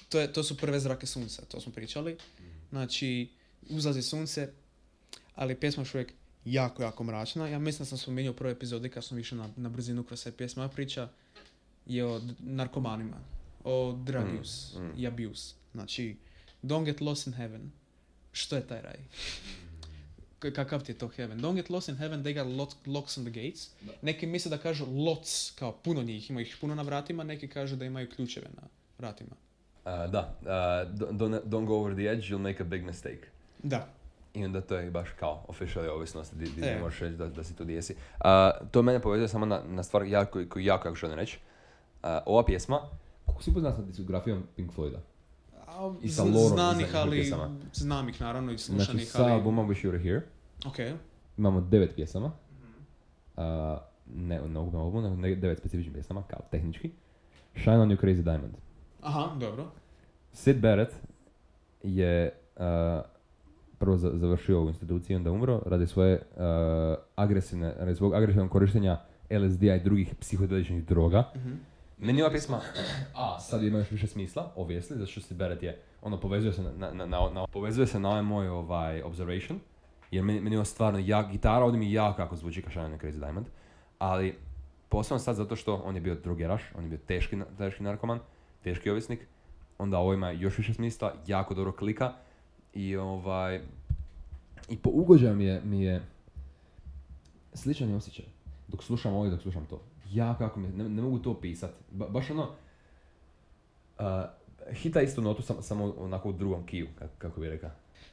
to, 0.09 0.21
je, 0.21 0.33
to 0.33 0.43
su 0.43 0.57
prve 0.57 0.81
zrake 0.81 1.07
sunca, 1.07 1.43
to 1.45 1.61
smo 1.61 1.73
pričali. 1.73 2.17
Znači, 2.71 3.31
uzlazi 3.71 4.03
sunce, 4.03 4.49
ali 5.35 5.55
pjesma 5.55 5.81
je 5.81 5.85
još 5.85 5.95
uvijek 5.95 6.13
jako, 6.45 6.83
jako 6.83 7.05
mračna. 7.05 7.49
Ja 7.49 7.59
mislim 7.59 7.79
da 7.79 7.85
sam 7.85 7.99
spomenuo 7.99 8.33
u 8.33 8.37
prvoj 8.37 8.53
epizodi 8.53 8.89
kad 8.89 9.05
sam 9.05 9.17
više 9.17 9.35
na, 9.35 9.49
na 9.57 9.69
brzinu 9.69 10.03
kroz 10.05 10.21
sve 10.21 10.33
pjesma 10.33 10.69
priča 10.69 11.09
je 11.87 12.07
o 12.07 12.21
narkomanima, 12.39 13.17
o 13.65 13.93
drug 13.95 14.25
Mm, 14.25 14.41
use 14.41 14.79
mm. 14.79 14.93
i 14.97 15.07
abuse. 15.07 15.55
Znači, 15.73 16.17
Don't 16.63 16.85
Get 16.85 17.01
Lost 17.01 17.27
in 17.27 17.33
Heaven. 17.33 17.71
Što 18.33 18.57
je 18.57 18.67
taj 18.67 18.83
raj? 18.83 18.97
K- 20.39 20.53
Kakav 20.53 20.83
ti 20.83 20.93
je 20.93 20.99
to 20.99 21.09
heaven? 21.09 21.41
Don't 21.41 21.55
get 21.55 21.71
lost 21.71 21.89
in 21.89 21.97
heaven, 21.97 22.25
they 22.25 22.45
got 22.45 22.57
lot, 22.59 22.77
locks 22.87 23.19
on 23.19 23.25
the 23.25 23.43
gates. 23.43 23.71
Neki 24.03 24.27
misle 24.27 24.51
da 24.51 24.59
kažu 24.59 24.87
lots, 24.87 25.53
kao 25.59 25.73
puno 25.73 26.03
njih, 26.03 26.31
ima 26.31 26.41
ih 26.41 26.57
puno 26.61 26.75
na 26.75 26.83
vratima, 26.83 27.25
neki 27.25 27.49
kažu 27.49 27.77
da 27.77 27.85
imaju 27.85 28.09
ključeve 28.17 28.47
na 28.57 28.63
vratima. 28.99 29.37
Uh, 29.85 30.11
da, 30.11 30.37
uh, 30.41 30.47
don't, 30.99 31.13
don't, 31.13 31.41
don't 31.45 31.67
go 31.67 31.75
over 31.75 31.95
the 31.95 32.03
edge, 32.03 32.23
you'll 32.23 32.39
make 32.41 32.63
a 32.63 32.67
big 32.67 32.85
mistake. 32.85 33.21
Da. 33.63 33.89
I 34.35 34.45
onda 34.45 34.61
to 34.61 34.77
je 34.77 34.91
baš 34.91 35.09
kao 35.11 35.45
officially 35.49 35.89
ovisnost 35.89 36.35
di, 36.35 36.45
di 36.45 36.63
E. 36.63 36.75
ne 36.75 36.81
možeš 36.81 37.01
reći 37.01 37.17
da, 37.17 37.29
da 37.29 37.45
si 37.45 37.57
tu 37.57 37.65
di 37.65 37.73
jesi. 37.73 37.95
Uh, 38.21 38.27
to 38.71 38.83
mene 38.83 39.01
povezuje 39.01 39.29
samo 39.29 39.47
na, 39.47 39.63
na 39.69 39.83
stvar 39.83 40.07
ja, 40.07 40.25
koju, 40.25 40.49
koju 40.49 40.65
jako, 40.65 40.89
jako 40.89 40.97
želim 40.97 41.17
reći. 41.19 41.39
Uh, 42.03 42.09
ova 42.27 42.45
pjesma, 42.45 42.81
koliko 43.27 43.43
si 43.43 43.51
upoznat 43.51 43.77
sa 43.77 43.83
diskografijom 43.83 44.43
Pink 44.57 44.73
Floyda? 44.73 44.99
A, 45.67 45.95
I 46.03 46.09
sa 46.09 46.23
lorom 46.23 46.49
Znanih, 46.49 46.97
ali, 46.97 47.11
pjesama. 47.21 47.51
znam 47.73 48.09
ih 48.09 48.21
naravno 48.21 48.53
i 48.53 48.59
Znači, 48.59 48.85
slušanih, 48.85 49.11
sa 49.11 49.23
ali... 49.23 49.33
albuma 49.33 49.63
Wish 49.63 49.87
You 49.87 49.93
Were 49.93 50.03
Here 50.03 50.23
Ok. 50.67 50.99
imamo 51.39 51.61
devet 51.61 51.95
pjesama. 51.95 52.33
Uh, 53.37 53.43
ne 54.15 54.41
na 54.49 54.61
ukupnom 54.61 54.83
albumu, 54.83 55.03
nego 55.03 55.17
ne- 55.17 55.35
devet 55.35 55.59
specifičnih 55.59 55.93
pjesama, 55.95 56.23
kao 56.23 56.41
tehnički. 56.51 56.91
Shine 57.57 57.79
on 57.79 57.89
You 57.89 58.01
Crazy 58.01 58.23
Diamond. 58.23 58.55
Aha, 59.03 59.37
dobro. 59.41 59.67
Sid 60.33 60.61
Barrett 60.61 60.95
je 61.83 62.33
uh, 62.57 62.63
prvo 63.83 63.97
za- 63.97 64.11
završio 64.15 64.63
u 64.63 64.69
instituciji, 64.69 65.17
onda 65.17 65.31
umro 65.31 65.63
radi 65.67 65.87
svoje 65.87 66.15
uh, 66.15 66.43
agresivne, 67.17 67.75
radi 67.79 67.95
svog 67.95 68.15
agresivnog 68.15 68.51
korištenja 68.51 69.01
LSD-a 69.33 69.75
i 69.75 69.81
drugih 69.81 70.15
psihodeličnih 70.15 70.85
droga. 70.85 71.25
Mhm. 71.37 71.53
Meni 71.99 72.19
je 72.19 72.25
ova 72.25 72.31
pjesma, 72.31 72.61
a 73.15 73.41
sad 73.41 73.63
ima 73.63 73.79
još 73.79 73.91
više 73.91 74.07
smisla, 74.07 74.53
obviously, 74.57 74.95
zato 74.95 75.07
što 75.07 75.21
Sid 75.21 75.37
Barrett 75.37 75.63
je, 75.63 75.73
ono, 76.03 76.21
povezuje 76.21 76.53
se 76.53 76.63
na, 76.63 76.71
na, 76.73 76.93
na, 76.93 77.07
na- 77.07 77.31
na- 77.31 77.47
povezuje 77.47 77.87
se 77.87 78.01
na 78.01 78.09
ovaj 78.09 78.23
moj 78.23 78.49
ovaj, 78.49 79.03
observation, 79.03 79.61
jer 80.11 80.25
meni, 80.25 80.41
meni 80.41 80.57
je 80.57 80.65
stvarno 80.65 80.99
jak, 80.99 81.31
gitara 81.31 81.65
ovdje 81.65 81.79
mi 81.79 81.93
jako 81.93 82.17
kako 82.17 82.37
zvuči 82.37 82.63
kao 82.63 82.71
Shine 82.71 82.89
Your 82.89 83.01
Crazy 83.01 83.19
Diamond, 83.19 83.47
ali 83.99 84.35
posebno 84.89 85.19
sad 85.19 85.37
zato 85.37 85.57
što 85.57 85.77
on 85.77 85.95
je 85.95 86.01
bio 86.01 86.15
drogeraš, 86.15 86.63
on 86.75 86.83
je 86.83 86.89
bio 86.89 86.99
teški, 86.99 87.39
teški 87.59 87.83
narkoman, 87.83 88.19
teški 88.63 88.91
ovisnik, 88.91 89.27
onda 89.79 89.99
ovo 89.99 90.15
ima 90.15 90.31
još 90.31 90.59
više 90.59 90.75
smisla, 90.75 91.15
jako 91.27 91.55
dobro 91.55 91.73
klika 91.73 92.13
i 92.75 92.97
ovaj 92.97 93.61
i 94.69 94.77
po 94.77 94.91
ugođaju 94.91 95.37
mi 95.37 95.45
je, 95.45 95.61
mi 95.63 95.83
je 95.83 96.03
sličan 97.55 97.89
je 97.89 97.97
osjećaj 97.97 98.25
dok 98.69 98.83
slušam 98.85 99.15
ovo 99.15 99.27
i 99.27 99.31
dok 99.31 99.41
slušam 99.43 99.67
to. 99.67 99.81
Ja 100.11 100.35
kako 100.35 100.61
mi, 100.61 100.67
je- 100.67 100.73
ne, 100.73 100.89
ne 100.89 101.03
mogu 101.03 101.19
to 101.19 101.31
opisat. 101.31 101.71
Ba, 101.91 102.09
baš 102.09 102.31
ono, 102.31 102.51
uh, 103.99 104.05
hita 104.73 105.01
istu 105.01 105.23
notu 105.23 105.43
sam, 105.43 105.63
samo 105.63 105.95
onako 105.99 106.29
u 106.29 106.33
drugom 106.33 106.67
kiju, 106.67 106.89
kako, 106.99 107.13
kako 107.19 107.41
bi 107.41 107.49
rekao. 107.49 107.71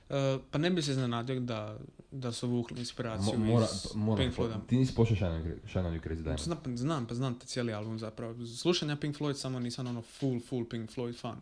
E, 0.10 0.38
pa 0.52 0.58
ne 0.58 0.70
bi 0.70 0.82
se 0.82 0.92
iznenadio 0.92 1.40
da, 1.40 1.78
da 2.12 2.32
su 2.32 2.48
vukli 2.48 2.80
inspiraciju 2.80 3.34
Mo- 3.34 3.46
mora, 3.46 3.66
iz 3.66 3.96
moram 3.96 4.18
Pink 4.20 4.36
Floyda. 4.36 4.66
Ti 4.68 4.78
nisi 4.78 4.96
počeo 4.96 5.16
Shine 5.16 5.32
on 5.78 5.94
Your 5.94 6.00
Crazy 6.02 6.16
Diamond. 6.16 6.40
Znam, 6.40 6.58
pa- 6.60 6.76
znam, 6.76 7.06
pa 7.06 7.14
znam 7.14 7.40
te 7.40 7.46
cijeli 7.46 7.74
album 7.74 8.00
zapravo. 8.00 8.46
Slušanja 8.48 8.96
Pink 8.96 9.16
Floyd 9.16 9.34
samo 9.34 9.60
nisam 9.60 9.88
ono 9.88 10.02
full, 10.02 10.40
full 10.40 10.66
Pink 10.66 10.90
Floyd 10.90 11.22
fan. 11.22 11.38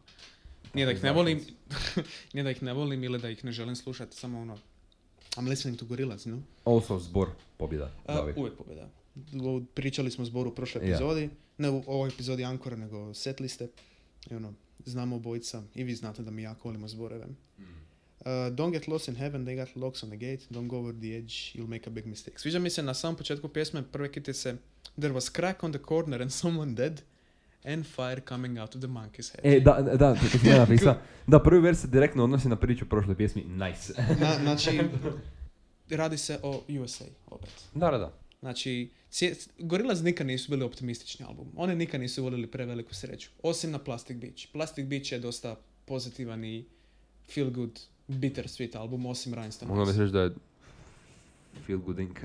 Nije 0.78 0.86
da 0.86 0.92
ih 0.92 1.04
ne 1.04 1.12
volim, 1.12 1.42
nije 2.34 2.44
da 2.44 2.52
ih 2.52 2.64
ne 2.64 2.74
volim 2.74 3.04
ili 3.04 3.20
da 3.20 3.30
ih 3.30 3.46
ne 3.46 3.52
želim 3.52 3.76
slušati, 3.76 4.18
samo 4.18 4.42
ono, 4.42 4.58
I'm 5.36 5.50
listening 5.50 5.80
to 5.80 5.86
Gorillaz, 5.86 6.26
no? 6.26 6.42
Also, 6.66 7.00
zbor 7.00 7.30
pobjeda. 7.58 7.92
Davi. 8.08 8.34
uvijek 8.36 8.58
pobjeda. 8.58 8.90
Pričali 9.74 10.12
smo 10.12 10.22
o 10.22 10.26
zboru 10.26 10.50
u 10.50 10.56
prošloj 10.56 10.90
epizodi, 10.90 11.30
ne 11.58 11.70
u 11.70 11.84
ovoj 11.88 12.10
epizodi 12.10 12.46
Ankora, 12.46 12.76
nego 12.76 13.14
set 13.14 13.40
liste. 13.40 13.68
I 14.32 14.36
ono, 14.36 14.54
znamo 14.86 15.16
obojica, 15.16 15.64
i 15.76 15.84
vi 15.84 15.96
znate 15.96 16.24
da 16.24 16.32
mi 16.32 16.42
jako 16.42 16.68
volimo 16.68 16.88
zboreve. 16.88 17.26
Uh, 17.26 18.26
don't 18.26 18.72
get 18.72 18.88
lost 18.88 19.08
in 19.08 19.16
heaven, 19.16 19.46
they 19.46 19.66
got 19.66 19.76
locks 19.76 20.04
on 20.04 20.10
the 20.10 20.18
gate, 20.18 20.46
don't 20.50 20.68
go 20.68 20.78
over 20.78 20.94
the 21.00 21.18
edge, 21.18 21.34
you'll 21.54 21.70
make 21.70 21.90
a 21.90 21.90
big 21.90 22.06
mistake. 22.06 22.40
Sviđa 22.40 22.60
mi 22.60 22.70
se 22.70 22.84
na 22.84 22.94
samom 22.94 23.16
početku 23.16 23.48
pjesme 23.48 23.84
prve 23.92 24.12
kitice 24.12 24.56
There 25.00 25.14
was 25.14 25.30
crack 25.30 25.64
on 25.64 25.72
the 25.72 25.82
corner 25.82 26.22
and 26.22 26.32
someone 26.32 26.74
dead 26.74 27.02
and 27.66 27.86
fire 27.86 28.22
coming 28.22 28.60
out 28.60 28.76
of 28.76 28.82
the 28.82 28.88
monkey's 28.88 29.32
head. 29.32 29.42
E, 29.44 29.60
da, 29.60 29.82
da, 29.82 30.16
to 30.16 30.38
sam 30.38 30.50
ja 30.50 30.58
napisao. 30.58 30.96
Da, 31.28 31.44
prvi 31.44 31.62
vers 31.62 31.82
se 31.82 31.88
direktno 31.88 32.24
odnosi 32.24 32.50
na 32.50 32.56
priču 32.56 32.86
o 32.86 32.90
prošloj 32.90 33.16
pjesmi, 33.16 33.44
nice. 33.44 33.94
Na, 34.20 34.36
znači, 34.44 34.80
radi 35.90 36.18
se 36.18 36.40
o 36.44 36.64
USA 36.82 37.06
opet. 37.28 37.50
da, 37.74 37.92
da, 37.92 37.98
da. 37.98 38.14
Znači, 38.40 38.92
Gorillaz 39.60 40.04
nikad 40.04 40.28
nisu 40.28 40.52
bili 40.52 40.64
optimistični 40.64 41.26
album. 41.26 41.48
Oni 41.56 41.76
nikad 41.76 42.02
nisu 42.02 42.24
volili 42.24 42.48
preveliku 42.48 42.94
sreću. 42.96 43.30
Osim 43.44 43.72
na 43.72 43.80
Plastic 43.80 44.18
Beach. 44.18 44.48
Plastic 44.52 44.86
Beach 44.86 45.12
je 45.12 45.20
dosta 45.20 45.56
pozitivan 45.86 46.44
i 46.46 46.66
feel 47.34 47.50
good, 47.50 47.80
bittersweet 48.08 48.76
album, 48.76 49.06
osim 49.06 49.34
Rhinestone. 49.34 49.74
Bi 49.74 49.80
Eyes. 49.80 50.00
reći 50.00 50.12
da 50.14 50.22
je 50.22 50.32
feel 51.66 51.78
good 51.78 52.00
ink. 52.00 52.20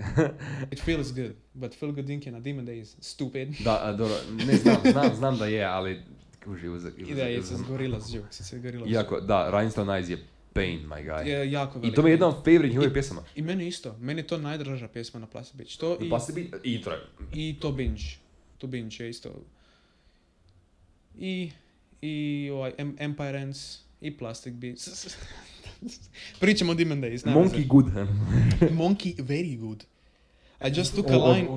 It 0.72 0.80
feels 0.80 1.12
good, 1.14 1.32
but 1.54 1.74
feel 1.74 1.92
good 1.92 2.06
Inc. 2.06 2.26
na 2.32 2.40
Demon 2.40 2.66
Days, 2.66 2.96
stupid. 3.00 3.48
da, 3.64 3.78
a, 3.82 3.92
dobro, 3.92 4.16
ne 4.46 4.56
znam, 4.56 4.76
znam, 4.92 5.14
znam 5.16 5.38
da 5.38 5.46
je, 5.46 5.64
ali 5.64 6.02
kuži, 6.44 6.68
uz, 6.68 6.84
I 6.84 7.14
da, 7.14 7.22
it's 7.22 7.54
a 7.54 7.68
Gorillaz 7.68 8.14
jokes, 8.14 8.40
it's 8.40 8.54
a 8.56 8.58
Gorillaz 8.58 8.90
Iako, 8.90 9.20
da, 9.20 9.50
Rhinestone 9.50 9.92
Eyes 9.92 10.10
je 10.10 10.18
pain, 10.52 10.80
my 10.80 11.04
guy. 11.04 11.26
Je 11.26 11.52
jako 11.52 11.78
I 11.78 11.80
velik. 11.80 11.94
to 11.96 12.02
mi 12.02 12.10
je 12.10 12.12
jedna 12.12 12.26
od 12.28 12.34
favorite 12.34 12.68
njihovih 12.68 12.92
pjesama. 12.92 13.22
I 13.36 13.42
meni 13.42 13.66
isto. 13.66 13.96
Meni 14.00 14.20
je 14.20 14.26
to 14.26 14.38
najdraža 14.38 14.88
pjesma 14.88 15.20
na 15.20 15.26
Plastic 15.26 15.56
Beach. 15.56 15.76
To 15.76 15.98
i, 16.00 16.20
se 16.20 16.32
bi, 16.32 16.50
i 16.64 16.82
to 16.82 16.90
je. 16.90 16.98
i 17.34 17.56
to 17.60 17.72
Binge. 17.72 18.02
To 18.58 18.66
Binge 18.66 18.96
je 19.04 19.10
isto. 19.10 19.30
I, 21.18 21.50
i 22.02 22.50
ovaj 22.52 22.72
Em- 22.78 22.96
Empire 22.98 23.38
Ends 23.38 23.78
i 24.00 24.16
Plastic 24.16 24.54
Beach. 24.54 24.80
Pričamo 26.40 26.72
o 26.72 26.74
Demon 26.74 27.00
Days. 27.00 27.24
Monkey 27.24 27.56
veze. 27.56 27.68
good. 27.68 27.86
Monkey, 28.72 29.14
very 29.18 29.56
good. 29.56 29.84
I 30.60 30.70
just 30.70 30.94
took 30.94 31.10
a 31.10 31.16
line. 31.18 31.48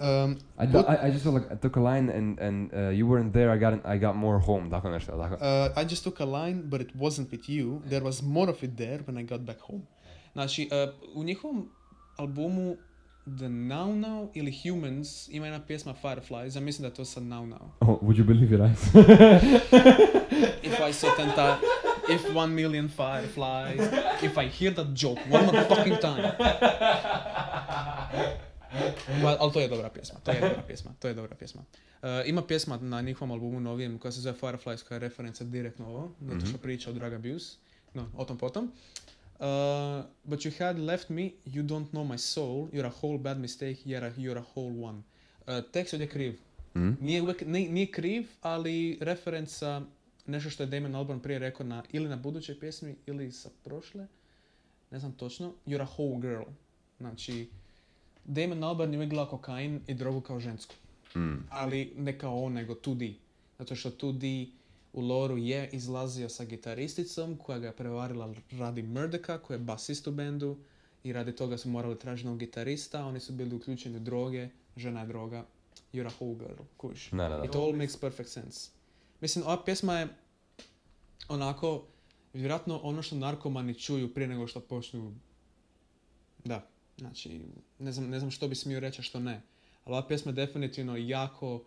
Um, 0.00 0.38
I, 0.58 0.66
do- 0.66 0.84
I, 0.88 1.06
I 1.06 1.10
just 1.10 1.22
felt 1.22 1.34
like 1.34 1.50
I 1.52 1.54
took 1.54 1.76
a 1.76 1.80
line 1.80 2.08
and, 2.10 2.38
and 2.40 2.70
uh, 2.74 2.88
you 2.88 3.06
weren't 3.06 3.32
there, 3.32 3.50
I 3.50 3.58
got, 3.58 3.86
I 3.86 3.96
got 3.96 4.16
more 4.16 4.38
home, 4.40 4.70
tako 4.70 4.90
nešto, 4.90 5.12
tako. 5.12 5.34
Uh, 5.34 5.70
I 5.76 5.84
just 5.84 6.04
took 6.04 6.20
a 6.20 6.24
line, 6.24 6.62
but 6.68 6.80
it 6.80 6.88
wasn't 6.96 7.30
with 7.30 7.48
you. 7.48 7.80
There 7.88 8.04
was 8.04 8.22
more 8.22 8.50
of 8.50 8.62
it 8.64 8.76
there 8.76 8.98
when 9.06 9.16
I 9.18 9.22
got 9.22 9.40
back 9.40 9.60
home. 9.60 9.82
Znači, 10.32 10.68
uh, 10.72 10.94
u 11.16 11.24
njihovom 11.24 11.68
albumu 12.16 12.76
The 13.24 13.48
Now 13.48 13.94
Now 13.96 14.28
ili 14.34 14.54
Humans 14.62 15.28
ima 15.28 15.46
jedna 15.46 15.66
pjesma 15.66 15.94
Fireflies, 15.94 16.54
ja 16.54 16.60
mislim 16.60 16.82
da 16.82 16.88
je 16.88 16.94
to 16.94 17.04
sad 17.04 17.22
Now 17.22 17.46
Now. 17.46 17.70
Oh, 17.80 18.02
would 18.02 18.16
you 18.16 18.24
believe 18.24 18.54
it, 18.54 18.60
eyes? 18.60 18.94
If 20.62 20.80
I 20.90 20.92
saw 20.92 21.16
ten 21.16 21.28
ti- 21.30 21.66
if 22.14 22.36
one 22.36 22.54
million 22.54 22.88
fireflies, 22.88 23.80
if 24.22 24.36
I 24.36 24.48
hear 24.48 24.74
that 24.74 24.86
joke 25.02 25.20
one 25.30 25.46
more 25.46 25.64
fucking 25.68 25.96
time. 26.00 26.32
Well, 29.22 29.36
ali 29.40 29.52
to 29.52 29.60
je 29.60 29.68
dobra 29.68 29.90
pjesma, 29.90 30.18
to 30.24 30.30
je 30.30 30.40
dobra 30.40 30.62
pjesma, 30.66 30.90
to 31.00 31.08
je 31.08 31.14
dobra 31.14 31.36
pjesma. 31.36 31.62
Uh, 32.02 32.08
ima 32.26 32.42
pjesma 32.42 32.76
na 32.76 33.00
njihovom 33.00 33.30
albumu 33.30 33.60
novijem 33.60 33.98
koja 33.98 34.12
se 34.12 34.20
zove 34.20 34.36
Fireflies 34.38 34.82
koja 34.82 34.96
je 34.96 35.00
referenca 35.00 35.44
direktno 35.44 35.86
ovo, 35.86 36.10
zato 36.20 36.46
što 36.46 36.58
priča 36.58 36.90
o 36.90 36.92
drug 36.92 37.12
abuse, 37.12 37.56
no, 37.94 38.10
o 38.16 38.24
tom 38.24 38.38
potom. 38.38 38.72
Uh, 39.40 40.04
but 40.24 40.44
you 40.44 40.52
had 40.58 40.78
left 40.78 41.10
me, 41.10 41.32
you 41.44 41.62
don't 41.62 41.90
know 41.90 42.04
my 42.04 42.18
soul, 42.18 42.68
you're 42.72 42.86
a 42.86 42.92
whole 43.02 43.18
bad 43.18 43.38
mistake, 43.38 43.76
you're 43.84 44.06
a, 44.06 44.12
you're 44.16 44.38
a 44.38 44.44
whole 44.54 44.84
one. 44.84 45.02
Uh, 45.46 45.60
tekst 45.72 45.92
je 45.92 46.06
kriv, 46.06 46.38
Mm? 46.74 46.96
nije, 47.00 47.22
uvijek, 47.22 47.46
nije, 47.46 47.72
nije 47.72 47.86
kriv, 47.86 48.26
ali 48.40 48.98
referenca 49.00 49.82
nešto 50.26 50.50
što 50.50 50.62
je 50.62 50.66
Damon 50.66 50.94
Albarn 50.94 51.20
prije 51.20 51.38
rekao 51.38 51.66
na, 51.66 51.82
ili 51.92 52.08
na 52.08 52.16
budućoj 52.16 52.60
pjesmi 52.60 52.96
ili 53.06 53.32
sa 53.32 53.50
prošle, 53.64 54.06
ne 54.90 54.98
znam 54.98 55.12
točno, 55.12 55.52
You're 55.66 55.82
a 55.82 55.86
whole 55.96 56.20
girl. 56.20 56.50
Znači, 56.98 57.48
Damon 58.24 58.64
Albarn 58.64 58.92
je 58.92 58.98
uvijek 58.98 59.10
gledao 59.10 59.26
kokain 59.26 59.80
i 59.86 59.94
drogu 59.94 60.20
kao 60.20 60.40
žensku. 60.40 60.74
Mm. 61.16 61.46
Ali 61.50 61.92
ne 61.96 62.18
kao 62.18 62.42
on, 62.44 62.52
nego 62.52 62.74
2D. 62.74 63.14
Zato 63.58 63.76
što 63.76 63.90
2D 63.90 64.48
u 64.94 65.00
loru 65.00 65.36
je 65.36 65.68
izlazio 65.72 66.28
sa 66.28 66.44
gitaristicom 66.44 67.36
koja 67.36 67.58
ga 67.58 67.66
je 67.66 67.76
prevarila 67.76 68.34
radi 68.50 68.82
Murdeka 68.82 69.38
koji 69.38 69.54
je 69.54 69.58
basist 69.58 70.06
u 70.06 70.10
bendu 70.10 70.56
i 71.04 71.12
radi 71.12 71.36
toga 71.36 71.58
su 71.58 71.68
morali 71.68 71.98
tražiti 71.98 72.26
novog 72.26 72.38
gitarista, 72.38 73.06
oni 73.06 73.20
su 73.20 73.32
bili 73.32 73.54
uključeni 73.54 73.96
u 73.96 74.00
droge, 74.00 74.48
žena 74.76 75.00
je 75.00 75.06
droga, 75.06 75.44
you're 75.92 76.06
a 76.06 76.10
whole 76.18 76.34
girl, 76.34 76.62
kuš. 76.76 77.12
It 77.44 77.54
all 77.54 77.72
makes 77.72 77.96
perfect 77.96 78.28
sense. 78.28 78.70
Mislim, 79.20 79.44
ova 79.46 79.64
pjesma 79.64 79.98
je 79.98 80.08
onako, 81.28 81.84
vjerojatno 82.32 82.80
ono 82.82 83.02
što 83.02 83.16
narkomani 83.16 83.74
čuju 83.74 84.14
prije 84.14 84.28
nego 84.28 84.46
što 84.46 84.60
počnu, 84.60 85.14
da, 86.44 86.68
znači, 86.98 87.40
ne 87.78 87.92
znam, 87.92 88.10
ne 88.10 88.18
znam 88.18 88.30
što 88.30 88.48
bi 88.48 88.54
smio 88.54 88.80
reći, 88.80 89.00
a 89.00 89.02
što 89.02 89.20
ne. 89.20 89.42
Ali 89.84 89.96
ova 89.96 90.06
pjesma 90.06 90.30
je 90.30 90.34
definitivno 90.34 90.96
jako 90.96 91.64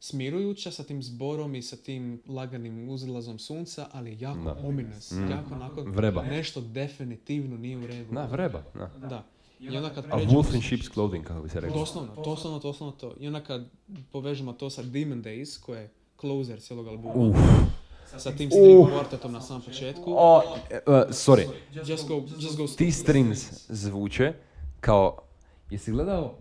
smirujuća 0.00 0.70
sa 0.70 0.84
tim 0.84 1.02
zborom 1.02 1.54
i 1.54 1.62
sa 1.62 1.76
tim 1.76 2.22
laganim 2.28 2.88
uzlazom 2.88 3.38
sunca, 3.38 3.86
ali 3.92 4.10
je 4.10 4.18
jako 4.20 4.38
Da. 4.40 4.56
ominous, 4.58 5.10
Mm. 5.12 5.30
jako 5.30 5.54
onako, 5.54 5.82
Vreba. 5.82 6.22
nešto 6.22 6.60
definitivno 6.60 7.56
nije 7.56 7.76
u 7.76 7.86
redu. 7.86 8.12
Da, 8.12 8.24
vreba. 8.24 8.62
Da. 8.74 8.90
Da. 9.00 9.24
I 9.60 9.76
onda 9.76 9.90
kad 9.90 10.04
A 10.04 10.16
wolf 10.16 10.54
in 10.54 10.60
sheep's 10.62 10.92
clothing, 10.92 11.24
kako 11.24 11.42
bi 11.42 11.48
se 11.48 11.60
reklo. 11.60 11.78
Doslovno, 11.78 12.14
doslovno, 12.16 12.58
doslovno 12.58 12.92
to. 12.92 13.14
I 13.20 13.26
onda 13.26 13.40
kad 13.40 13.64
povežemo 14.12 14.52
to 14.52 14.70
sa 14.70 14.82
Demon 14.82 15.22
Days, 15.22 15.60
koje 15.60 15.80
je 15.80 15.90
closer 16.20 16.60
cijelog 16.60 16.86
albuma, 16.88 17.14
Uf. 17.16 17.36
sa 18.16 18.30
tim 18.30 18.50
string 18.50 18.78
Uf. 18.78 18.88
quartetom 18.88 19.28
na 19.28 19.40
samom 19.40 19.62
početku, 19.62 20.04
O, 20.08 20.42
e, 20.70 20.80
sorry, 21.08 21.48
just 21.82 22.08
go, 22.08 22.22
just 22.38 22.56
go 22.56 22.66
ti 22.68 22.92
strings 22.92 23.40
zvuče 23.68 24.32
kao... 24.80 25.18
Jesi 25.70 25.90
gledao 25.92 26.24
uh, 26.24 26.34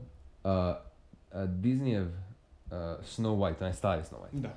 uh, 0.44 1.50
Disneyev 1.52 2.08
uh, 2.08 2.14
Snow 3.04 3.38
White, 3.38 3.56
onaj 3.60 3.74
stari 3.74 4.02
Snow 4.04 4.18
White? 4.18 4.42
Da, 4.42 4.56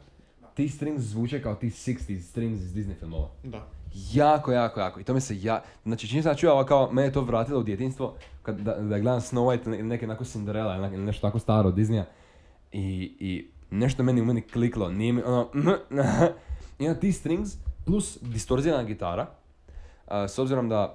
Ti 0.55 0.69
strings 0.69 1.03
zvuče 1.03 1.43
kao 1.43 1.55
ti 1.55 1.71
60s 1.71 2.21
strings 2.21 2.61
iz 2.61 2.75
Disney 2.75 2.99
filmova. 2.99 3.29
da. 3.43 3.67
Jako, 4.13 4.53
jako, 4.53 4.81
jako. 4.81 5.01
I 5.01 5.05
to 5.05 5.15
mi 5.15 5.21
se 5.21 5.43
ja... 5.43 5.63
Znači, 5.85 6.09
čini 6.09 6.23
se 6.23 6.35
da 6.43 6.53
ali 6.53 6.67
kao, 6.67 6.93
mene 6.93 7.09
je 7.09 7.13
to 7.13 7.21
vratilo 7.21 7.61
u 7.61 7.63
djetinstvo, 7.63 8.15
kad, 8.43 8.61
da, 8.61 8.75
da 8.75 8.99
gledam 8.99 9.21
Snow 9.21 9.45
White 9.45 9.79
ili 9.79 9.83
neke 9.83 10.05
onako 10.05 10.25
Cinderella 10.25 10.89
ili 10.89 11.05
nešto 11.05 11.27
tako 11.29 11.39
staro 11.39 11.69
od 11.69 11.75
Disneya. 11.75 12.05
I, 12.73 13.17
I 13.21 13.47
nešto 13.71 14.03
meni 14.03 14.21
u 14.21 14.25
meni 14.25 14.43
kliklo, 14.43 14.89
nije 14.89 15.13
mi 15.13 15.23
ono... 15.23 15.49
I 16.79 16.89
onda 16.89 17.01
ti 17.01 17.13
strings 17.13 17.51
plus 17.85 18.19
distorzirana 18.23 18.85
gitara, 18.85 19.27
a, 20.07 20.29
s 20.29 20.39
obzirom 20.39 20.69
da... 20.69 20.95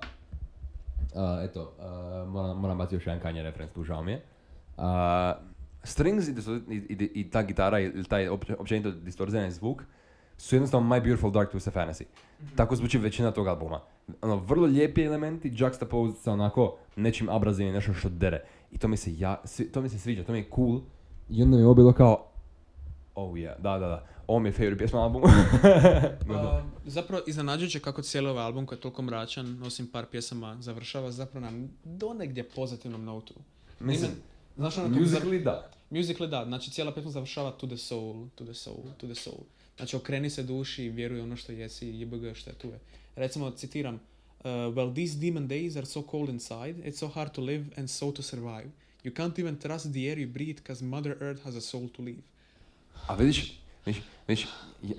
a, 1.16 1.42
eto, 1.44 1.72
a, 1.80 2.26
moram, 2.30 2.58
moram 2.58 2.78
baciti 2.78 2.96
još 2.96 3.08
jedan 3.08 3.22
Kanye 3.22 3.44
reference, 3.44 3.74
tu 3.74 3.84
žao 3.84 4.04
mi 4.04 4.12
je. 4.12 4.24
A, 4.78 5.34
strings 5.84 6.28
i, 6.28 6.32
i, 6.70 6.76
i, 6.76 7.12
i 7.14 7.30
ta 7.30 7.44
gitara 7.44 7.80
ili 7.80 8.04
taj 8.04 8.30
opće- 8.30 8.56
općenito 8.60 8.92
distorzirani 8.92 9.52
zvuk 9.52 9.84
su 10.38 10.56
jednostavno 10.56 10.90
My 10.90 11.04
Beautiful 11.04 11.32
Dark 11.32 11.54
Twisted 11.54 11.74
Fantasy. 11.74 12.04
Tako 12.56 12.76
zvuči 12.76 12.98
većina 12.98 13.32
tog 13.32 13.48
albuma. 13.48 13.82
Ono, 14.22 14.36
vrlo 14.36 14.66
lijepi 14.68 15.04
elementi, 15.04 15.52
juxtaposed 15.52 16.16
sa 16.22 16.32
onako 16.32 16.78
nečim 16.96 17.30
abrazivnim, 17.30 17.74
nešto 17.76 17.94
što 17.94 18.10
dere. 18.10 18.44
I 18.72 18.78
to 18.78 18.88
mi 18.88 18.98
se 18.98 19.18
ja, 19.18 19.42
svi- 19.44 19.72
to 19.72 19.82
mi 19.82 19.90
se 19.90 20.00
sviđa, 20.00 20.24
to 20.24 20.32
mi 20.32 20.38
je 20.38 20.50
cool. 20.56 20.82
I 21.30 21.44
onda 21.44 21.56
mi 21.58 21.62
je 21.62 21.66
ovo 21.66 21.76
bilo 21.76 21.94
kao, 21.94 22.26
oh 23.16 23.34
yeah, 23.34 23.60
da, 23.60 23.72
da, 23.80 23.88
da. 23.88 24.08
Ovo 24.28 24.40
mi 24.40 24.50
je 24.50 24.54
favorite 24.54 24.78
pjesma 24.78 25.00
albumu. 25.00 25.26
A, 26.30 26.62
zapravo 26.86 27.24
iznenađujuće 27.28 27.80
kako 27.80 28.02
cijeli 28.02 28.28
ovaj 28.30 28.44
album 28.46 28.66
koji 28.66 28.78
je 28.78 28.82
toliko 28.82 29.02
mračan, 29.02 29.64
osim 29.64 29.88
par 29.88 30.06
pjesama, 30.06 30.58
završava 30.60 31.12
zapravo 31.12 31.46
na 31.46 31.68
donegdje 31.84 32.44
pozitivnom 32.44 33.04
notu. 33.04 33.34
Mislim, 33.80 34.12
Znaš 34.58 34.78
ono 34.78 35.00
musically 35.00 35.44
da. 35.44 35.72
Musically 35.90 36.30
da, 36.30 36.46
znači 36.48 36.72
cijela 36.72 36.94
pjesma 36.94 37.12
završava 37.12 37.52
to 37.52 37.68
the 37.68 37.78
soul, 37.78 38.28
to 38.36 38.46
the 38.46 38.54
soul, 38.54 38.84
to 38.98 39.08
the 39.08 39.16
soul. 39.16 39.44
Znači 39.78 39.96
okreni 39.96 40.30
se 40.30 40.44
duši 40.44 40.84
i 40.84 40.90
vjeruj 40.90 41.22
ono 41.22 41.36
što 41.36 41.52
jesi 41.52 41.90
i 41.90 42.00
jebg 42.00 42.36
što 42.36 42.50
je 42.50 42.54
tu 42.54 42.68
je. 42.68 42.80
Recimo 43.16 43.52
citiram, 43.52 43.96
uh, 43.96 44.46
well 44.46 44.94
these 44.96 45.20
demon 45.20 45.48
days 45.48 45.78
are 45.78 45.86
so 45.86 46.04
cold 46.12 46.30
inside, 46.30 46.74
it's 46.74 46.98
so 46.98 47.08
hard 47.08 47.32
to 47.32 47.42
live 47.42 47.66
and 47.78 47.90
so 47.90 48.12
to 48.12 48.22
survive. 48.22 48.70
You 49.04 49.14
can't 49.14 49.40
even 49.40 49.58
trust 49.60 49.92
the 49.92 50.10
air 50.10 50.18
you 50.18 50.28
breathe 50.34 50.60
cause 50.68 50.86
mother 50.86 51.18
earth 51.22 51.44
has 51.44 51.56
a 51.56 51.62
soul 51.62 51.90
to 51.90 52.04
live. 52.04 52.22
A 53.08 53.16
vidiš, 53.16 53.62
vidiš, 53.86 54.04
vidiš, 54.28 54.48
ja, 54.84 54.96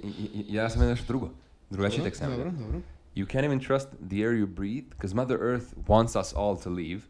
ja, 0.49 0.63
ja 0.63 0.71
sam 0.71 0.89
nešto 0.89 1.07
drugo. 1.07 1.31
Drugačiji 1.71 2.05
tekst 2.05 2.21
sam. 2.21 2.31
dobro, 2.31 2.51
dobro. 2.51 2.81
You 3.15 3.27
can't 3.27 3.45
even 3.45 3.61
trust 3.61 3.89
the 4.09 4.23
air 4.23 4.33
you 4.33 4.47
breathe, 4.47 4.89
because 4.89 5.15
Mother 5.15 5.39
Earth 5.39 5.75
wants 5.87 6.17
us 6.17 6.33
all 6.35 6.57
to 6.57 6.71
leave. 6.71 7.01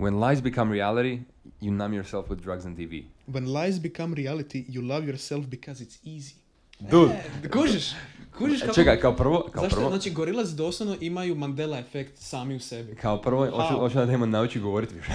When 0.00 0.30
lies 0.30 0.42
become 0.42 0.72
reality, 0.72 1.18
you 1.60 1.70
numb 1.70 1.94
yourself 1.94 2.30
with 2.30 2.42
drugs 2.42 2.64
and 2.64 2.76
TV. 2.78 3.04
When 3.26 3.46
lies 3.46 3.78
become 3.82 4.14
reality, 4.14 4.64
you 4.68 4.80
love 4.82 5.06
yourself 5.06 5.46
because 5.46 5.84
it's 5.84 5.98
easy. 6.04 6.34
Dude. 6.80 7.12
E, 7.44 7.48
kužiš, 7.48 7.92
kužiš 8.38 8.60
kako... 8.60 8.74
Čekaj, 8.74 9.00
kao 9.00 9.16
prvo, 9.16 9.48
kao 9.52 9.62
Zašto? 9.62 9.76
prvo, 9.76 9.90
Znači, 9.90 10.10
Gorillaz 10.10 10.56
doslovno 10.56 10.96
imaju 11.00 11.34
Mandela 11.34 11.78
efekt 11.78 12.18
sami 12.18 12.56
u 12.56 12.60
sebi. 12.60 12.94
kao 12.94 13.20
prvo, 13.22 13.50
hoću, 13.78 13.94
da 13.94 14.06
Damon 14.06 14.30
nauči 14.30 14.60
govoriti 14.60 14.94
više. 14.94 15.12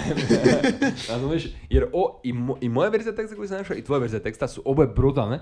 Razumiješ? 1.11 1.47
Jer 1.69 1.85
o, 1.93 2.21
i, 2.23 2.33
mo, 2.33 2.57
i 2.61 2.69
moja 2.69 2.89
verzija 2.89 3.15
teksta 3.15 3.35
koju 3.35 3.47
sam 3.47 3.57
našao 3.57 3.77
i 3.77 3.83
tvoja 3.83 3.99
verzija 3.99 4.19
teksta 4.19 4.47
su 4.47 4.61
oboje 4.65 4.87
brutalne. 4.87 5.39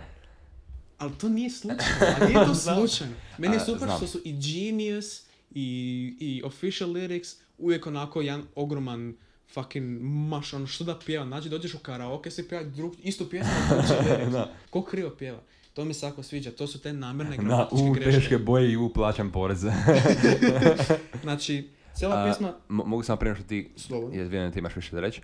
Ali 0.98 1.12
to 1.14 1.30
nije 1.30 1.50
slučajno, 1.50 2.16
a 2.22 2.26
nije 2.26 2.46
to 2.46 2.56
slučajno. 2.76 3.14
Meni 3.38 3.56
je 3.56 3.60
super 3.60 3.89
što 3.98 4.08
su 4.08 4.20
i 4.26 4.34
Genius 4.34 5.22
i, 5.52 6.16
i 6.20 6.44
Official 6.46 6.89
Lyrics 6.89 7.36
uvijek 7.58 7.88
onako 7.88 8.22
jedan 8.22 8.44
ogroman 8.56 9.14
fucking 9.54 10.01
maš, 10.01 10.54
ono 10.54 10.68
što 10.68 10.84
da 10.84 10.99
pjeva. 11.06 11.26
Znači 11.26 11.49
dođeš 11.49 11.74
u 11.74 11.80
karaoke, 11.80 12.32
svi 12.32 12.47
pjeva 12.47 12.64
drug, 12.64 12.93
istu 13.04 13.30
pjesmu. 13.30 13.51
Da. 14.32 14.51
Ko 14.70 14.82
krivo 14.84 15.10
pjeva? 15.10 15.39
To 15.74 15.86
mi 15.86 15.93
se 15.93 16.06
jako 16.06 16.24
sviđa, 16.24 16.51
to 16.51 16.68
su 16.68 16.82
te 16.82 16.93
namjerne 16.93 17.38
Na, 17.38 17.43
gramatičke 17.43 17.84
u, 17.84 17.91
greške. 17.93 18.12
teške 18.12 18.38
boje 18.38 18.72
i 18.72 18.78
u, 18.78 18.89
plaćam 18.89 19.32
porez. 19.32 19.66
Znači, 21.24 21.70
cijela 21.93 22.22
A, 22.22 22.26
pjesma... 22.26 22.54
mo- 22.70 22.86
mogu 22.86 23.04
samo 23.04 23.18
prije 23.18 23.36
što 23.36 23.43
ti, 23.43 23.72
jer 24.12 24.28
vjerujem 24.28 24.49
da 24.49 24.54
ti 24.54 24.60
imaš 24.60 24.76
više 24.76 24.95
da 24.95 25.01
reći. 25.01 25.22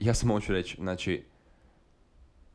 Ja 0.00 0.14
samo 0.14 0.34
hoću 0.34 0.52
reći, 0.52 0.76
znači, 0.80 1.22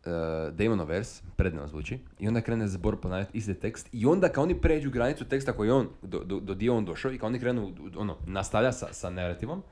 uh, 0.06 0.12
Damonov 0.54 0.88
vers 0.88 1.22
predivno 1.36 1.68
zvuči 1.68 2.00
i 2.20 2.28
onda 2.28 2.42
krene 2.42 2.68
zbor 2.68 3.02
ponavljati 3.02 3.38
isti 3.38 3.54
tekst 3.54 3.90
i 3.92 4.06
onda 4.06 4.30
kad 4.30 4.44
oni 4.44 4.62
pređu 4.62 4.90
granicu 4.92 5.26
teksta 5.26 5.54
koji 5.54 5.68
je 5.68 5.74
on, 5.74 5.88
do, 6.02 6.24
do, 6.24 6.40
do 6.40 6.54
dio 6.54 6.76
on 6.78 6.86
došao 6.86 7.12
i 7.12 7.18
kad 7.18 7.28
oni 7.28 7.40
krenu, 7.40 7.74
ono, 7.96 8.18
nastavlja 8.26 8.72
sa, 8.72 8.88
sa 8.94 9.10
narrativom, 9.10 9.64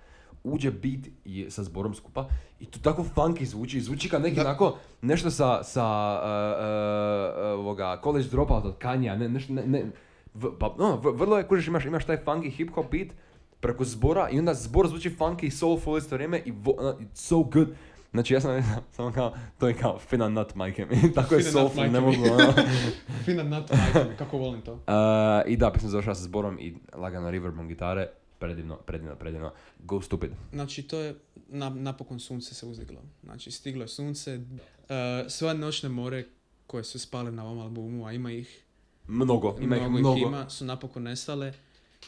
uđe 0.44 0.72
beat 0.72 1.00
i 1.26 1.46
sa 1.50 1.64
zborom 1.64 1.94
skupa 1.94 2.28
i 2.60 2.66
to 2.66 2.80
tako 2.80 3.06
funky 3.06 3.46
zvuči, 3.46 3.82
zvuči 3.82 4.10
kao 4.10 4.20
neki 4.20 4.36
Da. 4.36 4.42
onako 4.42 4.68
nešto 5.02 5.32
sa, 5.32 5.64
sa 5.64 5.86
uh, 6.14 6.24
uh, 6.24 7.54
uh, 7.54 7.60
ovoga 7.60 8.00
college 8.04 8.28
dropout 8.28 8.66
od 8.66 8.78
Kanja, 8.78 9.16
ne, 9.16 9.30
nešto, 9.30 9.54
ne, 9.54 9.64
ne, 9.64 9.86
v- 10.34 10.52
pa, 10.60 10.76
no, 10.78 10.96
v- 10.96 11.12
vrlo 11.14 11.38
je, 11.38 11.44
kužiš, 11.44 11.68
imaš, 11.68 11.86
imaš 11.86 12.06
taj 12.06 12.18
funky 12.18 12.52
hip 12.52 12.72
hop 12.72 12.92
beat 12.92 13.08
preko 13.60 13.84
zbora 13.84 14.30
i 14.30 14.40
onda 14.40 14.54
zbor 14.54 14.88
zvuči 14.88 15.10
funky 15.12 15.46
i 15.46 15.52
soulful 15.52 15.98
isto 15.98 16.16
vrijeme 16.16 16.40
i 16.40 16.54
vo, 16.54 16.76
ono, 16.78 16.94
it's 16.94 17.08
so 17.18 17.40
good. 17.40 17.68
Znači 18.12 18.34
ja 18.34 18.42
sam 18.42 18.52
samo 18.92 19.12
kao, 19.12 19.34
to 19.58 19.68
je 19.68 19.74
kao 19.74 20.00
fina 20.00 20.30
nut 20.30 20.56
majke 20.56 20.86
mi, 20.86 20.96
tako 21.16 21.36
je 21.36 21.44
soulful, 21.44 21.84
ne 21.84 21.90
majke 21.92 22.18
mi. 22.18 22.18
mogu 22.24 22.34
ono. 22.34 22.54
Fina 23.26 23.44
nut 23.44 23.70
majka, 23.72 24.16
kako 24.16 24.38
volim 24.38 24.62
to. 24.62 24.74
Uh, 24.74 24.80
I 25.48 25.58
da, 25.58 25.72
pisam 25.72 25.90
završava 25.90 26.16
sa 26.16 26.24
zborom 26.24 26.60
i 26.60 26.76
lagano 26.94 27.32
reverbom 27.32 27.68
gitare, 27.68 28.08
predivno, 28.40 28.76
predivno, 28.78 29.16
predivno. 29.16 29.52
Go 29.80 30.02
stupid. 30.02 30.32
Znači, 30.52 30.84
to 30.84 31.00
je, 31.00 31.16
na, 31.48 31.70
napokon 31.70 32.20
sunce 32.20 32.56
se 32.56 32.66
uzdiglo. 32.66 33.02
Znači, 33.24 33.52
stiglo 33.52 33.84
je 33.84 33.88
sunce. 33.88 34.38
Uh, 34.38 34.90
sve 35.30 35.54
noćne 35.54 35.90
more 35.90 36.26
koje 36.68 36.84
su 36.84 37.00
spale 37.00 37.32
na 37.32 37.46
ovom 37.46 37.60
albumu, 37.60 38.06
a 38.06 38.12
ima 38.14 38.32
ih, 38.32 38.64
Mnogo, 39.08 39.58
ima 39.62 39.76
ih 39.76 39.82
mnogo, 39.82 40.00
mnogo. 40.00 40.18
ih 40.18 40.24
ima, 40.24 40.50
su 40.50 40.66
napokon 40.66 41.04
nestale. 41.04 41.54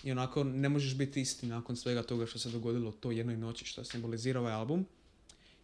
I 0.03 0.11
onako, 0.11 0.43
ne 0.43 0.69
možeš 0.69 0.95
biti 0.95 1.21
isti 1.21 1.47
nakon 1.47 1.75
svega 1.75 2.03
toga 2.03 2.25
što 2.25 2.39
se 2.39 2.49
dogodilo 2.49 2.91
to 2.91 3.11
jednoj 3.11 3.37
noći 3.37 3.65
što 3.65 3.83
simbolizira 3.83 4.39
ovaj 4.39 4.53
album. 4.53 4.85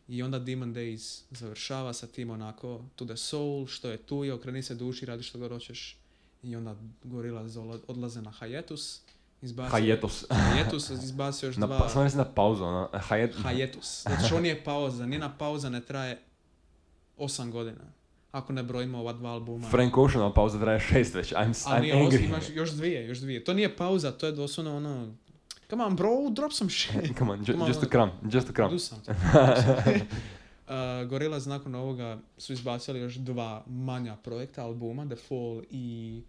I 0.07 0.23
onda 0.23 0.39
Demon 0.39 0.73
Days 0.73 1.21
završava 1.31 1.93
sa 1.93 2.07
tim 2.07 2.29
onako 2.29 2.81
To 2.95 3.05
the 3.05 3.17
Soul, 3.17 3.67
što 3.67 3.89
je 3.89 3.97
tu 3.97 4.23
je, 4.23 4.33
okreni 4.33 4.63
se 4.63 4.75
duši, 4.75 5.05
radi 5.05 5.23
što 5.23 5.39
god 5.39 5.51
hoćeš. 5.51 5.97
I 6.43 6.55
onda 6.55 6.75
Gorillaz 7.03 7.53
zola- 7.53 7.79
odlaze 7.87 8.21
na 8.21 8.31
hiatus. 8.31 9.01
Izbacio, 9.45 9.71
Hajetos. 9.71 10.25
hiatus, 10.55 10.89
izbacio 10.89 11.47
još 11.47 11.57
Na, 11.57 11.67
dva... 11.67 11.89
samo 11.89 12.03
mislim 12.03 12.17
na 12.23 12.31
pauzu, 12.33 12.63
ono. 12.63 12.89
Hajet... 12.93 13.35
Hiatus. 13.55 14.01
Znači 14.01 14.25
što 14.25 14.39
nije 14.39 14.63
pauza. 14.63 15.05
Njena 15.05 15.37
pauza 15.37 15.69
ne 15.69 15.81
traje 15.81 16.21
8 17.17 17.51
godina. 17.51 17.81
Ako 18.31 18.53
ne 18.53 18.63
brojimo 18.63 18.97
ova 18.99 19.13
dva 19.13 19.29
albuma. 19.29 19.67
Frank 19.69 19.97
Oceanova 19.97 20.33
pauza 20.33 20.59
traje 20.59 20.79
šest 20.79 21.13
već. 21.15 21.33
I'm, 21.33 21.47
I'm 21.47 21.49
os- 22.07 22.11
angry. 22.11 22.25
imaš 22.25 22.43
još 22.53 22.71
dvije, 22.71 23.07
još 23.07 23.17
dvije. 23.19 23.43
To 23.43 23.53
nije 23.53 23.75
pauza, 23.75 24.11
to 24.11 24.25
je 24.25 24.31
doslovno 24.31 24.77
ono... 24.77 25.13
Come 25.69 25.83
on 25.83 25.95
bro, 25.95 26.09
drop 26.29 26.51
some 26.51 26.69
shit. 26.69 27.17
Come 27.17 27.31
on, 27.31 27.45
Come 27.45 27.61
on, 27.63 27.67
just 27.67 27.83
a 27.83 27.87
crumb, 27.91 28.11
just 28.33 28.49
a 28.49 28.53
crumb. 28.53 28.71
Do 28.71 28.79
something. 28.79 29.17
Do 29.33 29.61
something. 29.61 30.01
uh, 30.67 31.09
Gorillaz 31.09 31.47
nakon 31.47 31.75
ovoga 31.75 32.17
su 32.37 32.53
izbacili 32.53 32.99
još 32.99 33.15
dva 33.15 33.63
manja 33.67 34.15
projekta 34.15 34.63
albuma, 34.63 35.05
The 35.05 35.15
Fall 35.15 35.61
i 35.69 36.21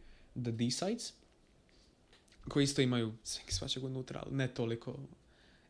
The 0.42 0.50
D-Sides, 0.52 1.12
koji 2.48 2.64
isto 2.64 2.82
imaju 2.82 3.12
svaki 3.22 3.54
svačeg 3.54 3.84
unutra, 3.84 4.22
ali 4.26 4.36
ne 4.36 4.48
toliko 4.48 4.96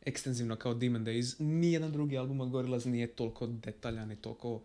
ekstenzivno 0.02 0.56
kao 0.56 0.74
Demon 0.74 1.04
Days. 1.04 1.34
Nijedan 1.38 1.92
drugi 1.92 2.18
album 2.18 2.40
od 2.40 2.50
Gorillaz 2.50 2.86
nije 2.86 3.06
toliko 3.06 3.46
detaljan 3.46 4.12
i 4.12 4.16
toliko 4.16 4.62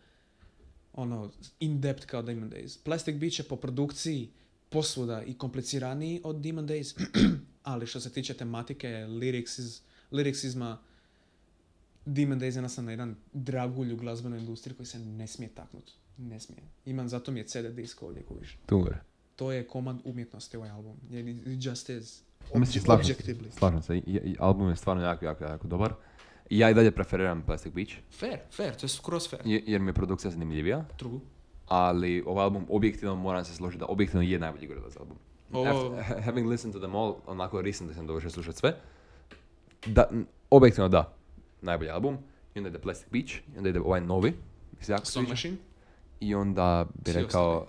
ono, 0.94 1.32
in-depth 1.60 2.06
kao 2.06 2.22
Demon 2.22 2.50
Days. 2.52 2.84
Plastic 2.84 3.16
Beach 3.16 3.40
je 3.40 3.44
po 3.44 3.56
produkciji 3.56 4.30
posvuda 4.70 5.24
i 5.24 5.34
kompliciraniji 5.34 6.22
od 6.24 6.42
Demon 6.42 6.68
Days, 6.68 7.02
ali 7.64 7.88
što 7.88 8.00
se 8.00 8.14
tiče 8.14 8.34
tematike, 8.34 8.88
lyrics 8.88 9.82
lyricsizma, 10.12 10.78
Demon 12.06 12.40
Days 12.40 12.44
je 12.44 12.56
jednostavno 12.56 12.92
jedan 12.92 13.16
dragulj 13.34 13.94
u 13.94 13.98
glazbenoj 13.98 14.40
industriji 14.40 14.76
koji 14.76 14.88
se 14.88 15.00
ne 15.00 15.28
smije 15.28 15.50
taknuti. 15.50 15.94
Ne 16.18 16.40
smije. 16.40 16.64
Imam, 16.86 17.10
zato 17.10 17.32
mi 17.32 17.40
je 17.40 17.48
CD 17.48 17.66
disk 17.76 18.04
ovdje 18.04 18.24
gore. 18.70 19.02
To 19.36 19.52
je 19.52 19.68
komad 19.68 19.98
umjetnosti 20.04 20.58
ovaj 20.58 20.70
album. 20.70 20.96
Just 21.60 21.90
is. 21.90 22.24
Mislim, 22.56 22.84
slažem 22.84 23.16
se, 23.16 23.36
slažem 23.52 23.82
se. 23.82 23.98
I, 23.98 24.00
i 24.00 24.36
album 24.40 24.70
je 24.70 24.76
stvarno 24.76 25.04
jako, 25.04 25.26
jako, 25.26 25.44
jako 25.44 25.68
dobar. 25.68 25.94
I 26.50 26.60
ja 26.60 26.70
i 26.70 26.74
dalje 26.74 26.92
preferiram 26.92 27.42
Plastic 27.42 27.74
Beach, 27.74 27.92
Fair, 28.12 28.40
fair, 28.52 28.76
to 28.76 28.86
je 28.86 28.90
skroz 28.90 29.30
fair. 29.30 29.42
je- 29.46 29.64
jer 29.68 29.82
mi 29.82 29.90
je 29.90 29.94
produkcija 29.94 30.32
zanimljivija. 30.32 30.86
True. 30.98 31.20
ali 31.68 32.24
ovaj 32.26 32.44
album 32.44 32.66
objektivno 32.70 33.16
moram 33.16 33.46
se 33.46 33.56
složiti 33.56 33.80
da 33.80 33.86
objektivno 33.86 34.22
je 34.22 34.40
najbolji 34.40 34.68
Gorillaz 34.68 34.98
album. 34.98 35.18
Ovo- 35.52 35.68
After, 35.68 36.04
ha- 36.06 36.22
having 36.22 36.48
listened 36.48 36.74
to 36.74 36.80
them 36.80 36.96
all, 36.96 37.16
onako 37.26 37.62
recently 37.62 37.94
sam 37.94 38.08
dovršio 38.08 38.30
slušati 38.30 38.58
sve, 38.58 38.74
da, 39.86 40.04
objektivno 40.50 40.90
da, 40.90 41.14
najbolji 41.62 41.90
album, 41.90 42.18
i 42.56 42.60
onda 42.60 42.70
ide 42.70 42.80
Plastic 42.80 43.08
Beach, 43.12 43.34
i 43.34 43.58
onda 43.58 43.70
ide 43.70 43.80
ovaj 43.80 44.02
novi, 44.02 44.34
Song 45.04 45.30
Machine. 45.30 45.58
I 46.22 46.36
onda 46.36 46.86
bi 46.96 47.12
Svi 47.12 47.22
rekao 47.22 47.68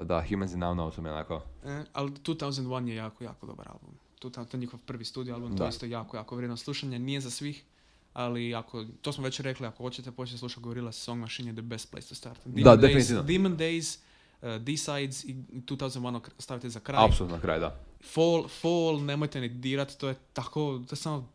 uh, 0.00 0.06
da 0.06 0.24
Humans 0.28 0.52
in 0.52 0.58
Now 0.58 0.74
Now 0.74 0.90
su 0.90 1.02
mi 1.02 1.08
onako, 1.08 1.42
E, 1.64 1.84
ali 1.92 2.10
2001 2.10 2.86
je 2.86 2.94
jako, 2.94 3.24
jako 3.24 3.46
dobar 3.46 3.68
album. 3.68 3.90
To, 4.18 4.30
to 4.30 4.46
je 4.52 4.58
njihov 4.58 4.80
prvi 4.80 5.04
studio 5.04 5.34
album, 5.34 5.50
to 5.50 5.56
Da. 5.56 5.64
je 5.64 5.68
isto 5.68 5.86
jako, 5.86 6.16
jako 6.16 6.36
vrijedno 6.36 6.56
slušanje. 6.56 6.98
Nije 6.98 7.20
za 7.20 7.30
svih, 7.30 7.64
ali 8.12 8.54
ako, 8.54 8.84
to 9.02 9.12
smo 9.12 9.24
već 9.24 9.40
rekli, 9.40 9.66
ako 9.66 9.82
hoćete 9.82 10.10
početi 10.12 10.38
slušati 10.38 10.60
Gorillaz, 10.60 10.94
Song 10.94 11.20
Machine 11.20 11.50
je 11.50 11.54
the 11.54 11.62
best 11.62 11.90
place 11.90 12.08
to 12.08 12.14
start. 12.14 12.38
Demon 12.44 12.64
Da, 12.64 12.70
Days, 12.72 12.80
definitivno. 12.82 13.22
Demon 13.22 13.56
Days, 13.56 13.98
uh, 14.42 14.56
D-Sides 14.56 15.24
i 15.24 15.34
2001 15.34 15.80
ok- 16.14 16.30
stavite 16.38 16.68
za 16.68 16.80
kraj. 16.80 17.04
apsolutno 17.04 17.36
na 17.36 17.42
kraj, 17.42 17.60
da. 17.60 17.76
Fall, 18.04 18.48
Fall, 18.50 19.00
nemojte 19.00 19.40
ni 19.40 19.48
dirat, 19.50 19.94
to 19.94 20.08
je 20.08 20.14
tako, 20.32 20.60
to 20.80 20.92
je 20.92 20.96
samo 20.96 21.28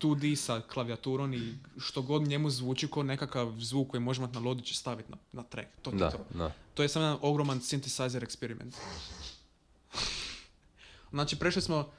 2D 0.00 0.36
sa 0.36 0.60
klavijaturom 0.60 1.34
i 1.34 1.58
što 1.78 2.02
god 2.02 2.22
njemu 2.22 2.50
zvuči 2.50 2.88
kao 2.88 3.02
nekakav 3.02 3.54
zvuk 3.58 3.90
koji 3.90 4.00
možemo 4.00 4.26
na 4.26 4.40
lodiće 4.40 4.74
staviti 4.74 5.10
na, 5.10 5.16
na 5.32 5.42
track. 5.42 5.68
To 5.82 5.90
Da, 5.90 6.10
to. 6.10 6.26
da. 6.34 6.52
To 6.74 6.82
je 6.82 6.88
samo 6.88 7.04
jedan 7.04 7.18
ogroman 7.22 7.60
synthesizer 7.60 8.22
eksperiment. 8.22 8.74
Znači, 11.10 11.38
prešli 11.38 11.62
smo, 11.62 11.90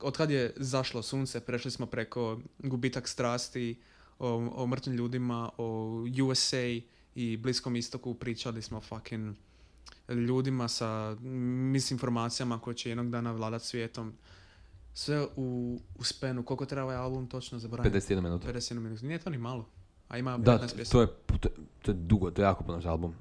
od 0.00 0.16
kad 0.16 0.30
je 0.30 0.54
zašlo 0.56 1.02
sunce, 1.02 1.40
prešli 1.40 1.70
smo 1.70 1.86
preko 1.86 2.40
gubitak 2.58 3.08
strasti, 3.08 3.80
o, 4.18 4.28
o 4.54 4.66
mrtvim 4.66 4.94
ljudima, 4.94 5.50
o 5.56 6.04
USA 6.28 6.62
i 7.14 7.36
Bliskom 7.36 7.76
istoku, 7.76 8.14
pričali 8.14 8.62
smo 8.62 8.80
fucking 8.80 9.36
ljudima 10.08 10.68
sa 10.68 11.16
misinformacijama 11.72 12.58
koje 12.58 12.74
će 12.74 12.88
jednog 12.88 13.10
dana 13.10 13.32
vladat 13.32 13.62
svijetom. 13.62 14.12
Sve 14.98 15.26
u, 15.36 15.78
u 15.98 16.04
spenu. 16.04 16.42
Koliko 16.42 16.66
treba 16.66 16.84
ovaj 16.84 16.96
album 16.96 17.26
točno 17.26 17.58
zaboravim? 17.58 17.92
51 17.92 18.20
minuta. 18.20 18.48
51 18.48 18.78
minuta. 18.80 19.06
Nije 19.06 19.18
to 19.18 19.30
ni 19.30 19.38
malo. 19.38 19.68
A 20.08 20.18
ima 20.18 20.38
15 20.38 20.42
Da, 20.42 20.58
pjesama. 20.58 20.84
to 20.92 21.00
je, 21.00 21.38
to, 21.40 21.48
to 21.82 21.90
je 21.90 21.94
dugo, 21.94 22.30
to 22.30 22.42
je 22.42 22.44
jako 22.44 22.64
puno 22.64 22.80
za 22.80 22.90
album. 22.90 23.14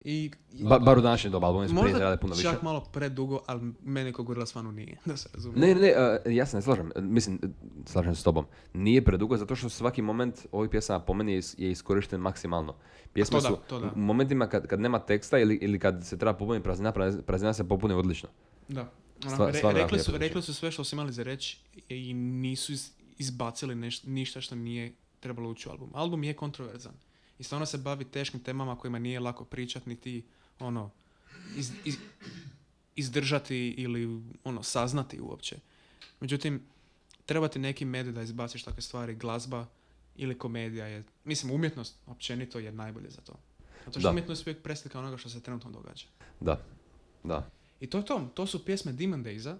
I, 0.00 0.30
Ba, 0.68 0.78
bar 0.78 0.98
u 0.98 1.00
današnje 1.00 1.30
doba, 1.30 1.46
albumi 1.46 1.68
su 1.68 1.74
prije 1.74 1.92
Možda 1.92 2.16
puno 2.16 2.34
više. 2.34 2.48
čak 2.48 2.62
malo 2.62 2.80
predugo, 2.92 3.40
ali 3.46 3.72
meni 3.82 4.12
kao 4.12 4.24
Gorillaz 4.24 4.52
fanu 4.52 4.72
nije, 4.72 4.98
da 5.06 5.16
se 5.16 5.28
razumije. 5.34 5.60
Ne, 5.60 5.74
ne, 5.74 5.80
ne, 5.80 5.94
uh, 6.26 6.32
ja 6.36 6.46
se 6.46 6.56
ne 6.56 6.62
slažem. 6.62 6.90
Mislim, 6.96 7.40
slažem 7.86 8.14
se 8.14 8.20
s 8.20 8.24
tobom. 8.24 8.46
Nije 8.74 9.04
predugo 9.04 9.36
zato 9.36 9.56
što 9.56 9.68
svaki 9.68 10.02
moment 10.02 10.46
ovih 10.52 10.70
pjesama 10.70 11.00
po 11.00 11.14
meni 11.14 11.32
je, 11.32 11.40
je 11.58 11.70
iskorišten 11.70 12.20
maksimalno. 12.20 12.74
Pjesme 13.12 13.38
to 13.38 13.42
da, 13.42 13.48
su 13.48 13.58
to 13.68 13.80
da. 13.80 13.92
u 13.96 13.98
momentima 13.98 14.46
kad, 14.46 14.66
kad 14.66 14.80
nema 14.80 14.98
teksta 14.98 15.38
ili, 15.38 15.54
ili 15.54 15.78
kad 15.78 16.06
se 16.06 16.18
treba 16.18 16.32
popuniti 16.38 16.64
praznina, 16.64 16.92
praz- 16.92 17.22
praznina 17.22 17.52
se 17.52 17.68
popuni 17.68 17.94
odlično. 17.94 18.28
Da. 18.68 18.90
Stva- 19.22 19.46
re- 19.46 19.52
rekli, 19.74 19.98
su, 20.00 20.18
rekli 20.18 20.42
su 20.42 20.54
sve 20.54 20.70
što 20.72 20.84
su 20.84 20.94
imali 20.94 21.12
za 21.12 21.22
reći 21.22 21.58
i 21.88 22.14
nisu 22.14 22.72
iz- 22.72 22.88
izbacili 23.18 23.74
neš, 23.74 24.02
ništa 24.02 24.40
što 24.40 24.54
nije 24.54 24.92
trebalo 25.20 25.50
ući 25.50 25.68
u 25.68 25.72
album. 25.72 25.90
Album 25.94 26.24
je 26.24 26.34
kontroverzan. 26.34 26.94
I 27.38 27.44
stvarno 27.44 27.66
se 27.66 27.78
bavi 27.78 28.04
teškim 28.04 28.40
temama 28.40 28.76
kojima 28.76 28.98
nije 28.98 29.20
lako 29.20 29.44
pričat, 29.44 29.86
niti 29.86 30.22
ono, 30.58 30.90
iz, 31.56 31.72
iz- 31.84 31.98
izdržati 32.96 33.56
ili 33.68 34.22
ono, 34.44 34.62
saznati 34.62 35.20
uopće. 35.20 35.56
Međutim, 36.20 36.62
treba 37.26 37.48
ti 37.48 37.58
neki 37.58 37.84
medij 37.84 38.12
da 38.12 38.22
izbaciš 38.22 38.62
takve 38.62 38.82
stvari, 38.82 39.14
glazba 39.14 39.66
ili 40.16 40.38
komedija 40.38 40.86
je, 40.86 41.04
mislim, 41.24 41.52
umjetnost 41.52 41.96
općenito 42.06 42.58
je 42.58 42.72
najbolje 42.72 43.10
za 43.10 43.20
to. 43.20 43.32
Zato 43.78 43.90
što 43.90 44.00
Da. 44.00 44.10
umjetnost 44.10 44.40
je 44.40 44.50
uvijek 44.50 44.62
preslika 44.62 44.98
onoga 44.98 45.16
što 45.16 45.28
se 45.28 45.40
trenutno 45.40 45.70
događa. 45.70 46.06
Da, 46.40 46.60
da. 47.24 47.50
I 47.80 47.86
to 47.86 47.98
je 47.98 48.04
to, 48.04 48.28
to 48.34 48.46
su 48.46 48.64
pjesme 48.64 48.92
Demon 48.92 49.24
Daysa. 49.24 49.56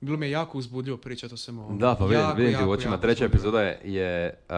Bilo 0.00 0.16
mi 0.16 0.26
je 0.26 0.30
jako 0.30 0.58
uzbudljivo 0.58 0.96
pričati 0.96 1.34
o 1.34 1.36
svemu 1.36 1.62
ovome. 1.62 1.78
Da, 1.78 1.94
pa 1.94 2.04
vidim, 2.06 2.20
Jako, 2.20 2.36
vidim 2.36 2.52
ti 2.52 2.56
u 2.56 2.60
jako, 2.60 2.72
očima. 2.72 2.92
jako 2.94 3.02
Treća 3.02 3.24
uzbudljivo. 3.24 3.34
epizoda 3.34 3.62
je, 3.62 3.80
je 3.84 4.34
uh, 4.48 4.54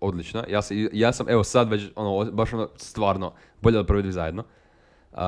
odlična. 0.00 0.44
Ja, 0.48 0.62
se, 0.62 0.88
ja 0.92 1.12
sam, 1.12 1.28
evo 1.28 1.44
sad 1.44 1.70
već, 1.70 1.82
ono, 1.96 2.30
baš 2.32 2.52
ono, 2.52 2.68
stvarno, 2.76 3.32
bolje 3.62 3.76
da 3.76 3.86
prvi 3.86 4.02
dvije 4.02 4.12
zajedno. 4.12 4.44
Uh, 5.12 5.18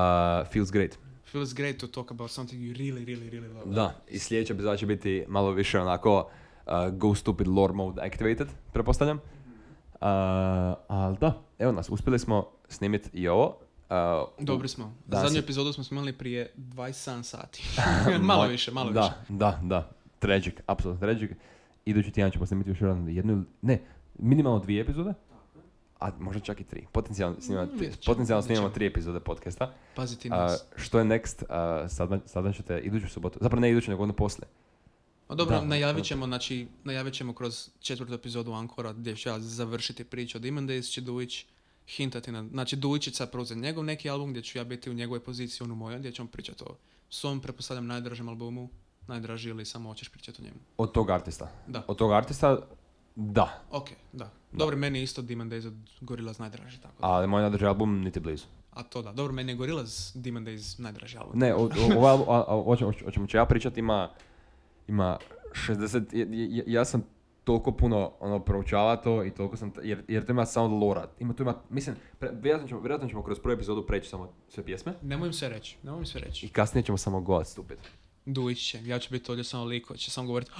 feels 0.53 0.71
great. 0.71 0.97
Feels 1.25 1.53
great 1.53 1.77
to 1.77 1.87
talk 1.87 2.11
about 2.11 2.31
something 2.31 2.61
you 2.63 2.75
really, 2.77 3.05
really, 3.05 3.29
really 3.31 3.53
love. 3.53 3.65
Da, 3.75 3.95
i 4.07 4.19
sljedeća 4.19 4.53
epizoda 4.53 4.77
će 4.77 4.85
biti 4.85 5.25
malo 5.27 5.51
više 5.51 5.79
onako 5.79 6.29
uh, 6.65 6.71
Go 6.97 7.15
Stupid 7.15 7.47
Lore 7.47 7.73
Mode 7.73 8.01
Activated, 8.01 8.47
pretpostavljam. 8.73 9.17
Uh, 9.17 9.21
ali 10.87 11.17
da, 11.17 11.41
evo 11.59 11.71
nas, 11.71 11.89
uspjeli 11.89 12.19
smo 12.19 12.51
snimiti 12.69 13.09
i 13.13 13.27
ovo. 13.27 13.57
Uh, 13.89 13.95
Dobri 14.39 14.67
smo. 14.67 14.95
Da, 15.05 15.17
Zadnju 15.17 15.29
si- 15.31 15.39
epizodu 15.39 15.73
smo 15.73 15.83
snimali 15.83 16.13
prije 16.13 16.51
27 16.57 17.23
sati. 17.23 17.63
malo 18.21 18.43
Moj- 18.43 18.49
više, 18.49 18.71
malo 18.71 18.91
da, 18.91 19.01
više. 19.01 19.13
Da, 19.29 19.59
da, 19.63 19.89
tragic, 20.19 20.53
apsolutno 20.67 20.99
tragic. 21.01 21.31
Idući 21.85 22.11
tjedan 22.11 22.31
ćemo 22.31 22.45
snimiti 22.45 22.69
još 22.69 22.77
jednu, 23.07 23.43
ne, 23.61 23.81
minimalno 24.19 24.59
dvije 24.59 24.81
epizode. 24.81 25.13
A 25.99 26.11
možda 26.19 26.41
čak 26.41 26.61
i 26.61 26.63
tri. 26.63 26.85
Potencijalno 26.91 27.35
snimamo, 27.41 27.65
Mm, 27.65 27.69
tri- 27.69 27.79
vidjet 27.79 27.99
ćemo, 27.99 28.13
potencijalno 28.13 28.41
snimamo 28.41 28.69
tri 28.69 28.85
epizode 28.85 29.19
podcasta. 29.19 29.73
Paziti 29.95 30.29
nas. 30.29 30.65
što 30.75 30.99
je 30.99 31.05
next? 31.05 31.43
Uh, 31.43 31.89
sad, 31.89 32.21
sad 32.25 32.55
ćete 32.55 32.79
iduću 32.79 33.09
subotu, 33.09 33.39
zapravo 33.41 33.61
ne 33.61 33.71
iduću 33.71 33.91
nego 33.91 34.03
ono 34.03 34.13
poslije. 34.13 34.47
A 35.27 35.35
dobro, 35.35 35.55
da, 35.55 35.65
najavit 35.65 36.05
ćemo, 36.05 36.25
znači, 36.25 36.67
najavit 36.83 37.13
ćemo 37.13 37.33
kroz 37.33 37.69
četvrtu 37.79 38.13
epizodu 38.13 38.51
Ankora 38.53 38.93
gdje 38.93 39.15
ću 39.15 39.29
ja 39.29 39.39
završiti 39.39 40.03
priču 40.03 40.37
o 40.37 40.41
Demon 40.41 40.67
Days, 40.67 40.91
će 40.91 41.01
Dujić 41.01 41.45
hintati 41.87 42.31
na, 42.31 42.47
znači 42.51 42.77
će 43.01 43.11
sad 43.11 43.31
preuzeti 43.31 43.59
njegov 43.59 43.83
neki 43.83 44.09
album 44.09 44.29
gdje 44.29 44.41
ću 44.43 44.57
ja 44.57 44.63
biti 44.63 44.89
u 44.89 44.93
njegovoj 44.93 45.19
poziciji, 45.19 45.65
on 45.65 45.71
u 45.71 45.75
mojoj, 45.75 45.99
gdje 45.99 46.11
ćemo 46.11 46.27
pričati 46.27 46.63
o 46.63 46.75
svom, 47.09 47.41
pretpostavljam, 47.41 47.87
najdražem 47.87 48.29
albumu, 48.29 48.69
najdraži 49.07 49.49
ili 49.49 49.65
samo 49.65 49.89
hoćeš 49.89 50.09
pričati 50.09 50.41
o 50.41 50.45
njemu. 50.45 50.59
Od 50.77 50.91
tog 50.91 51.09
artista. 51.09 51.51
Da. 51.67 51.83
Od 51.87 51.97
tog 51.97 52.11
artista, 52.11 52.57
da. 53.15 53.63
Ok, 53.71 53.89
da. 54.13 54.31
Dobro, 54.51 54.77
meni 54.77 54.99
je 54.99 55.03
isto 55.03 55.21
Demon 55.21 55.49
Days 55.49 55.67
od 55.67 55.73
Gorillaz 56.01 56.39
najdraži, 56.39 56.81
tako 56.81 57.01
da. 57.01 57.07
Ali 57.07 57.27
moj 57.27 57.41
nadrži 57.41 57.65
album 57.65 58.01
niti 58.01 58.19
blizu. 58.19 58.45
A 58.71 58.83
to 58.83 59.01
da. 59.01 59.11
Dobro, 59.11 59.33
meni 59.33 59.51
je 59.51 59.55
Gorillaz 59.55 60.11
Demon 60.15 60.45
Days 60.45 60.79
najdraži 60.79 61.17
album. 61.17 61.39
Ne, 61.39 61.53
ovaj 61.97 62.11
album, 62.11 62.25
o, 62.67 62.75
čemu- 63.11 63.27
ću 63.27 63.37
ja 63.37 63.45
pričati 63.45 63.79
ima, 63.79 64.09
ima 64.87 65.17
60, 65.67 66.03
ja, 66.13 66.25
ja, 66.57 66.63
ja 66.67 66.85
sam 66.85 67.03
toliko 67.45 67.71
puno 67.71 68.11
ono, 68.19 68.39
proučava 68.39 68.95
to 68.95 69.23
i 69.23 69.31
toliko 69.31 69.57
sam, 69.57 69.71
jer, 69.83 70.03
jer 70.07 70.25
to 70.25 70.31
ima 70.31 70.45
sound 70.45 70.81
lora. 70.83 71.07
Ima, 71.19 71.33
tu 71.33 71.43
ima, 71.43 71.55
mislim, 71.69 71.95
pre, 72.19 72.29
vjerojatno, 72.33 72.67
ćemo, 72.67 72.79
vjerojatno 72.81 73.09
ćemo 73.09 73.23
kroz 73.23 73.39
prvu 73.39 73.53
epizodu 73.53 73.85
preći 73.85 74.09
samo 74.09 74.29
sve 74.49 74.63
pjesme 74.63 74.93
Nemoj 75.01 75.27
im 75.27 75.33
sve 75.33 75.49
reći, 75.49 75.77
nemoj 75.83 75.99
im 75.99 76.05
sve 76.05 76.21
reći. 76.21 76.45
i 76.45 76.49
kasnije 76.49 76.83
ćemo 76.83 76.97
samo 76.97 77.21
go 77.21 77.43
stupid. 77.43 77.77
Dujić 78.25 78.69
će, 78.71 78.79
ja 78.85 78.99
ću 78.99 79.07
biti 79.11 79.31
ovdje 79.31 79.43
samo 79.43 79.65
liko, 79.65 79.97
će 79.97 80.11
samo 80.11 80.27
govoriti 80.27 80.51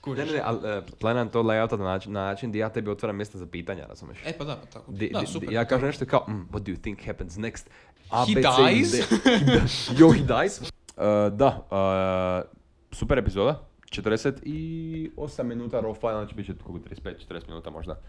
Kužiš. 0.00 0.24
Ne, 0.24 0.26
ne, 0.26 0.32
ne, 0.32 0.40
ali 0.44 0.78
uh, 0.78 0.84
planiram 1.00 1.28
to 1.28 1.42
layouta 1.42 1.76
na 1.78 1.84
način, 1.84 2.12
na 2.12 2.20
način 2.24 2.50
gdje 2.50 2.58
ja 2.60 2.68
tebi 2.68 2.90
otvaram 2.90 3.16
mjesta 3.16 3.38
za 3.38 3.46
pitanja, 3.46 3.86
razumiješ? 3.86 4.18
E 4.26 4.38
pa 4.38 4.44
da, 4.44 4.56
pa 4.56 4.66
tako. 4.66 4.92
Di- 4.92 5.10
da, 5.12 5.20
di- 5.20 5.26
super. 5.26 5.52
ja 5.52 5.64
kažem 5.64 5.86
nešto 5.86 6.06
kao, 6.06 6.24
mm, 6.28 6.48
what 6.52 6.58
do 6.60 6.72
you 6.72 6.80
think 6.80 7.06
happens 7.06 7.36
next? 7.36 7.64
A, 8.10 8.24
He 8.26 8.34
B, 8.34 8.42
C, 8.42 8.48
D. 8.62 8.74
dies? 8.74 8.92
Yo, 10.00 10.10
he 10.12 10.22
dies. 10.40 10.60
Uh, 10.60 10.66
da, 11.40 11.66
uh, 11.70 12.50
super 12.92 13.18
epizoda. 13.18 13.69
48 13.90 15.42
minuta 15.44 15.80
raw 15.80 16.00
file, 16.00 16.12
znači 16.12 16.34
bit 16.34 16.46
će 16.46 16.54
koliko 16.64 16.88
35-40 16.88 17.48
minuta 17.48 17.70
možda 17.70 18.00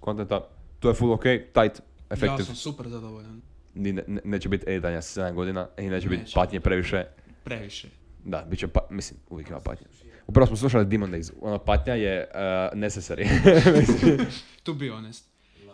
kontenta. 0.00 0.48
To 0.80 0.88
je 0.88 0.94
full 0.94 1.12
ok, 1.12 1.22
tight, 1.22 1.54
Ja 1.56 1.72
efektiv. 2.10 2.44
sam 2.44 2.54
super 2.54 2.88
zadovoljan. 2.88 3.42
Ni- 3.74 3.92
ne, 3.92 4.04
ne- 4.06 4.20
neće 4.24 4.48
biti 4.48 4.64
editanja 4.70 5.00
7 5.00 5.34
godina 5.34 5.68
i 5.78 5.88
neće 5.88 6.08
biti 6.08 6.32
patnje 6.34 6.60
previše. 6.60 7.04
Previše. 7.44 7.88
Da, 8.24 8.46
bit 8.50 8.58
će 8.58 8.68
pa, 8.68 8.80
mislim, 8.90 9.20
uvijek 9.30 9.48
ima 9.50 9.60
patnje. 9.60 9.86
Upravo 10.26 10.46
smo 10.46 10.56
slušali 10.56 10.84
Demon 10.84 11.12
Days, 11.12 11.32
ono 11.40 11.58
patnja 11.58 11.94
je 11.94 12.26
uh, 12.30 12.78
necessary. 12.78 13.28
To 14.62 14.74
be 14.74 14.88
honest. 14.90 15.24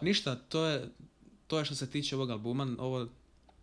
Ništa, 0.00 0.34
to 0.36 0.66
je, 0.66 0.88
to 1.46 1.59
je 1.59 1.64
što 1.64 1.74
se 1.74 1.90
tiče 1.90 2.16
ovog 2.16 2.30
albuma. 2.30 2.68
Ovo, 2.78 3.07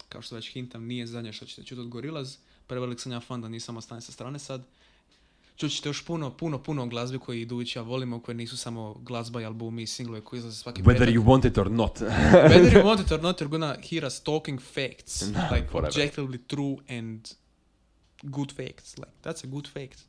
kao 0.09 0.21
što 0.21 0.35
već 0.35 0.51
hintam, 0.53 0.85
nije 0.85 1.07
zadnje 1.07 1.33
što 1.33 1.45
ćete 1.45 1.63
čuti 1.63 1.81
od 1.81 1.87
Gorillaz. 1.87 2.37
Prevelik 2.67 2.99
sam 2.99 3.11
ja 3.11 3.19
fan 3.19 3.41
da 3.41 3.49
nisam 3.49 3.77
ostane 3.77 4.01
sa 4.01 4.11
strane 4.11 4.39
sad. 4.39 4.61
Čućete 5.61 5.89
još 5.89 6.05
puno, 6.05 6.29
puno, 6.37 6.63
puno 6.63 6.85
glazbe 6.87 7.17
koje 7.17 7.41
Iduć 7.41 7.75
ja 7.75 7.81
volimo, 7.81 8.19
koje 8.19 8.35
nisu 8.35 8.57
samo 8.57 8.93
glazba 8.93 9.41
i 9.41 9.45
albumi 9.45 9.81
i 9.83 9.87
singlove 9.87 10.21
koji 10.21 10.37
izlaze 10.37 10.55
svaki 10.57 10.81
Whether 10.83 10.97
petak. 10.99 11.15
you 11.15 11.23
want 11.23 11.47
it 11.47 11.57
or 11.57 11.71
not. 11.71 11.99
Whether 12.49 12.73
you 12.73 12.83
want 12.83 13.05
it 13.05 13.11
or 13.11 13.21
not, 13.21 13.41
you're 13.41 13.49
gonna 13.49 13.75
hear 13.89 14.05
us 14.05 14.19
talking 14.23 14.59
facts. 14.61 15.21
No, 15.33 15.39
like 15.51 15.67
whatever. 15.71 15.87
objectively 15.87 16.39
true 16.47 16.77
and 16.99 17.27
good 18.23 18.51
facts. 18.51 18.97
Like, 18.97 19.11
that's 19.23 19.43
a 19.43 19.47
good 19.47 19.67
fact. 19.67 19.99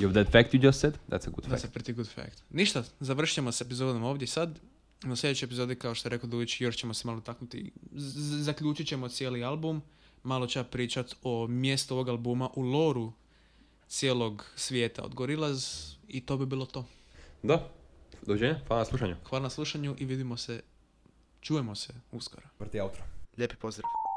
you 0.00 0.12
that 0.12 0.30
fact 0.32 0.54
you 0.54 0.62
just 0.62 0.80
said? 0.80 0.94
That's 1.10 1.26
a 1.26 1.30
good 1.30 1.44
That's 1.44 1.62
fact. 1.62 1.76
a 1.76 1.78
pretty 1.78 1.92
good 1.94 2.08
fact. 2.08 2.42
Ništa, 2.50 2.84
završit 3.00 3.34
ćemo 3.34 3.52
s 3.52 3.60
epizodom 3.60 4.02
ovdje 4.04 4.26
sad. 4.26 4.58
Na 5.02 5.16
sljedećoj 5.16 5.46
epizodi, 5.46 5.74
kao 5.74 5.94
što 5.94 6.08
je 6.08 6.10
rekao 6.10 6.28
Dujić, 6.28 6.60
još 6.60 6.76
ćemo 6.76 6.94
se 6.94 7.06
malo 7.06 7.20
taknuti. 7.20 7.72
Z- 7.92 8.42
zaključit 8.42 8.86
ćemo 8.88 9.08
cijeli 9.08 9.44
album. 9.44 9.82
Malo 10.22 10.48
ja 10.56 10.64
pričat 10.64 11.14
o 11.22 11.46
mjestu 11.46 11.94
ovog 11.94 12.08
albuma 12.08 12.50
u 12.54 12.62
loru 12.62 13.12
cijelog 13.88 14.44
svijeta 14.56 15.02
od 15.02 15.14
Gorillaz 15.14 15.92
i 16.08 16.20
to 16.20 16.36
bi 16.36 16.46
bilo 16.46 16.66
to. 16.66 16.84
Da. 17.42 17.68
Dođenja. 18.26 18.60
Hvala 18.66 18.80
na 18.80 18.84
slušanju. 18.84 19.16
Hvala 19.28 19.42
na 19.42 19.50
slušanju 19.50 19.96
i 19.98 20.04
vidimo 20.04 20.36
se, 20.36 20.62
čujemo 21.40 21.74
se 21.74 21.92
uskoro. 22.12 22.46
Vrti 22.58 22.80
outro. 22.80 23.04
Lijepi 23.36 23.56
pozdrav. 23.56 24.07